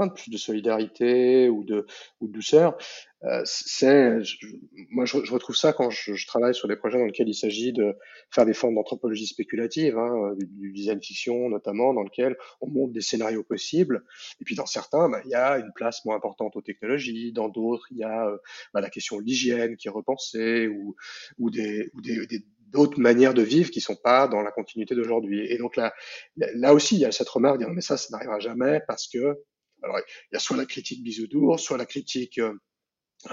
[0.00, 1.86] hein, plus de solidarité ou de,
[2.20, 2.76] ou de douceur.
[3.24, 4.46] Euh, c'est, je-
[4.90, 7.34] moi, je, je retrouve ça quand je, je travaille sur des projets dans lesquels il
[7.34, 7.94] s'agit de
[8.30, 12.92] faire des formes d'anthropologie spéculative, hein, du, du design fiction notamment, dans lequel on montre
[12.94, 14.04] des scénarios possibles.
[14.40, 17.32] Et puis dans certains, bah, il y a une place moins importante aux technologies.
[17.32, 18.38] Dans d'autres, il y a euh,
[18.72, 20.96] bah, la question de l'hygiène qui est repensée ou,
[21.38, 22.26] ou des, ou des,
[22.68, 25.44] d'autres manières de vivre qui sont pas dans la continuité d'aujourd'hui.
[25.52, 25.92] Et donc là,
[26.36, 29.38] là aussi, il y a cette remarque, mais ça, ça n'arrivera jamais parce que,
[29.82, 32.52] alors, il y a soit la critique bisounours, soit la critique euh,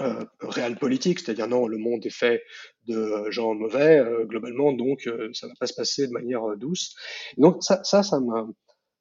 [0.00, 2.42] euh, réelle politique, c'est-à-dire non, le monde est fait
[2.86, 6.56] de gens mauvais euh, globalement, donc euh, ça va pas se passer de manière euh,
[6.56, 6.94] douce.
[7.38, 8.52] Donc ça, ça, ça me,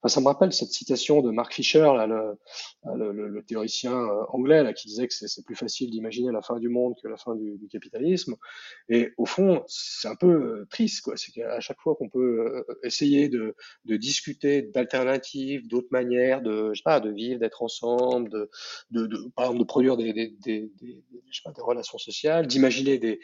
[0.06, 2.38] ça me rappelle cette citation de Mark Fisher, là, le,
[2.96, 6.42] le, le- le théoricien euh, anglais, là, qui disait que c'est plus facile d'imaginer la
[6.42, 8.36] fin du monde que la fin du, du capitalisme.
[8.90, 11.18] Et au fond, c'est un peu euh, triste, quoi.
[11.18, 13.56] C'est qu'à chaque fois qu'on peut euh, essayer de,
[13.86, 18.50] de discuter d'alternatives, d'autres manières de, je sais pas, de vivre, d'être ensemble, de,
[18.92, 20.72] de, par exemple, de produire des, des, des,
[21.30, 23.20] je sais pas, des relations sociales, d'imaginer des,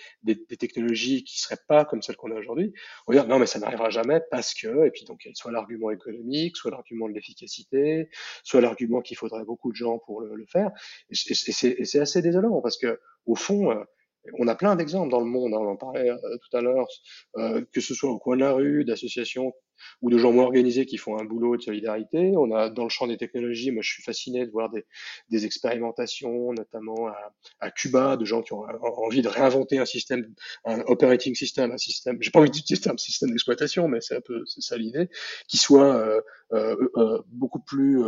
[0.57, 2.73] technologies qui seraient pas comme celles qu'on a aujourd'hui,
[3.07, 5.51] on va dire non, mais ça n'arrivera jamais parce que, et puis donc, a soit
[5.51, 8.09] l'argument économique, soit l'argument de l'efficacité,
[8.43, 10.71] soit l'argument qu'il faudrait beaucoup de gens pour le, faire.
[11.09, 13.83] Et c'est assez désolant parce que, au fond, euh,
[14.33, 16.87] on a plein d'exemples dans le monde, hein, on en parlait euh, tout à l'heure,
[17.37, 19.53] euh, que ce soit au coin de la rue, d'associations
[20.01, 22.33] ou de gens moins organisés qui font un boulot de solidarité.
[22.37, 26.53] On a dans le champ des technologies, moi je suis fasciné de voir des, expérimentations,
[26.53, 27.09] notamment
[27.59, 30.33] à, Cuba, de gens qui ont euh, envie de réinventer un système,
[30.63, 34.21] un operating system, un système, j'ai pas envie d'utiliser un système d'exploitation, mais c'est un
[34.21, 35.09] peu c'est ça l'idée,
[35.47, 36.23] qui soit
[37.27, 38.01] beaucoup plus,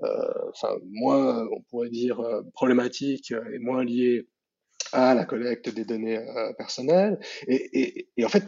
[0.00, 2.22] enfin moins, on pourrait dire
[2.54, 4.26] problématique et moins lié
[4.92, 7.18] à la collecte des données euh, personnelles.
[7.46, 8.44] Et, et, en fait,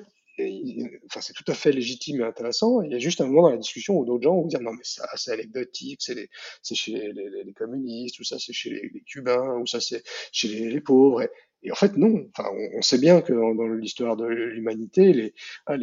[1.07, 2.83] enfin, c'est tout à fait légitime et intéressant.
[2.83, 4.73] Il y a juste un moment dans la discussion où d'autres gens vont dire non
[4.73, 9.01] mais ça c'est anecdotique, c'est chez les, les- les communistes, ou ça c'est chez les,
[9.07, 10.03] Cubains, ou ça c'est
[10.33, 11.23] chez les pauvres.
[11.65, 12.27] Et, en fait non.
[12.37, 15.35] Enfin, on, sait bien que dans, l'histoire de l'humanité, les,
[15.67, 15.77] ah,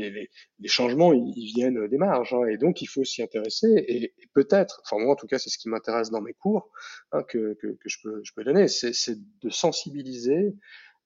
[0.65, 3.83] changements ils, viennent des marges, hein, et donc il faut s'y intéresser.
[3.87, 6.69] Et, peut-être, enfin moi en tout cas c'est ce qui m'intéresse dans mes cours
[7.11, 7.97] hein, que, je
[8.35, 10.55] peux donner, c'est de sensibiliser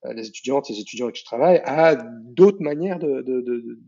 [0.04, 3.80] euh, les étudiantes et les étudiants avec qui je travaille à d'autres manières de, de,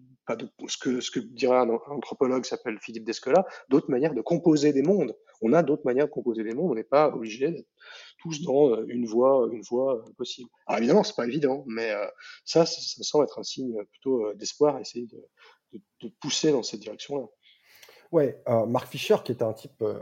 [0.66, 4.82] ce que ce que dirait un, anthropologue s'appelle Philippe Descola, d'autres manières de composer des
[4.82, 5.15] mondes.
[5.40, 6.73] On a d'autres manières de composer des mondes.
[6.73, 7.69] On n'est pas obligé d'être
[8.19, 10.51] tous dans euh, une voie une voie euh, possible.
[10.66, 12.06] Alors évidemment, c'est pas évident, mais euh,
[12.44, 16.81] ça, ça, me semble être un signe plutôt euh, d'espoir, essayer de, pousser dans cette
[16.81, 17.27] direction-là.
[18.10, 20.01] Ouais, euh, Mark Fisher, qui était un type, euh,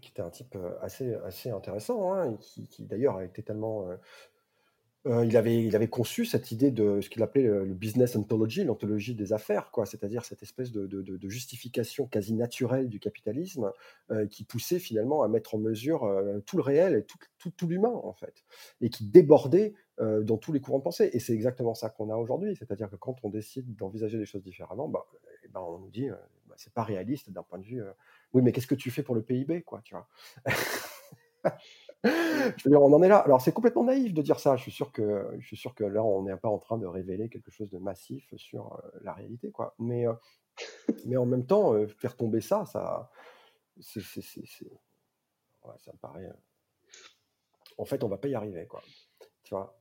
[0.00, 3.88] qui était un type euh, assez, assez intéressant, hein, et qui, d'ailleurs a été tellement.
[3.88, 3.96] euh,
[5.06, 9.34] euh, il avait, conçu cette idée de ce qu'il appelait le, business ontology, l'ontologie des
[9.34, 13.70] affaires, quoi, c'est-à-dire cette espèce de, justification quasi naturelle du capitalisme
[14.10, 17.92] euh, qui poussait finalement à mettre en mesure euh, tout le réel et tout, l'humain,
[17.92, 18.44] en fait,
[18.80, 21.10] et qui débordait dans tous les courants de pensée.
[21.12, 24.42] Et c'est exactement ça qu'on a aujourd'hui, c'est-à-dire que quand on décide d'envisager les choses
[24.42, 25.06] différemment, bah,
[25.44, 26.08] eh ben, on nous dit
[26.46, 27.82] bah, c'est pas réaliste d'un point de vue.
[28.32, 30.08] oui, mais qu'est-ce que tu fais pour le PIB, quoi, tu vois
[32.04, 33.18] Je veux dire, on en est là.
[33.18, 34.56] Alors, c'est complètement naïf de dire ça.
[34.56, 36.86] Je suis sûr que, je suis sûr que là, on n'est pas en train de
[36.86, 39.74] révéler quelque chose de massif sur euh, la réalité, quoi.
[39.78, 40.12] Mais, euh,
[41.06, 43.10] mais en même temps, euh, faire tomber ça, ça,
[43.80, 46.30] c'est, ça me paraît.
[47.78, 48.82] En fait, on va pas y arriver, quoi.
[49.42, 49.74] Tu vois?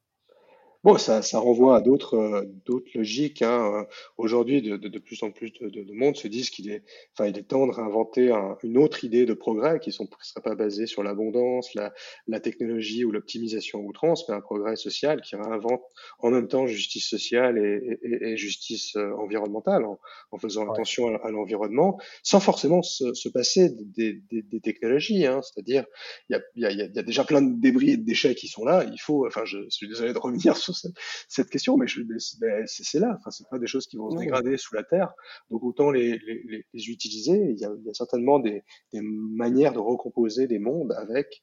[0.83, 3.41] Bon, ça, ça renvoie à d'autres euh, d'autres logiques.
[3.41, 3.71] Hein.
[3.73, 3.83] Euh,
[4.17, 6.83] Aujourd'hui, de, de, de plus en plus de, de, de monde se disent qu'il est,
[7.13, 10.41] enfin, il est temps de réinventer un- une autre idée de progrès qui ne serait
[10.43, 11.93] pas basée sur l'abondance, la,
[12.27, 15.81] la technologie ou l'optimisation outrance, mais un progrès social qui réinvente
[16.19, 19.99] en même temps justice sociale et, et, et justice euh, environnementale, en,
[20.31, 20.73] en faisant Ouais.
[20.73, 25.25] attention à, à l'environnement, sans forcément se, se passer des, des, des technologies.
[25.25, 25.39] Hein.
[25.43, 25.85] C'est-à-dire,
[26.29, 28.47] il y a, y, a, y a déjà plein de débris et de déchets qui
[28.49, 28.85] sont là.
[28.91, 30.95] Il faut, enfin, je suis désolé de revenir sur cette,
[31.27, 33.15] cette question, mais, c'est c'est là.
[33.17, 35.13] Enfin, c'est pas des choses qui vont se dégrader sous la terre.
[35.49, 37.37] Donc autant les, les, les, les utiliser.
[37.51, 41.41] Il y, a, il y a certainement des, des manières de recomposer des mondes avec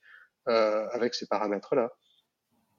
[0.49, 1.93] euh, avec ces paramètres-là.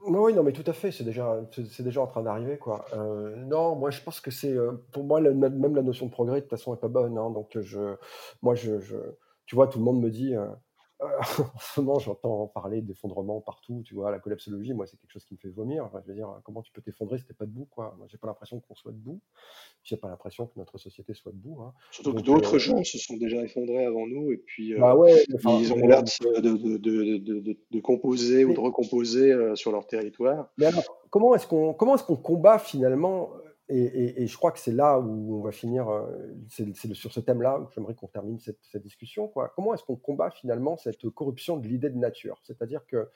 [0.04, 2.86] Oui, non, mais tout à fait, c'est déjà, c'est déjà en train d'arriver, quoi.
[2.94, 6.12] Euh, non, moi, je pense que c'est, euh, pour moi, le- même la notion de
[6.12, 7.30] progrès, de toute façon, est pas bonne, hein.
[7.30, 7.96] donc, je,
[8.42, 8.96] moi, je, je,
[9.46, 10.48] tu vois, tout le monde me dit, euh,
[11.02, 15.26] en ce moment, j'entends parler d'effondrement partout, tu vois, la collapsologie, moi, c'est quelque chose
[15.26, 15.84] qui me fait vomir.
[15.86, 17.96] Enfin, je veux dire, comment tu peux t'effondrer si t'es pas debout, quoi?
[17.98, 19.20] Moi, j'ai pas l'impression qu'on soit debout,
[19.84, 21.74] j'ai pas l'impression que notre société soit debout, hein.
[21.92, 24.98] Surtout que d'autres euh, gens se sont déjà effondrés avant nous et puis bah euh,
[24.98, 29.56] ouais, enfin, ils ont l'air de, de, de, de, de, composer ou de recomposer euh,
[29.56, 30.50] sur leur territoire.
[30.58, 33.32] Mais alors, comment est-ce qu'on comment est-ce qu'on combat finalement
[33.72, 37.60] et, je crois que c'est là où on va finir, euh, c'est sur ce thème-là
[37.60, 39.32] où j'aimerais qu'on termine cette, discussion.
[39.56, 42.40] Comment est-ce qu'on combat finalement cette corruption de l'idée de nature?
[42.44, 43.10] C'est-à-dire que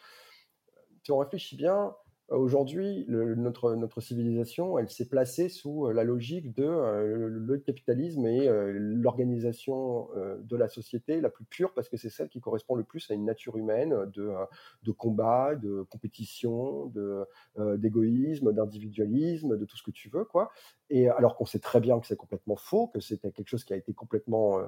[1.04, 1.96] si on réfléchit bien,
[2.30, 7.58] aujourd'hui, le- notre, notre civilisation, elle s'est placée sous euh, la logique de euh, le,
[7.58, 12.30] capitalisme et euh, l'organisation euh, de la société la plus pure, parce que c'est celle
[12.30, 14.46] qui correspond le plus à une nature humaine de, euh,
[14.84, 17.26] de combat, de compétition, de,
[17.60, 20.52] euh, d'égoïsme, d'individualisme, de tout ce que tu veux, quoi.
[20.92, 23.74] Et alors qu'on sait très bien que c'est complètement faux, que c'était quelque chose qui
[23.74, 24.68] a été complètement euh,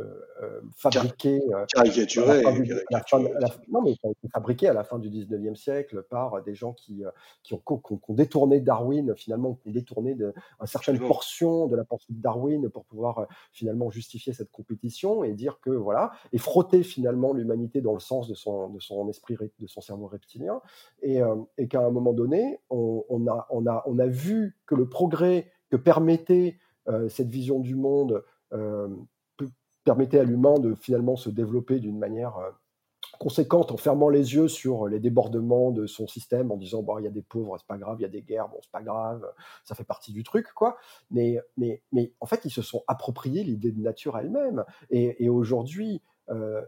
[0.00, 2.42] euh, fabriqué euh, Caricaturé,
[3.68, 3.96] non, mais
[4.32, 7.10] fabriqué à la fin du 19e siècle par des gens qui, euh,
[7.42, 10.96] qui, ont, qui ont- qui ont détourné Darwin, finalement, qui ont détourné de, une certaine
[11.08, 15.60] portion de la pensée de Darwin pour pouvoir euh, finalement justifier cette compétition et dire
[15.60, 19.66] que, voilà, et frotter finalement l'humanité dans le sens de son, de son esprit, de
[19.66, 20.60] son cerveau reptilien,
[21.02, 24.56] et, euh, et qu'à un moment donné, on, on a, on, a, on a vu
[24.66, 26.58] que le progrès que permettait
[26.88, 28.88] euh, cette vision du monde euh,
[29.36, 29.46] pe-
[29.84, 32.38] permettait à l'humain de finalement se développer d'une manière
[33.18, 37.04] conséquente en fermant les yeux sur les débordements de son système en disant bon il
[37.04, 38.82] y a des pauvres c'est pas grave il y a des guerres bon c'est pas
[38.82, 39.24] grave
[39.64, 40.76] ça fait partie du truc quoi.
[41.10, 44.64] Mais mais mais en fait ils se sont appropriés l'idée de nature elle-même.
[44.90, 46.62] Et, aujourd'hui euh,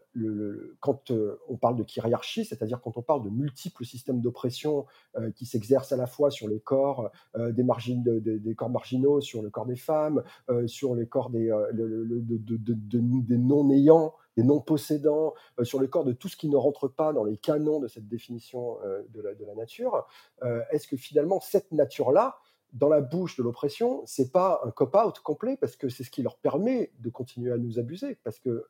[0.81, 5.33] quand euh, on parle de hiérarchie, c'est-à-dire quand on parle de multiples systèmes d'oppression euh,
[5.33, 9.77] qui s'exercent à la fois sur les corps des, corps marginaux, sur le corps des
[9.77, 10.23] femmes,
[10.67, 16.37] sur les corps des, des non-ayants, des non-possédants, euh, sur le corps de tout ce
[16.37, 20.07] qui ne rentre pas dans les canons de cette définition euh, de, la, nature,
[20.45, 22.39] euh, est-ce que finalement cette nature-là,
[22.73, 26.23] dans la bouche de l'oppression, c'est pas un cop-out complet parce que c'est ce qui
[26.23, 28.17] leur permet de continuer à nous abuser?
[28.23, 28.67] Parce que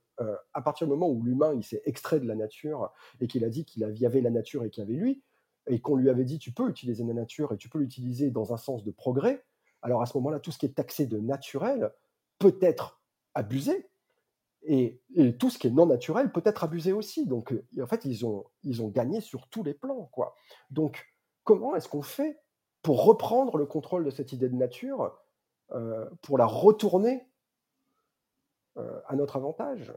[0.53, 2.91] à partir du moment où l'humain il s'est extrait de la nature
[3.21, 5.23] et qu'il a dit qu'il y avait la nature et qu'il y avait lui,
[5.69, 8.53] et qu'on lui avait dit tu peux utiliser la nature et tu peux l'utiliser dans
[8.53, 9.45] un sens de progrès,
[9.83, 11.93] alors à ce moment-là, tout ce qui est taxé de naturel
[12.39, 13.01] peut être
[13.35, 13.89] abusé
[14.63, 15.01] et,
[15.39, 17.27] tout ce qui est non naturel peut être abusé aussi.
[17.27, 20.09] Donc, euh, en fait, ils ont, ils ont gagné sur tous les plans.
[20.13, 20.35] Quoi.
[20.71, 21.07] Donc,
[21.45, 22.41] comment est-ce qu'on fait
[22.83, 25.17] pour reprendre le contrôle de cette idée de nature,
[25.73, 27.29] euh, pour la retourner
[28.77, 29.93] euh, à notre avantage?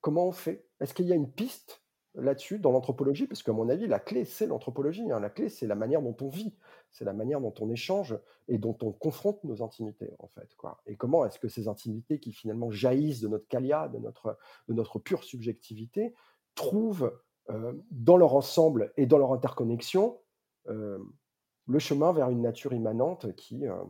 [0.00, 0.68] Comment on fait?
[0.80, 1.83] Est-ce qu'il y a une piste?
[2.14, 5.10] Là-dessus dans l'anthropologie Parce qu'à mon avis, la clé, c'est l'anthropologie.
[5.10, 5.20] hein.
[5.20, 6.54] La clé, c'est la manière dont on vit,
[6.90, 8.16] c'est la manière dont on échange
[8.48, 10.54] et dont on confronte nos intimités, en fait.
[10.56, 10.80] Quoi.
[10.86, 14.38] Et comment est-ce que ces intimités qui finalement jaillissent de notre calia, de notre,
[14.68, 16.14] de notre pure subjectivité,
[16.54, 17.12] trouvent
[17.50, 20.20] euh, dans leur ensemble et dans leur interconnexion
[20.68, 20.98] euh,
[21.66, 23.82] le chemin vers une nature immanente qui, euh,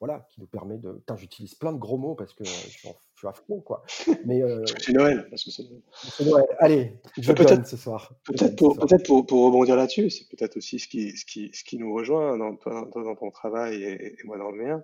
[0.00, 1.02] voilà, qui nous permet de.
[1.16, 3.84] J'utilise plein de gros mots parce que je suis, en- je suis à fond, quoi.
[4.26, 5.26] Mais euh, Parce que c'est Noël.
[5.30, 5.82] Parce que c'est Noël.
[5.92, 6.46] c'est Noël.
[6.58, 8.12] allez, je Mais peut-être- donne ce soir.
[8.24, 12.36] Peut-être pour, rebondir là-dessus, c'est peut-être aussi ce qui, ce qui, ce qui nous rejoint
[12.38, 14.82] dans, toi, toi dans ton travail et, et moi dans le mien.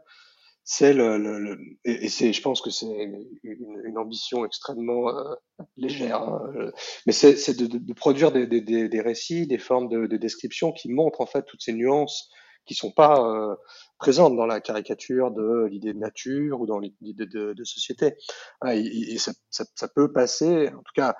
[0.62, 5.34] C'est le, le, le- et, c'est, je pense que c'est une, ambition extrêmement euh,
[5.76, 6.70] légère, hein,
[7.06, 10.16] mais c'est, de, de- de produire des, des, des, des récits, des formes de, de
[10.16, 12.30] description qui montrent en fait toutes ces nuances
[12.66, 13.56] qui sont pas euh,
[13.98, 18.16] présentes dans la caricature de l'idée de nature ou dans l'idée de, société.
[18.60, 21.14] Ah, et, ça, ça peut passer, en tout cas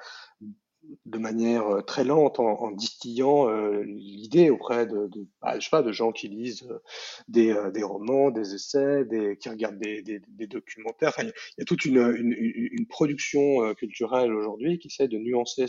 [1.07, 5.11] de manière euh, très lente en, distillant euh, l'idée auprès de,
[5.43, 6.79] bah, je sais pas, de gens qui lisent euh,
[7.29, 11.11] des, des romans, des essais, des, qui regardent des, des, documentaires.
[11.11, 15.67] Enfin, il y a- toute une, une, production culturelle aujourd'hui qui essaie de nuancer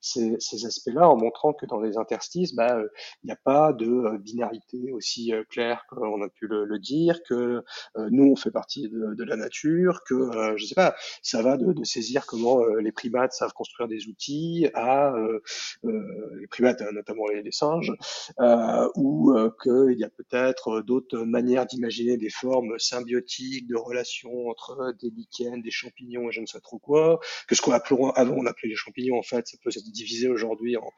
[0.00, 2.80] ces, ces, aspects-là en montrant que dans les interstices, bah,
[3.22, 7.64] il n'y a pas de binarité aussi claire qu'on a pu le, dire, que
[7.96, 11.82] nous on fait partie de, la nature, que euh, je sais pas, ça va de,
[11.84, 14.33] saisir comment les primates savent construire des outils
[14.74, 15.40] à euh,
[15.84, 17.92] euh, les primates, notamment les, les singes,
[18.40, 24.94] euh, ou qu'il y a peut-être d'autres manières d'imaginer des formes symbiotiques de relations entre
[25.00, 28.36] des lichens, des champignons et je ne sais trop quoi, que ce qu'on appelait avant
[28.36, 30.90] on appelait les champignons en fait, ça peut se diviser aujourd'hui en,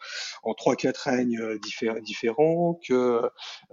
[0.42, 3.22] en trois quatre règnes diffé- différents, que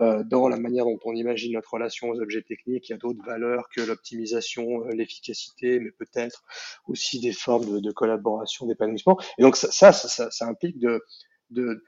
[0.02, 2.98] euh, dans la manière dont on imagine notre relation aux objets techniques, il y a
[2.98, 6.44] d'autres valeurs que l'optimisation, l'efficacité, mais peut-être
[6.88, 9.18] aussi des formes de, de collaboration, d'épanouissement.
[9.38, 11.02] Et donc ça, ça, ça, implique de,
[11.50, 11.84] de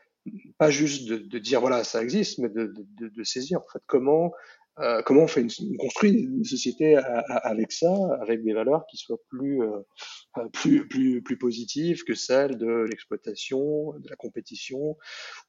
[0.58, 4.32] pas juste de, dire voilà ça existe, mais de, saisir en fait comment
[4.80, 9.20] euh, comment on fait on construit une société avec ça, avec des valeurs qui soient
[9.30, 9.80] plus euh,
[10.38, 14.98] euh, plus plus plus positives que celles de l'exploitation, de la compétition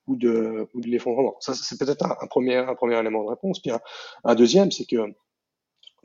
[0.07, 1.37] ou de ou de l'effondrement.
[1.41, 3.61] Ça c'est peut-être un, premier un premier élément de réponse.
[3.61, 3.73] Puis
[4.25, 4.97] un deuxième, c'est que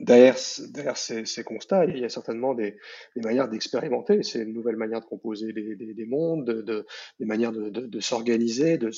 [0.02, 2.76] Derrière, ce- derrière ces, ces constats, il y a certainement des,
[3.14, 6.86] des manières d'expérimenter, c'est une nouvelle manière de composer des, des, des mondes, de, de-
[7.20, 8.90] des manières de, de, s'organiser, de,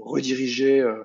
[0.00, 1.02] rediriger euh,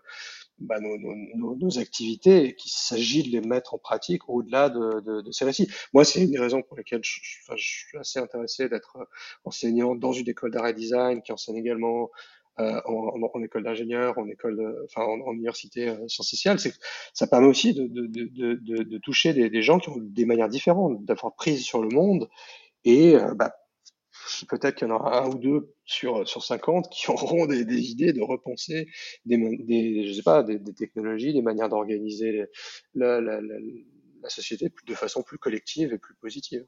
[0.60, 5.32] bah, nos, nos, nos, activités, et qu'il s'agit de les mettre en pratique au-delà de,
[5.32, 5.70] ces récits.
[5.94, 9.06] Moi, c'est une des raisons pour lesquelles je, je- suis assez intéressé d'être euh,
[9.46, 12.10] enseignant dans une école d'art et design qui enseigne également
[12.58, 16.60] en, en, en école d'ingénieur, en école, de- enfin en, en université euh, sciences sociales,
[16.60, 16.74] c'est
[17.14, 20.50] ça permet aussi de, de, de, de, toucher des, des gens qui ont des manières
[20.50, 22.30] différentes, d'avoir prise sur le monde,
[22.86, 23.54] et euh, bah,
[24.50, 27.92] peut-être qu'il y en aura un ou deux sur, sur 50 qui auront des, des
[27.92, 28.88] idées de repenser
[29.26, 32.46] des, des, je sais pas, des, des technologies, des manières d'organiser
[32.94, 33.58] la, la, la,
[34.22, 36.66] la société de façon plus collective et plus positive.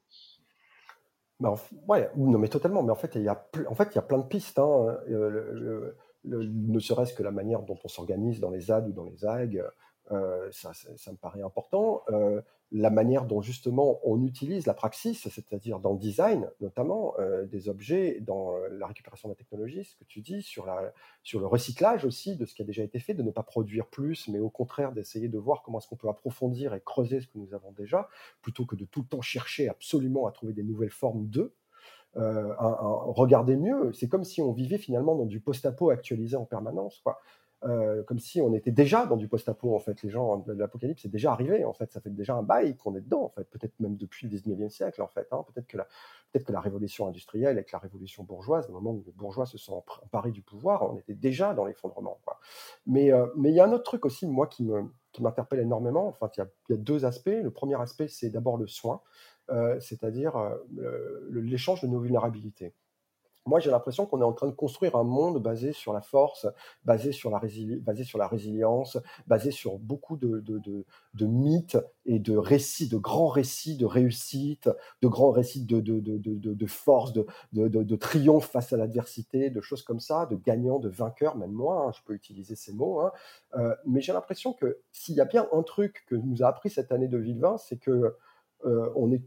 [1.39, 1.53] Bah,
[1.88, 2.84] ouais, ou- non, mais totalement.
[2.84, 4.57] Mais en fait, il y a, en fait, il y a plein de pistes.
[4.59, 4.97] hein.
[5.09, 5.93] Euh,
[6.26, 9.64] ne serait-ce que la manière dont on s'organise dans les ZAD ou dans les ZAG,
[10.11, 10.72] euh, ça
[11.11, 12.01] me paraît important.
[12.09, 12.41] Euh,
[12.72, 17.69] la manière dont justement on utilise la praxis, c'est-à-dire dans le design notamment euh, des
[17.69, 22.03] objets, dans euh, la récupération de la technologie, ce que tu dis, sur, le recyclage
[22.03, 24.49] aussi de ce qui a déjà été fait, de ne pas produire plus, mais au
[24.49, 27.72] contraire d'essayer de voir comment est-ce qu'on peut approfondir et creuser ce que nous avons
[27.72, 28.10] déjà,
[28.41, 31.53] plutôt que de tout le temps chercher absolument à trouver des nouvelles formes d'eux
[32.15, 33.91] euh, regarder mieux.
[33.94, 37.22] C'est comme si on vivait finalement dans du post-apo actualisé en permanence, quoi.
[37.63, 40.03] Euh, comme si on était déjà dans du post-apo, en fait.
[40.03, 41.91] Les gens, l'apocalypse est déjà arrivé, en fait.
[41.91, 43.45] Ça fait déjà un bail qu'on est dedans, en fait.
[43.45, 45.27] Peut-être même depuis le 19e siècle, en fait.
[45.31, 45.43] hein.
[45.53, 49.57] Peut-être que, la, révolution industrielle avec la révolution bourgeoise, au moment où les bourgeois se
[49.57, 53.71] sont emparés du pouvoir, on était déjà dans l'effondrement, euh, mais il y a un
[53.71, 54.69] autre truc aussi, moi, qui
[55.19, 56.07] m'interpelle énormément.
[56.07, 57.27] Enfin, il y, a, deux aspects.
[57.27, 59.01] Le premier aspect, c'est d'abord le soin,
[59.49, 60.35] euh, c'est-à-dire
[61.31, 62.75] l'échange de nos vulnérabilités.
[63.48, 66.48] Moi, j'ai l'impression qu'on est en train de construire un monde basé sur la force,
[66.84, 70.86] basé sur la, résilience, basé sur beaucoup de,
[71.22, 74.69] mythes et de récits, de grands récits de réussite,
[75.02, 80.36] de grands récits de, force, de triomphe face à l'adversité, de choses comme ça, de
[80.36, 82.99] gagnants, de vainqueurs, même moi, hein, je peux utiliser ces mots.
[83.02, 83.11] hein.
[83.56, 86.69] Euh, mais j'ai l'impression que s'il y a bien un truc que nous a appris
[86.69, 88.15] cette année 2020, c'est que
[88.65, 89.22] euh, on est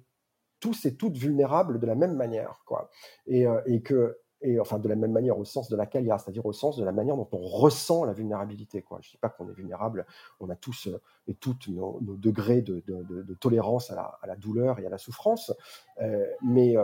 [0.60, 2.90] tous et toutes vulnérables de la même manière, quoi.
[3.26, 6.18] Et, euh, et que, et enfin de la même manière au sens de la calia,
[6.18, 8.98] c'est-à-dire au sens de la manière dont on ressent la vulnérabilité, quoi.
[9.02, 10.06] Je dis pas qu'on est vulnérable,
[10.38, 12.82] on a tous euh, et toutes nos, degrés de,
[13.40, 15.52] tolérance à la, à la douleur et à la souffrance,
[16.00, 16.74] euh, mais,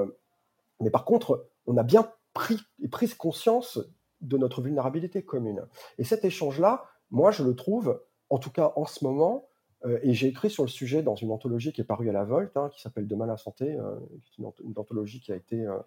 [0.80, 3.80] mais par contre, on a bien pris et pris conscience
[4.20, 5.66] de notre vulnérabilité commune.
[5.98, 8.00] Et cet échange-là, moi, je le trouve,
[8.30, 9.48] en tout cas en ce moment,
[10.02, 12.56] et j'ai écrit sur le sujet dans une anthologie qui est parue à la Volte,
[12.56, 13.98] hein, qui s'appelle Demain la santé, euh,
[14.38, 15.78] une, anth- une anthologie qui a été, euh,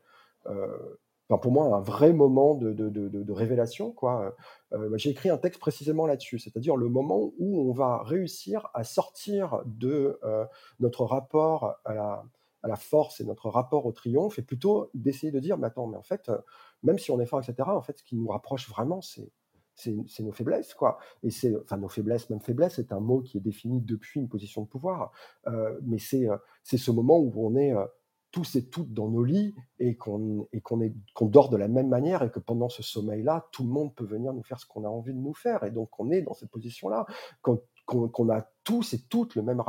[0.47, 3.95] euh, pour moi, un vrai moment de, révélation.
[4.03, 8.83] Euh, j'ai écrit un texte précisément là-dessus, c'est-à-dire le moment où on va réussir à
[8.83, 10.45] sortir de euh,
[10.79, 12.23] notre rapport à la,
[12.63, 15.87] à la force et notre rapport au triomphe, et plutôt d'essayer de dire, mais attends,
[15.87, 16.37] mais en fait, euh,
[16.83, 19.31] même si on est fort, etc., en fait, ce qui nous rapproche vraiment, c'est
[19.79, 20.99] c'est nos faiblesses, quoi.
[21.23, 24.27] Et c'est, enfin, nos faiblesses, même faiblesse, c'est un mot qui est défini depuis une
[24.27, 25.11] position de pouvoir.
[25.47, 27.85] Euh, mais c'est euh, c'est ce moment où on est euh,
[28.31, 31.67] tous et toutes dans nos lits et qu'on et qu'on est qu'on dort de la
[31.67, 34.65] même manière et que pendant ce sommeil-là, tout le monde peut venir nous faire ce
[34.65, 35.63] qu'on a envie de nous faire.
[35.63, 37.05] Et donc, on est dans cette position-là.
[37.41, 37.59] Quand
[37.89, 39.63] qu'on a tous et toutes le même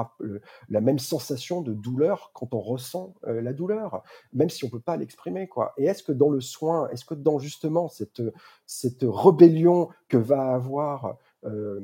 [0.68, 4.02] la même sensation de douleur quand on ressent euh, la douleur,
[4.32, 5.48] même si on peut pas l'exprimer.
[5.78, 8.22] Et est-ce que dans le soin, est-ce que dans justement cette,
[8.66, 11.80] cette rébellion que va avoir euh,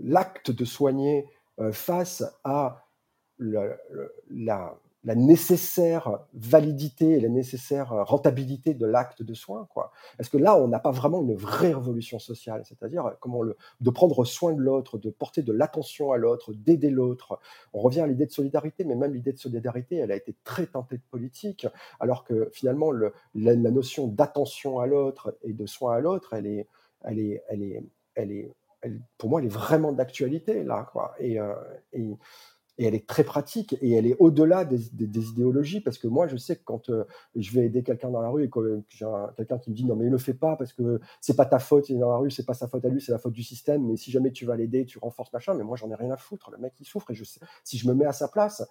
[0.00, 1.26] l'acte de soigner
[1.58, 2.86] euh, face à
[3.38, 9.66] la, la nécessaire validité et la nécessaire rentabilité de l'acte de soin.
[9.72, 9.90] Quoi.
[10.18, 13.90] Est-ce que là, on n'a pas vraiment une vraie révolution sociale, c'est-à-dire comment le, de
[13.90, 17.40] prendre soin de l'autre, de porter de l'attention à l'autre, d'aider l'autre.
[17.72, 20.66] On revient à l'idée de solidarité, mais même l'idée de solidarité, elle a été très
[20.66, 21.66] teintée de politique,
[21.98, 26.46] alors que finalement, le, la, notion d'attention à l'autre et de soin à l'autre, elle
[26.46, 26.68] est,
[27.02, 27.84] elle est, elle est,
[28.14, 28.52] elle est,
[29.18, 30.90] pour moi, elle est vraiment d'actualité là.
[31.18, 31.54] Et, euh,
[32.78, 36.36] et elle est très pratique et elle est au-delà des, idéologies parce que moi, je
[36.36, 37.04] sais que quand euh,
[37.34, 39.74] je vais aider quelqu'un dans la rue et que, que j'ai un- quelqu'un qui me
[39.74, 42.00] dit non mais ne le fais pas parce que c'est pas ta faute, il est
[42.00, 43.86] dans la rue, c'est pas sa faute à lui, c'est la faute du système.
[43.86, 45.54] Mais si jamais tu vas l'aider, tu renforces machin.
[45.54, 46.50] Mais moi, j'en ai rien à foutre.
[46.50, 47.14] Le mec, il souffre et
[47.64, 48.66] si je me mets à sa place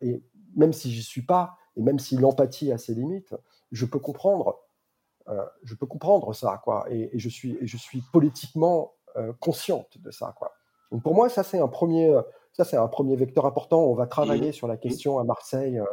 [0.00, 0.22] et
[0.56, 3.34] même si j'y suis pas et même si l'empathie a ses limites,
[3.70, 4.58] je peux comprendre
[5.28, 10.10] euh, je peux comprendre ça, quoi, et, je suis, je suis politiquement euh, consciente de
[10.10, 10.52] ça, quoi.
[10.90, 12.22] Donc pour moi, ça c'est un premier, euh,
[12.52, 13.84] ça c'est un premier vecteur important.
[13.84, 15.84] On va travailler sur la question à Marseille euh,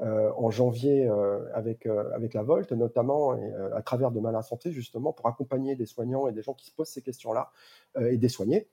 [0.00, 4.42] euh, en janvier euh, avec euh, avec la Volte notamment et à travers de Malin
[4.42, 7.50] Santé justement pour accompagner des soignants et des gens qui se posent ces questions-là
[8.00, 8.68] et des soignés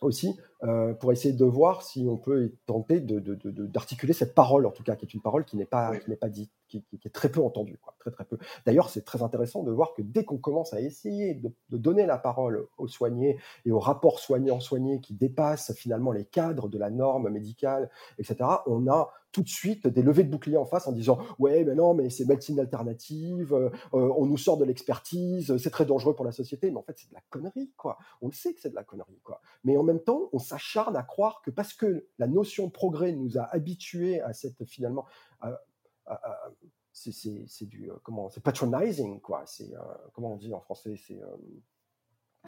[0.00, 4.12] aussi euh, pour essayer de voir si on peut tenter de- de- de- de- d'articuler
[4.12, 6.00] cette parole en tout cas qui est une parole qui n'est pas Oui.
[6.00, 8.38] qui n'est pas dite qui, qui- qui est très peu entendue quoi, très très peu
[8.66, 12.18] d'ailleurs c'est très intéressant de voir que dès qu'on commence à essayer de, donner la
[12.18, 16.90] parole aux soignés et aux rapports soignants soignés qui dépassent finalement les cadres de la
[16.90, 20.92] norme médicale etc on a tout de suite des levées de boucliers en face en
[20.92, 25.56] disant ouais mais non mais c'est médecine alternative euh, euh, on nous sort de l'expertise
[25.58, 28.28] c'est très dangereux pour la société mais en fait c'est de la connerie quoi on
[28.28, 31.02] le sait que c'est de la connerie quoi mais en même temps, on s'acharne à
[31.02, 35.04] croire que parce que la notion de progrès nous a habitués à cette finalement,
[35.40, 35.60] à-
[36.06, 36.50] à- à-
[36.92, 39.42] c'est c'est- c'est du euh, comment, c'est patronizing quoi.
[39.46, 39.80] C'est euh,
[40.12, 41.36] comment on dit en français, c'est euh,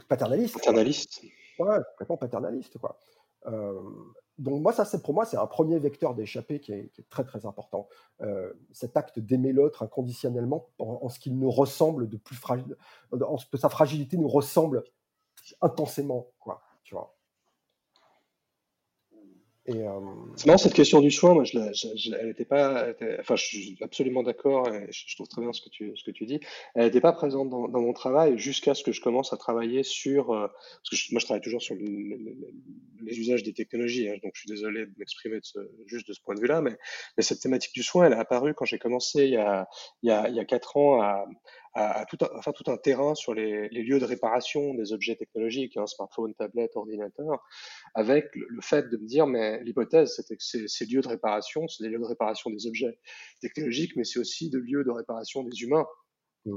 [0.08, 0.54] paternaliste.
[0.54, 1.22] Paternaliste.
[1.58, 2.96] Ouais, complètement paternaliste, quoi.
[4.38, 7.08] Donc moi, ça, c'est pour moi, c'est un premier vecteur d'échappée qui est, qui est
[7.08, 7.88] très très important.
[8.20, 12.76] Euh, cet acte d'aimer l'autre inconditionnellement en, en ce qu'il nous ressemble de plus fragile,
[13.12, 14.84] en ce que sa fragilité nous ressemble
[15.62, 16.60] intensément, quoi.
[16.82, 17.15] Tu vois.
[19.68, 22.86] Et euh, cette question du soin, moi je, je- je- elle n'était pas,
[23.18, 26.12] enfin je suis absolument d'accord je, je trouve très bien ce que tu, ce que
[26.12, 26.38] tu dis.
[26.76, 29.82] Elle n'était pas présente dans, dans mon travail jusqu'à ce que je commence à travailler
[29.82, 30.46] sur, euh,
[30.88, 32.36] parce que moi je travaille toujours sur le- le- le-
[33.02, 35.40] les usages des technologies, hein, donc je suis désolé de m'exprimer
[35.86, 36.76] juste de ce point de vue-là, mais,
[37.16, 39.66] mais cette thématique du soin, elle est apparue quand j'ai commencé il y a,
[40.02, 41.24] il y a, il y a quatre ans à,
[41.76, 45.14] à, tout un, enfin, tout un terrain sur les, les lieux de réparation des objets
[45.14, 47.44] technologiques, hein, smartphone, tablette, ordinateur,
[47.94, 51.08] avec le, le fait de me dire, mais l'hypothèse, c'était que ces, ces lieux de
[51.08, 52.98] réparation, c'est des lieux de réparation des objets
[53.40, 55.86] technologiques, mais c'est aussi des lieux de réparation des humains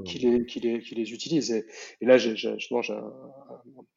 [0.04, 1.50] qui les, qui les, utilisent.
[1.52, 3.12] Et, là, j'ai, justement, j'ai un-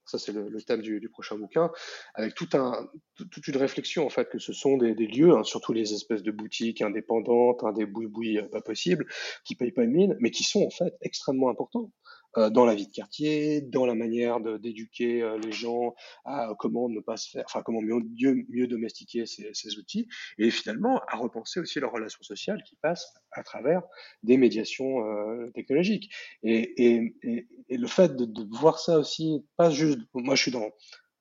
[0.06, 1.72] ça c'est le, thème du, prochain bouquin,
[2.16, 6.24] avec toute une réflexion en fait que ce sont des, lieux, hein, surtout les espèces
[6.24, 9.06] de boutiques indépendantes, hein, des boui-boui euh, pas possibles,
[9.46, 11.92] qui payent pas de mine, mais qui sont en fait extrêmement importants
[12.36, 15.94] dans la vie de quartier, dans la manière d'éduquer euh, les gens
[16.26, 20.08] à comment ne pas se faire, enfin comment mieux, mieux, mieux domestiquer ces, ces outils,
[20.38, 23.84] et finalement à repenser aussi leurs relations sociales qui passent à travers
[24.24, 26.12] des médiations euh, technologiques.
[26.44, 30.42] Et, et, et, et le fait de, de voir ça aussi, pas juste, moi je
[30.42, 30.70] suis dans,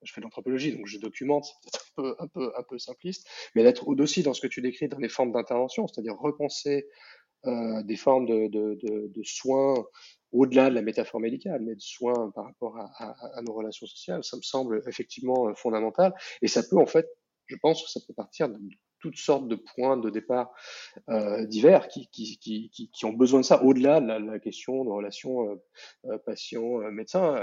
[0.02, 2.78] je fais de l'anthropologie, donc je documente, c'est peut-être un peu, un peu, un peu
[2.78, 6.86] simpliste, mais d'être aussi dans ce que tu décris dans les formes d'intervention, c'est-à-dire repenser
[7.44, 9.84] euh, des formes de, de, de, de soins
[10.32, 14.36] au-delà de la métaphore médicale, mais de soins par rapport à, nos relations sociales, ça
[14.36, 16.14] me semble effectivement euh, fondamental.
[16.40, 17.08] Et ça peut en fait,
[17.46, 18.58] je pense que ça peut partir de
[19.02, 20.54] toutes sortes de points de départ
[21.10, 22.08] euh, divers qui,
[23.02, 25.56] ont besoin de ça, au-delà de la, question de relations euh,
[26.06, 27.42] euh, patient-médecin,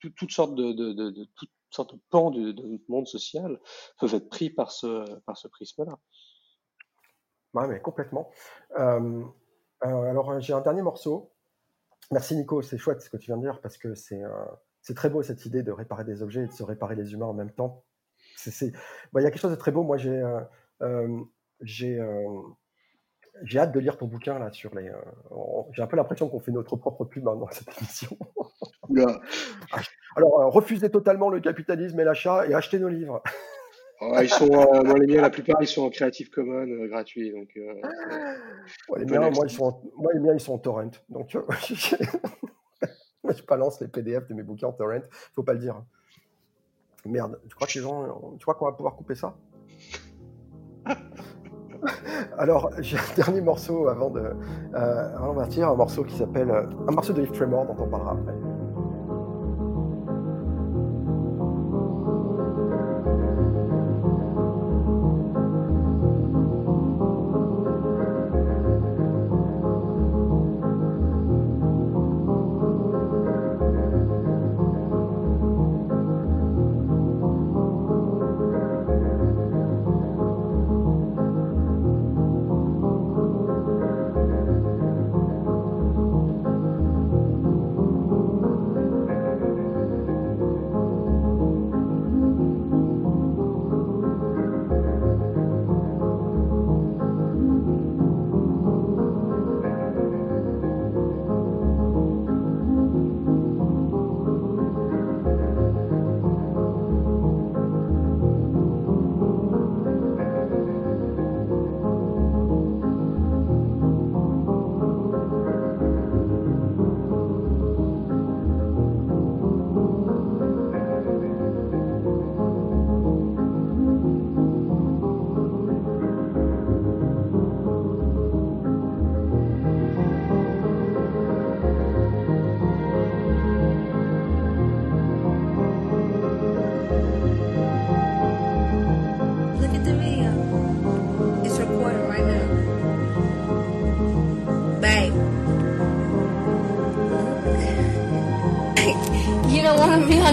[0.00, 1.28] toutes sortes de, de,
[1.70, 3.60] sortes de pans de, notre monde social
[3.98, 5.98] peuvent être pris par ce, par ce prisme-là.
[7.52, 8.30] Ouais, mais complètement.
[9.80, 11.32] Alors, j'ai un dernier morceau.
[12.12, 14.30] Merci Nico, c'est chouette ce que tu viens de dire parce que c'est euh,
[14.80, 17.26] c'est très beau cette idée de réparer des objets et de se réparer les humains
[17.26, 17.84] en même temps.
[19.12, 19.82] Bon, il y a quelque chose de très beau.
[19.82, 20.40] Moi, j'ai euh,
[20.82, 21.20] euh,
[21.62, 22.40] j'ai euh,
[23.56, 24.88] hâte de lire ton bouquin là sur les.
[24.88, 24.94] euh,
[25.30, 28.16] on- j'ai un peu l'impression qu'on fait notre propre pub hein, dans cette émission.
[28.88, 29.20] Oula.
[30.16, 33.22] Alors, refusez totalement le capitalisme et l'achat et achetez nos livres.
[34.22, 37.32] Ils sont, euh, moi, les miens, la plupart, ils sont en Creative Commons euh, gratuit.
[37.32, 38.34] Donc, euh, ah.
[39.30, 40.90] moi, ils sont en, les miens, ils sont en torrent.
[41.08, 41.56] Donc, moi,
[43.34, 45.02] je balance les PDF de mes bouquins en torrent.
[45.34, 45.82] Faut pas le dire.
[47.04, 49.36] Merde, tu crois que les gens, tu crois qu'on va pouvoir couper ça?
[52.38, 54.22] Alors, j'ai un dernier morceau avant de,
[54.74, 58.12] avant de partir, un morceau qui s'appelle, un morceau de Yves Tremor dont on parlera
[58.12, 58.34] après.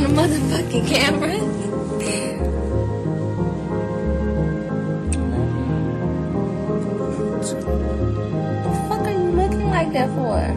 [0.04, 1.38] on a motherfucking camera.
[8.64, 10.54] the fuck are you looking like that for?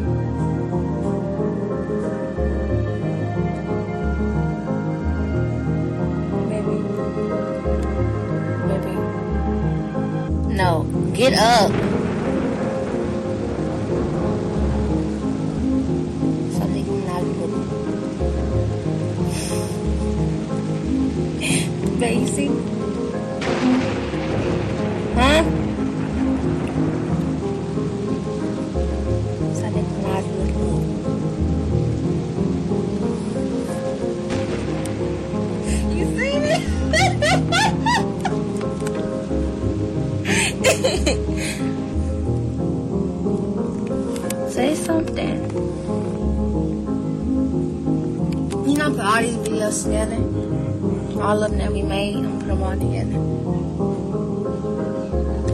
[6.48, 6.76] Maybe.
[8.66, 8.94] Maybe.
[10.54, 11.85] No, get up.
[51.56, 53.16] them that we made and put them all together.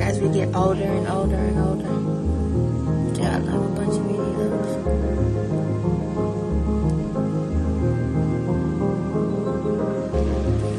[0.02, 4.68] As we get older and older and older, yeah, I love a bunch of videos.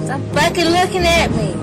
[0.06, 1.63] Stop fucking looking at me.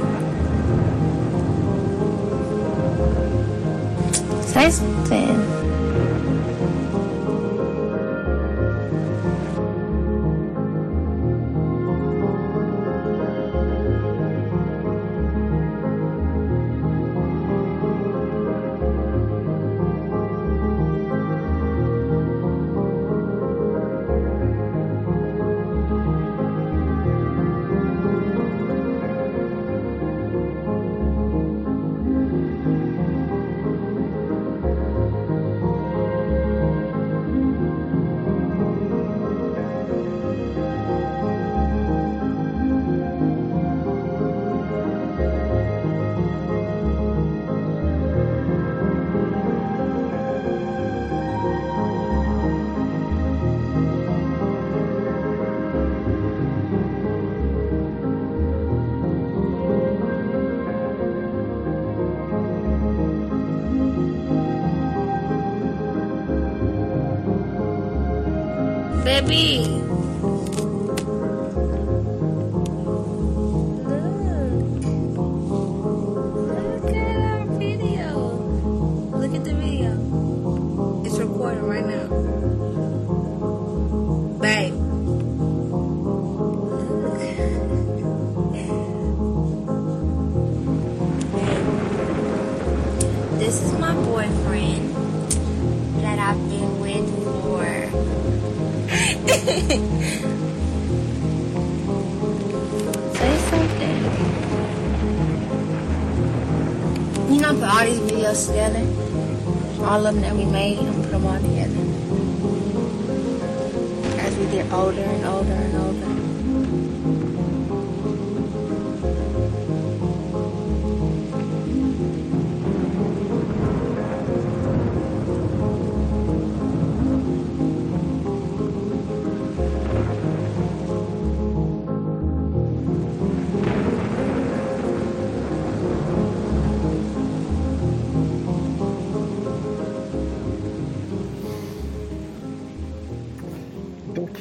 [109.91, 110.90] column that we made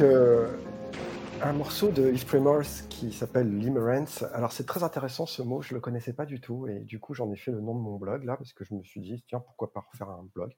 [0.01, 0.47] euh,
[1.41, 4.23] un morceau de Yves Tremors qui s'appelle Limerence.
[4.33, 7.13] Alors c'est très intéressant ce mot, je le connaissais pas du tout et du coup
[7.13, 9.23] j'en ai fait le nom de mon blog là parce que je me suis dit
[9.27, 10.51] tiens pourquoi pas refaire un blog.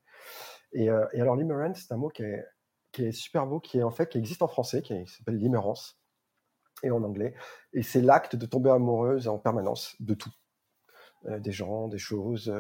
[0.74, 2.46] Et, euh, et alors Limerence c'est un mot qui est,
[2.92, 6.00] qui est super beau, qui est en fait qui existe en français, qui s'appelle limerence
[6.84, 7.34] et en anglais.
[7.74, 10.34] Et c'est l'acte de tomber amoureuse en permanence de tout.
[11.26, 12.54] Euh, des gens, des choses,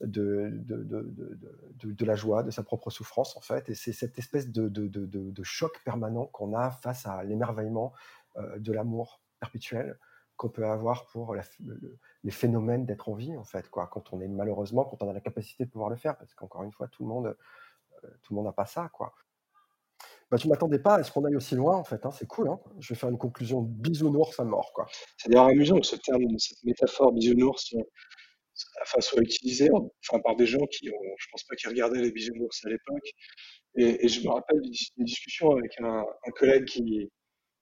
[0.00, 3.68] de, de, de, de, la joie, de sa propre souffrance en fait.
[3.68, 7.92] Et c'est cette espèce de, choc permanent qu'on a face à l'émerveillement
[8.36, 9.98] euh, de l'amour perpétuel
[10.36, 11.36] qu'on peut avoir pour
[12.24, 13.68] les phénomènes d'être en vie en fait.
[13.68, 13.88] Quoi.
[13.88, 16.62] Quand on est malheureusement, quand on a la capacité de pouvoir le faire, parce qu'encore
[16.62, 17.36] une fois, tout le monde,
[18.22, 18.88] tout le monde n'a pas ça.
[18.88, 19.14] quoi.
[20.30, 22.06] Bah, tu m'attendais pas à ce qu'on aille aussi loin, en fait.
[22.06, 22.10] Hein.
[22.12, 22.48] C'est cool.
[22.48, 22.60] Hein.
[22.78, 24.86] Je vais faire une conclusion bisounours à mort, quoi.
[25.16, 27.82] C'est d'ailleurs amusant ce terme, cette métaphore bisounours, euh,
[28.82, 32.12] enfin, soit utilisée enfin, par des gens qui ont, je pense pas qu'ils regardaient les
[32.12, 33.10] bisounours à l'époque.
[33.76, 37.08] Et, et, je me rappelle d'une discussion avec un, un collègue qui,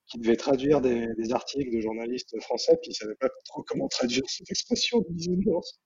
[0.06, 3.88] qui devait traduire des, des, articles de journalistes français, puis il savait pas trop comment
[3.88, 5.80] traduire cette expression de bisounours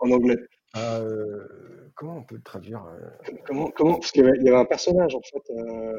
[0.00, 0.36] en anglais.
[0.76, 3.32] Euh, comment on peut le traduire euh?
[3.46, 5.50] Comment, comment Parce qu'il y, avait un personnage en fait.
[5.50, 5.98] Euh,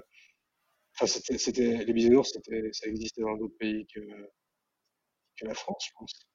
[0.96, 2.32] enfin, c'était, les bisounours,
[2.72, 4.00] ça existait dans d'autres pays que,
[5.38, 6.29] que la France, je pense.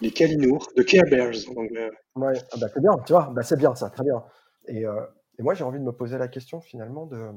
[0.00, 1.90] Les Kalinours, de Care Bears en anglais.
[2.14, 4.22] Ouais, ah bah, c'est bien, tu vois, bah, c'est bien ça, très bien.
[4.68, 5.00] Et, euh,
[5.38, 7.30] et moi j'ai envie de me poser la question finalement de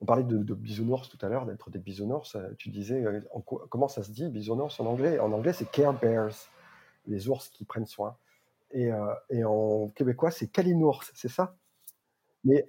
[0.00, 2.36] on parlait de, bisounours tout à l'heure, d'être des bisounours.
[2.36, 3.20] Euh, tu disais, euh,
[3.70, 5.18] comment ça se dit bisounours en anglais?
[5.18, 6.34] En anglais, c'est care bears,
[7.06, 8.16] les ours qui prennent soin.
[8.72, 11.56] Et, euh, en québécois, c'est calinours, c'est ça?
[12.44, 12.68] Mais,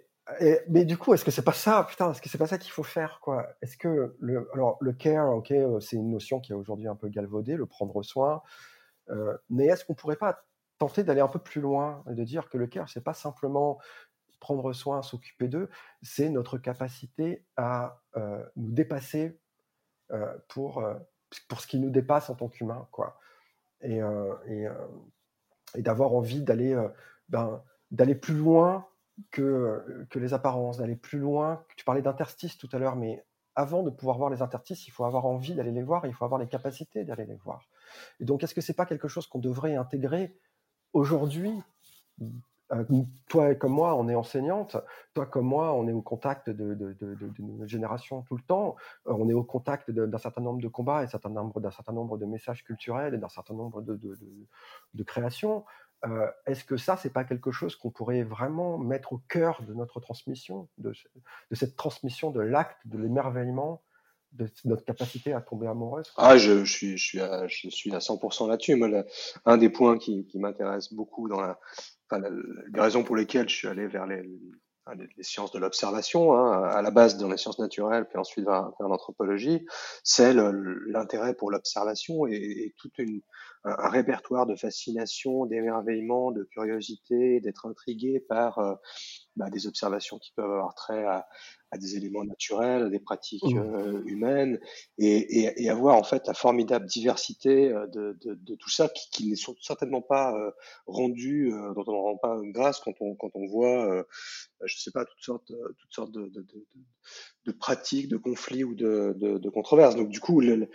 [0.67, 2.71] mais du coup, est-ce que c'est pas ça Putain, est-ce que c'est pas ça qu'il
[2.71, 3.47] faut faire quoi?
[3.61, 7.07] Est-ce que le, alors le care, ok, c'est une notion qui est aujourd'hui un peu
[7.07, 8.41] galvaudée, le prendre soin.
[9.49, 10.43] mais est-ce qu'on pourrait pas
[10.77, 13.79] tenter d'aller un peu plus loin et de dire que le care, c'est pas simplement
[14.39, 15.69] prendre soin, s'occuper d'eux,
[16.01, 19.39] c'est notre capacité à euh, nous dépasser
[20.11, 20.93] euh, pour, euh,
[21.47, 23.19] pour ce qui nous dépasse en tant qu'humain, quoi.
[23.81, 23.99] Et,
[24.47, 24.67] et,
[25.75, 26.75] et d'avoir envie d'aller
[27.29, 28.87] ben, d'aller plus loin
[29.31, 31.64] que, que les apparences, d'aller plus loin.
[31.76, 33.26] Tu parlais d'interstices tout à l'heure, mais
[33.56, 36.26] avant de pouvoir voir les interstices, il faut avoir envie d'aller les voir, il faut
[36.26, 37.68] avoir les capacités d'aller les voir.
[38.19, 40.38] Et donc, est-ce que c'est pas quelque chose qu'on devrait intégrer
[40.94, 41.64] aujourd'hui?
[42.73, 42.84] Euh,
[43.30, 44.76] toi comme moi, on est enseignante,
[45.14, 46.76] toi comme moi, on est au contact de,
[47.39, 48.76] notre génération tout le temps,
[49.07, 51.94] euh, on est au contact d'un certain nombre de combats, et certain nombre, d'un certain
[51.94, 55.64] nombre de messages culturels et d'un certain nombre de, créations.
[56.06, 59.74] Euh, est-ce que ça, c'est pas quelque chose qu'on pourrait vraiment mettre au cœur de
[59.74, 60.94] notre transmission, de,
[61.53, 63.82] cette transmission de l'acte, de l'émerveillement,
[64.34, 66.14] de notre capacité à tomber amoureuse?
[66.18, 68.80] Ah, je, suis, à, je suis à 100% là-dessus.
[69.45, 71.60] un des points qui, m'intéresse beaucoup dans la,
[72.10, 72.24] enfin,
[72.72, 74.24] les raisons pour lesquelles je suis allé vers les,
[75.19, 79.65] sciences de l'observation, hein, à la base dans les sciences naturelles, puis ensuite vers, l'anthropologie,
[80.03, 83.22] c'est l'intérêt pour l'observation et, et, tout une,
[83.68, 88.76] un, répertoire de fascination, d'émerveillement, de curiosité, d'être intrigué par euh,
[89.35, 91.27] bah, des observations qui peuvent avoir trait à,
[91.72, 93.57] à des éléments naturels, à des pratiques mmh.
[93.57, 94.60] euh, humaines,
[94.98, 98.88] et, et, et, avoir en fait la formidable diversité euh, de, de, de tout ça
[98.88, 100.52] qui, qui n'est certainement pas euh,
[100.85, 104.06] rendu, euh, dont on ne rend pas grâce quand on, quand on voit,
[104.64, 109.95] je sais pas, toutes sortes, toutes sortes de, pratiques, de conflits ou de, de, controverses.
[109.95, 110.69] Donc du coup, le,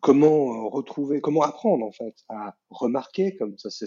[0.00, 3.86] comment retrouver, comment apprendre en fait à remarquer, comme ça c'est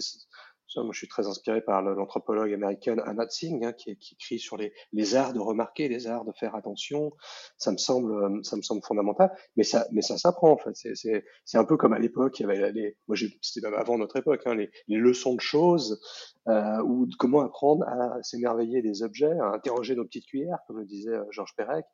[0.76, 4.56] moi, je suis très inspiré par l'anthropologue américaine Anna Tsing, hein, qui, qui, écrit sur
[4.56, 7.12] les, les, arts de remarquer, les arts de faire attention.
[7.56, 9.34] Ça me semble, euh, ça me semble fondamental.
[9.56, 10.74] Mais ça, mais ça s'apprend en fait.
[10.74, 14.16] C'est un peu comme à l'époque, il y avait les, moi c'était même avant notre
[14.16, 16.00] époque, hein, les, les, leçons de choses
[16.48, 20.86] euh, ou comment apprendre à s'émerveiller des objets, à interroger nos petites cuillères, comme le
[20.86, 21.84] disait euh, Georges Perec.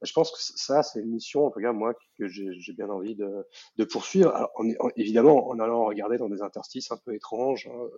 [0.00, 2.88] Bah, je pense que ça, c'est une mission, en tout cas moi, que j'ai bien
[2.88, 3.46] envie de,
[3.76, 4.34] de poursuivre.
[4.34, 4.52] Alors,
[4.96, 7.68] évidemment, en allant regarder dans des interstices un peu étranges.
[7.72, 7.88] Hein,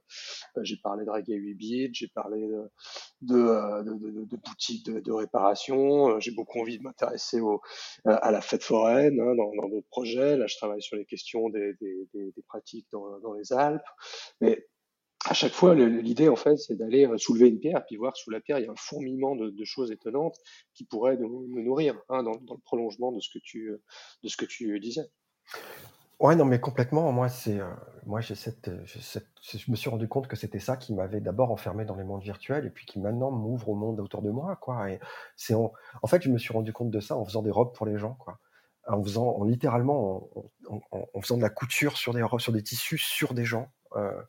[0.63, 2.49] j'ai parlé de Reggae 8 bits, j'ai parlé
[3.23, 3.83] de, euh,
[4.45, 6.11] boutiques de, réparation.
[6.11, 7.41] Euh, j'ai beaucoup envie de m'intéresser
[8.05, 10.37] à la fête foraine hein, dans, dans d'autres projets.
[10.37, 11.77] Là, je travaille sur les questions des,
[12.49, 13.87] pratiques dans, les Alpes.
[14.41, 14.67] Mais
[15.25, 18.41] à chaque fois, l'idée, en fait, c'est d'aller soulever une pierre, puis voir sous la
[18.41, 20.37] pierre, il y a un fourmillement de, choses étonnantes
[20.75, 25.11] qui pourraient nous, nourrir hein, dans, le prolongement de ce que tu disais.
[26.19, 27.13] Ouais, non, mais complètement.
[27.13, 27.71] Moi, c'est, euh,
[28.07, 31.51] moi, j'ai cette, cette- je me suis rendu compte que c'était ça qui m'avait d'abord
[31.51, 34.57] enfermé dans les mondes virtuels et puis qui maintenant m'ouvre au monde autour de moi,
[34.57, 34.91] quoi.
[34.91, 34.99] Et
[35.37, 35.73] c'est en,
[36.03, 37.99] en fait, je me suis rendu compte de ça en faisant des robes pour les
[37.99, 38.39] gens, quoi.
[38.89, 40.31] En faisant, en littéralement,
[40.91, 43.69] en, faisant de la couture sur des robes, sur des tissus, sur des gens.
[43.97, 44.23] Euh,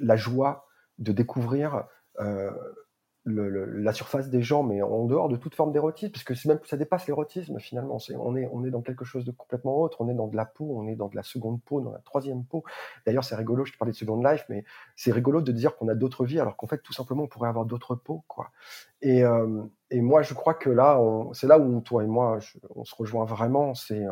[0.00, 0.66] la joie
[0.98, 1.84] de découvrir
[2.20, 2.50] euh,
[3.26, 6.60] la surface des gens, mais en dehors de toute forme d'érotisme, parce que c'est même
[6.64, 7.98] ça dépasse l'érotisme finalement.
[8.20, 10.00] On est on est dans quelque chose de complètement autre.
[10.00, 11.98] On est dans de la peau, on est dans de la seconde peau, dans la
[11.98, 12.62] troisième peau.
[13.04, 13.64] D'ailleurs, c'est rigolo.
[13.64, 16.38] Je te parlais de Second Life, mais c'est rigolo de dire qu'on a d'autres vies,
[16.38, 18.50] alors qu'en fait, tout simplement, on pourrait avoir d'autres peaux, quoi.
[19.02, 21.00] Et, euh, et moi, je crois que là,
[21.32, 22.38] c'est là où toi et moi,
[22.76, 23.74] on se rejoint vraiment.
[23.74, 24.04] C'est,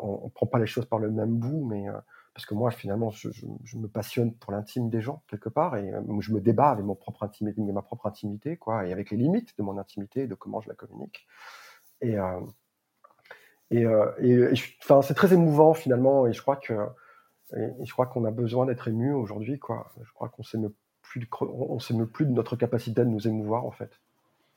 [0.00, 1.92] on, on prend pas les choses par le même bout, mais euh,
[2.34, 3.28] parce que moi, finalement, je,
[3.76, 6.94] me passionne pour l'intime des gens quelque part, et euh, je me débat avec mon
[6.94, 10.60] propre intimité, ma propre intimité, quoi, et avec les limites de mon intimité, de comment
[10.60, 11.26] je la communique.
[12.00, 12.40] Et, euh,
[13.72, 14.54] euh,
[15.02, 16.74] c'est très émouvant finalement, et je crois que,
[17.52, 19.92] je crois qu'on a besoin d'être ému aujourd'hui, quoi.
[20.00, 21.28] Je crois qu'on s'émeut plus,
[21.80, 24.00] s'émeut plus de notre capacité de nous émouvoir, en fait.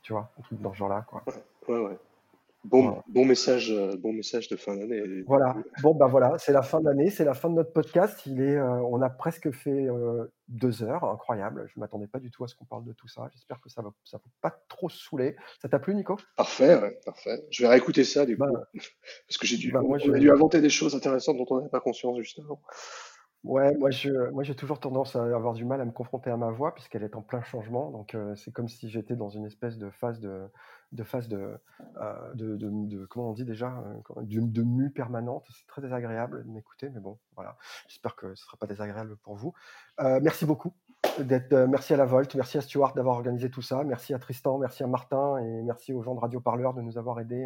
[0.04, 1.24] Tu vois, un truc dans ce genre-là, quoi.
[1.68, 1.98] Ouais, ouais.
[2.66, 3.04] Bon, Voilà.
[3.10, 5.02] bon message, euh, bon message de fin d'année.
[5.28, 5.56] Voilà.
[5.82, 8.26] Bon, ben voilà, c'est la fin de l'année, c'est la fin de notre podcast.
[8.26, 11.68] Il est, euh, on a presque fait euh, deux heures, incroyable.
[11.74, 13.28] Je m'attendais pas du tout à ce qu'on parle de tout ça.
[13.34, 15.36] J'espère que ça va, ça va pas trop saouler.
[15.62, 16.18] Ça t'a plu, Nico?
[16.38, 17.44] Parfait, ouais, parfait.
[17.52, 18.64] Je vais réécouter ça du coup, Bah,
[19.28, 21.58] parce que j'ai dû, bah, moi, on a dû inventer des choses intéressantes dont on
[21.58, 22.62] n'avait pas conscience justement.
[23.44, 26.38] Ouais, moi je, moi j'ai toujours tendance à avoir du mal à me confronter à
[26.38, 27.92] ma voix puisqu'elle est en plein changement.
[27.92, 30.48] Donc euh, c'est comme si j'étais dans une espèce de phase de,
[30.94, 31.60] de phase de,
[32.00, 33.84] euh, de, de, de- comment on dit déjà,
[34.16, 35.46] euh, de, mue permanente.
[35.54, 37.58] C'est très désagréable de m'écouter, mais bon, voilà.
[37.90, 39.54] J'espère que ce sera pas désagréable pour vous.
[40.00, 40.74] Merci beaucoup.
[41.20, 44.58] D'être, merci à la Volt, merci à Stuart d'avoir organisé tout ça, merci à Tristan,
[44.58, 47.46] merci à Martin et merci aux gens de Radio Parleur de nous avoir aidés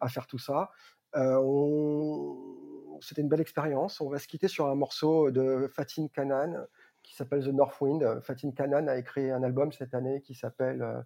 [0.00, 0.70] à faire tout ça.
[1.14, 2.36] On-
[3.00, 4.00] C'était une belle expérience.
[4.00, 6.66] On va se quitter sur un morceau de Fatin Kanan
[7.02, 8.20] qui s'appelle The North Wind.
[8.22, 11.00] Fatin Kanan a écrit un album cette année qui s'appelle, euh,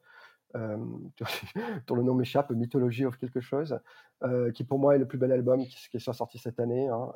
[0.56, 0.77] euh,
[1.86, 3.78] dont le nom m'échappe, Mythology of quelque chose,
[4.23, 6.89] euh, qui pour moi est le plus bel album qui, qui soit sorti cette année.
[6.89, 7.12] hein,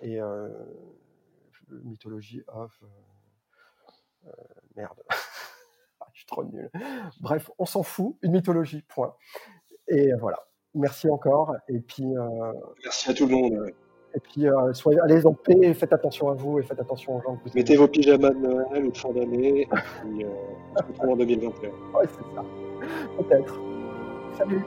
[0.00, 0.20] et
[1.70, 2.82] Mythology of.
[4.76, 5.02] merde.
[6.00, 6.70] Ah, Je suis trop nul.
[7.20, 8.16] Bref, on s'en fout.
[8.22, 9.14] Une mythologie, point.
[9.86, 10.38] Et voilà.
[10.74, 11.54] Merci encore.
[11.68, 12.12] Et puis,
[12.82, 13.70] Merci à tout le monde.
[14.14, 17.20] Et puis euh, soyez, allez en paix, faites attention à vous et faites attention aux
[17.22, 17.54] gens que vous.
[17.54, 20.28] Mettez vos pyjamas de Noël ou de fin d'année, et puis euh,
[20.74, 21.68] on se retrouve en 2021.
[21.68, 22.44] Ouais, c'est ça.
[23.18, 23.60] Peut-être.
[24.38, 24.62] Salut.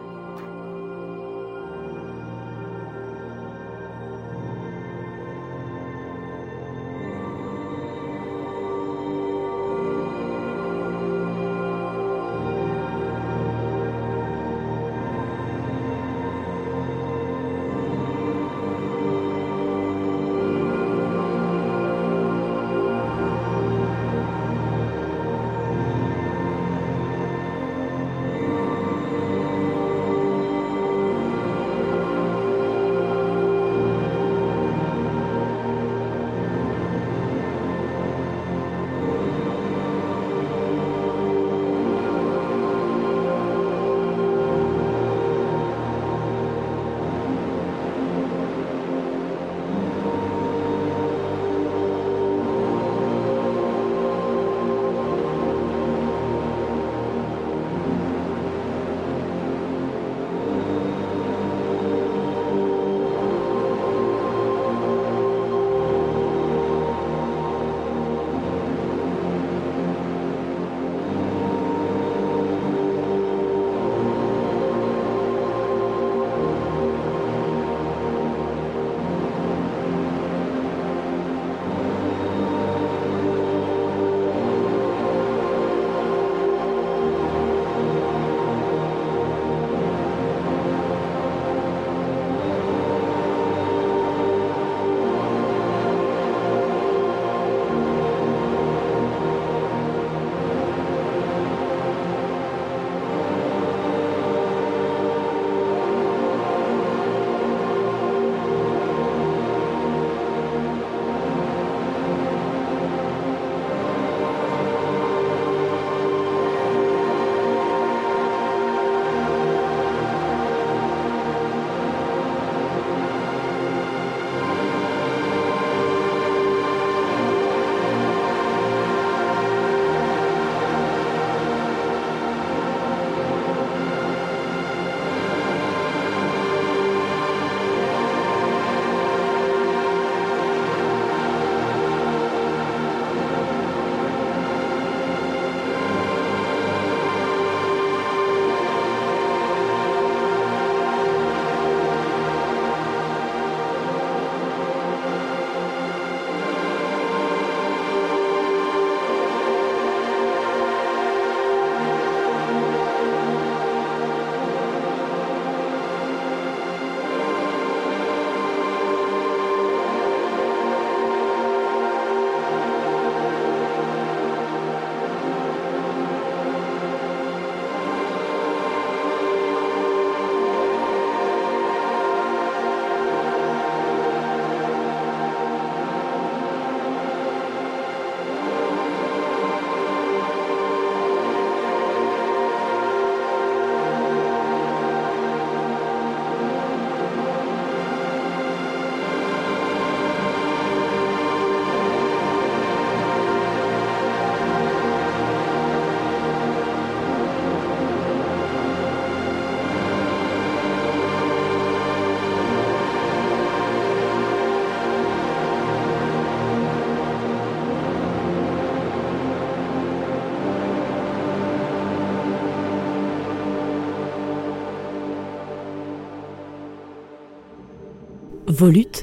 [228.57, 228.96] Volute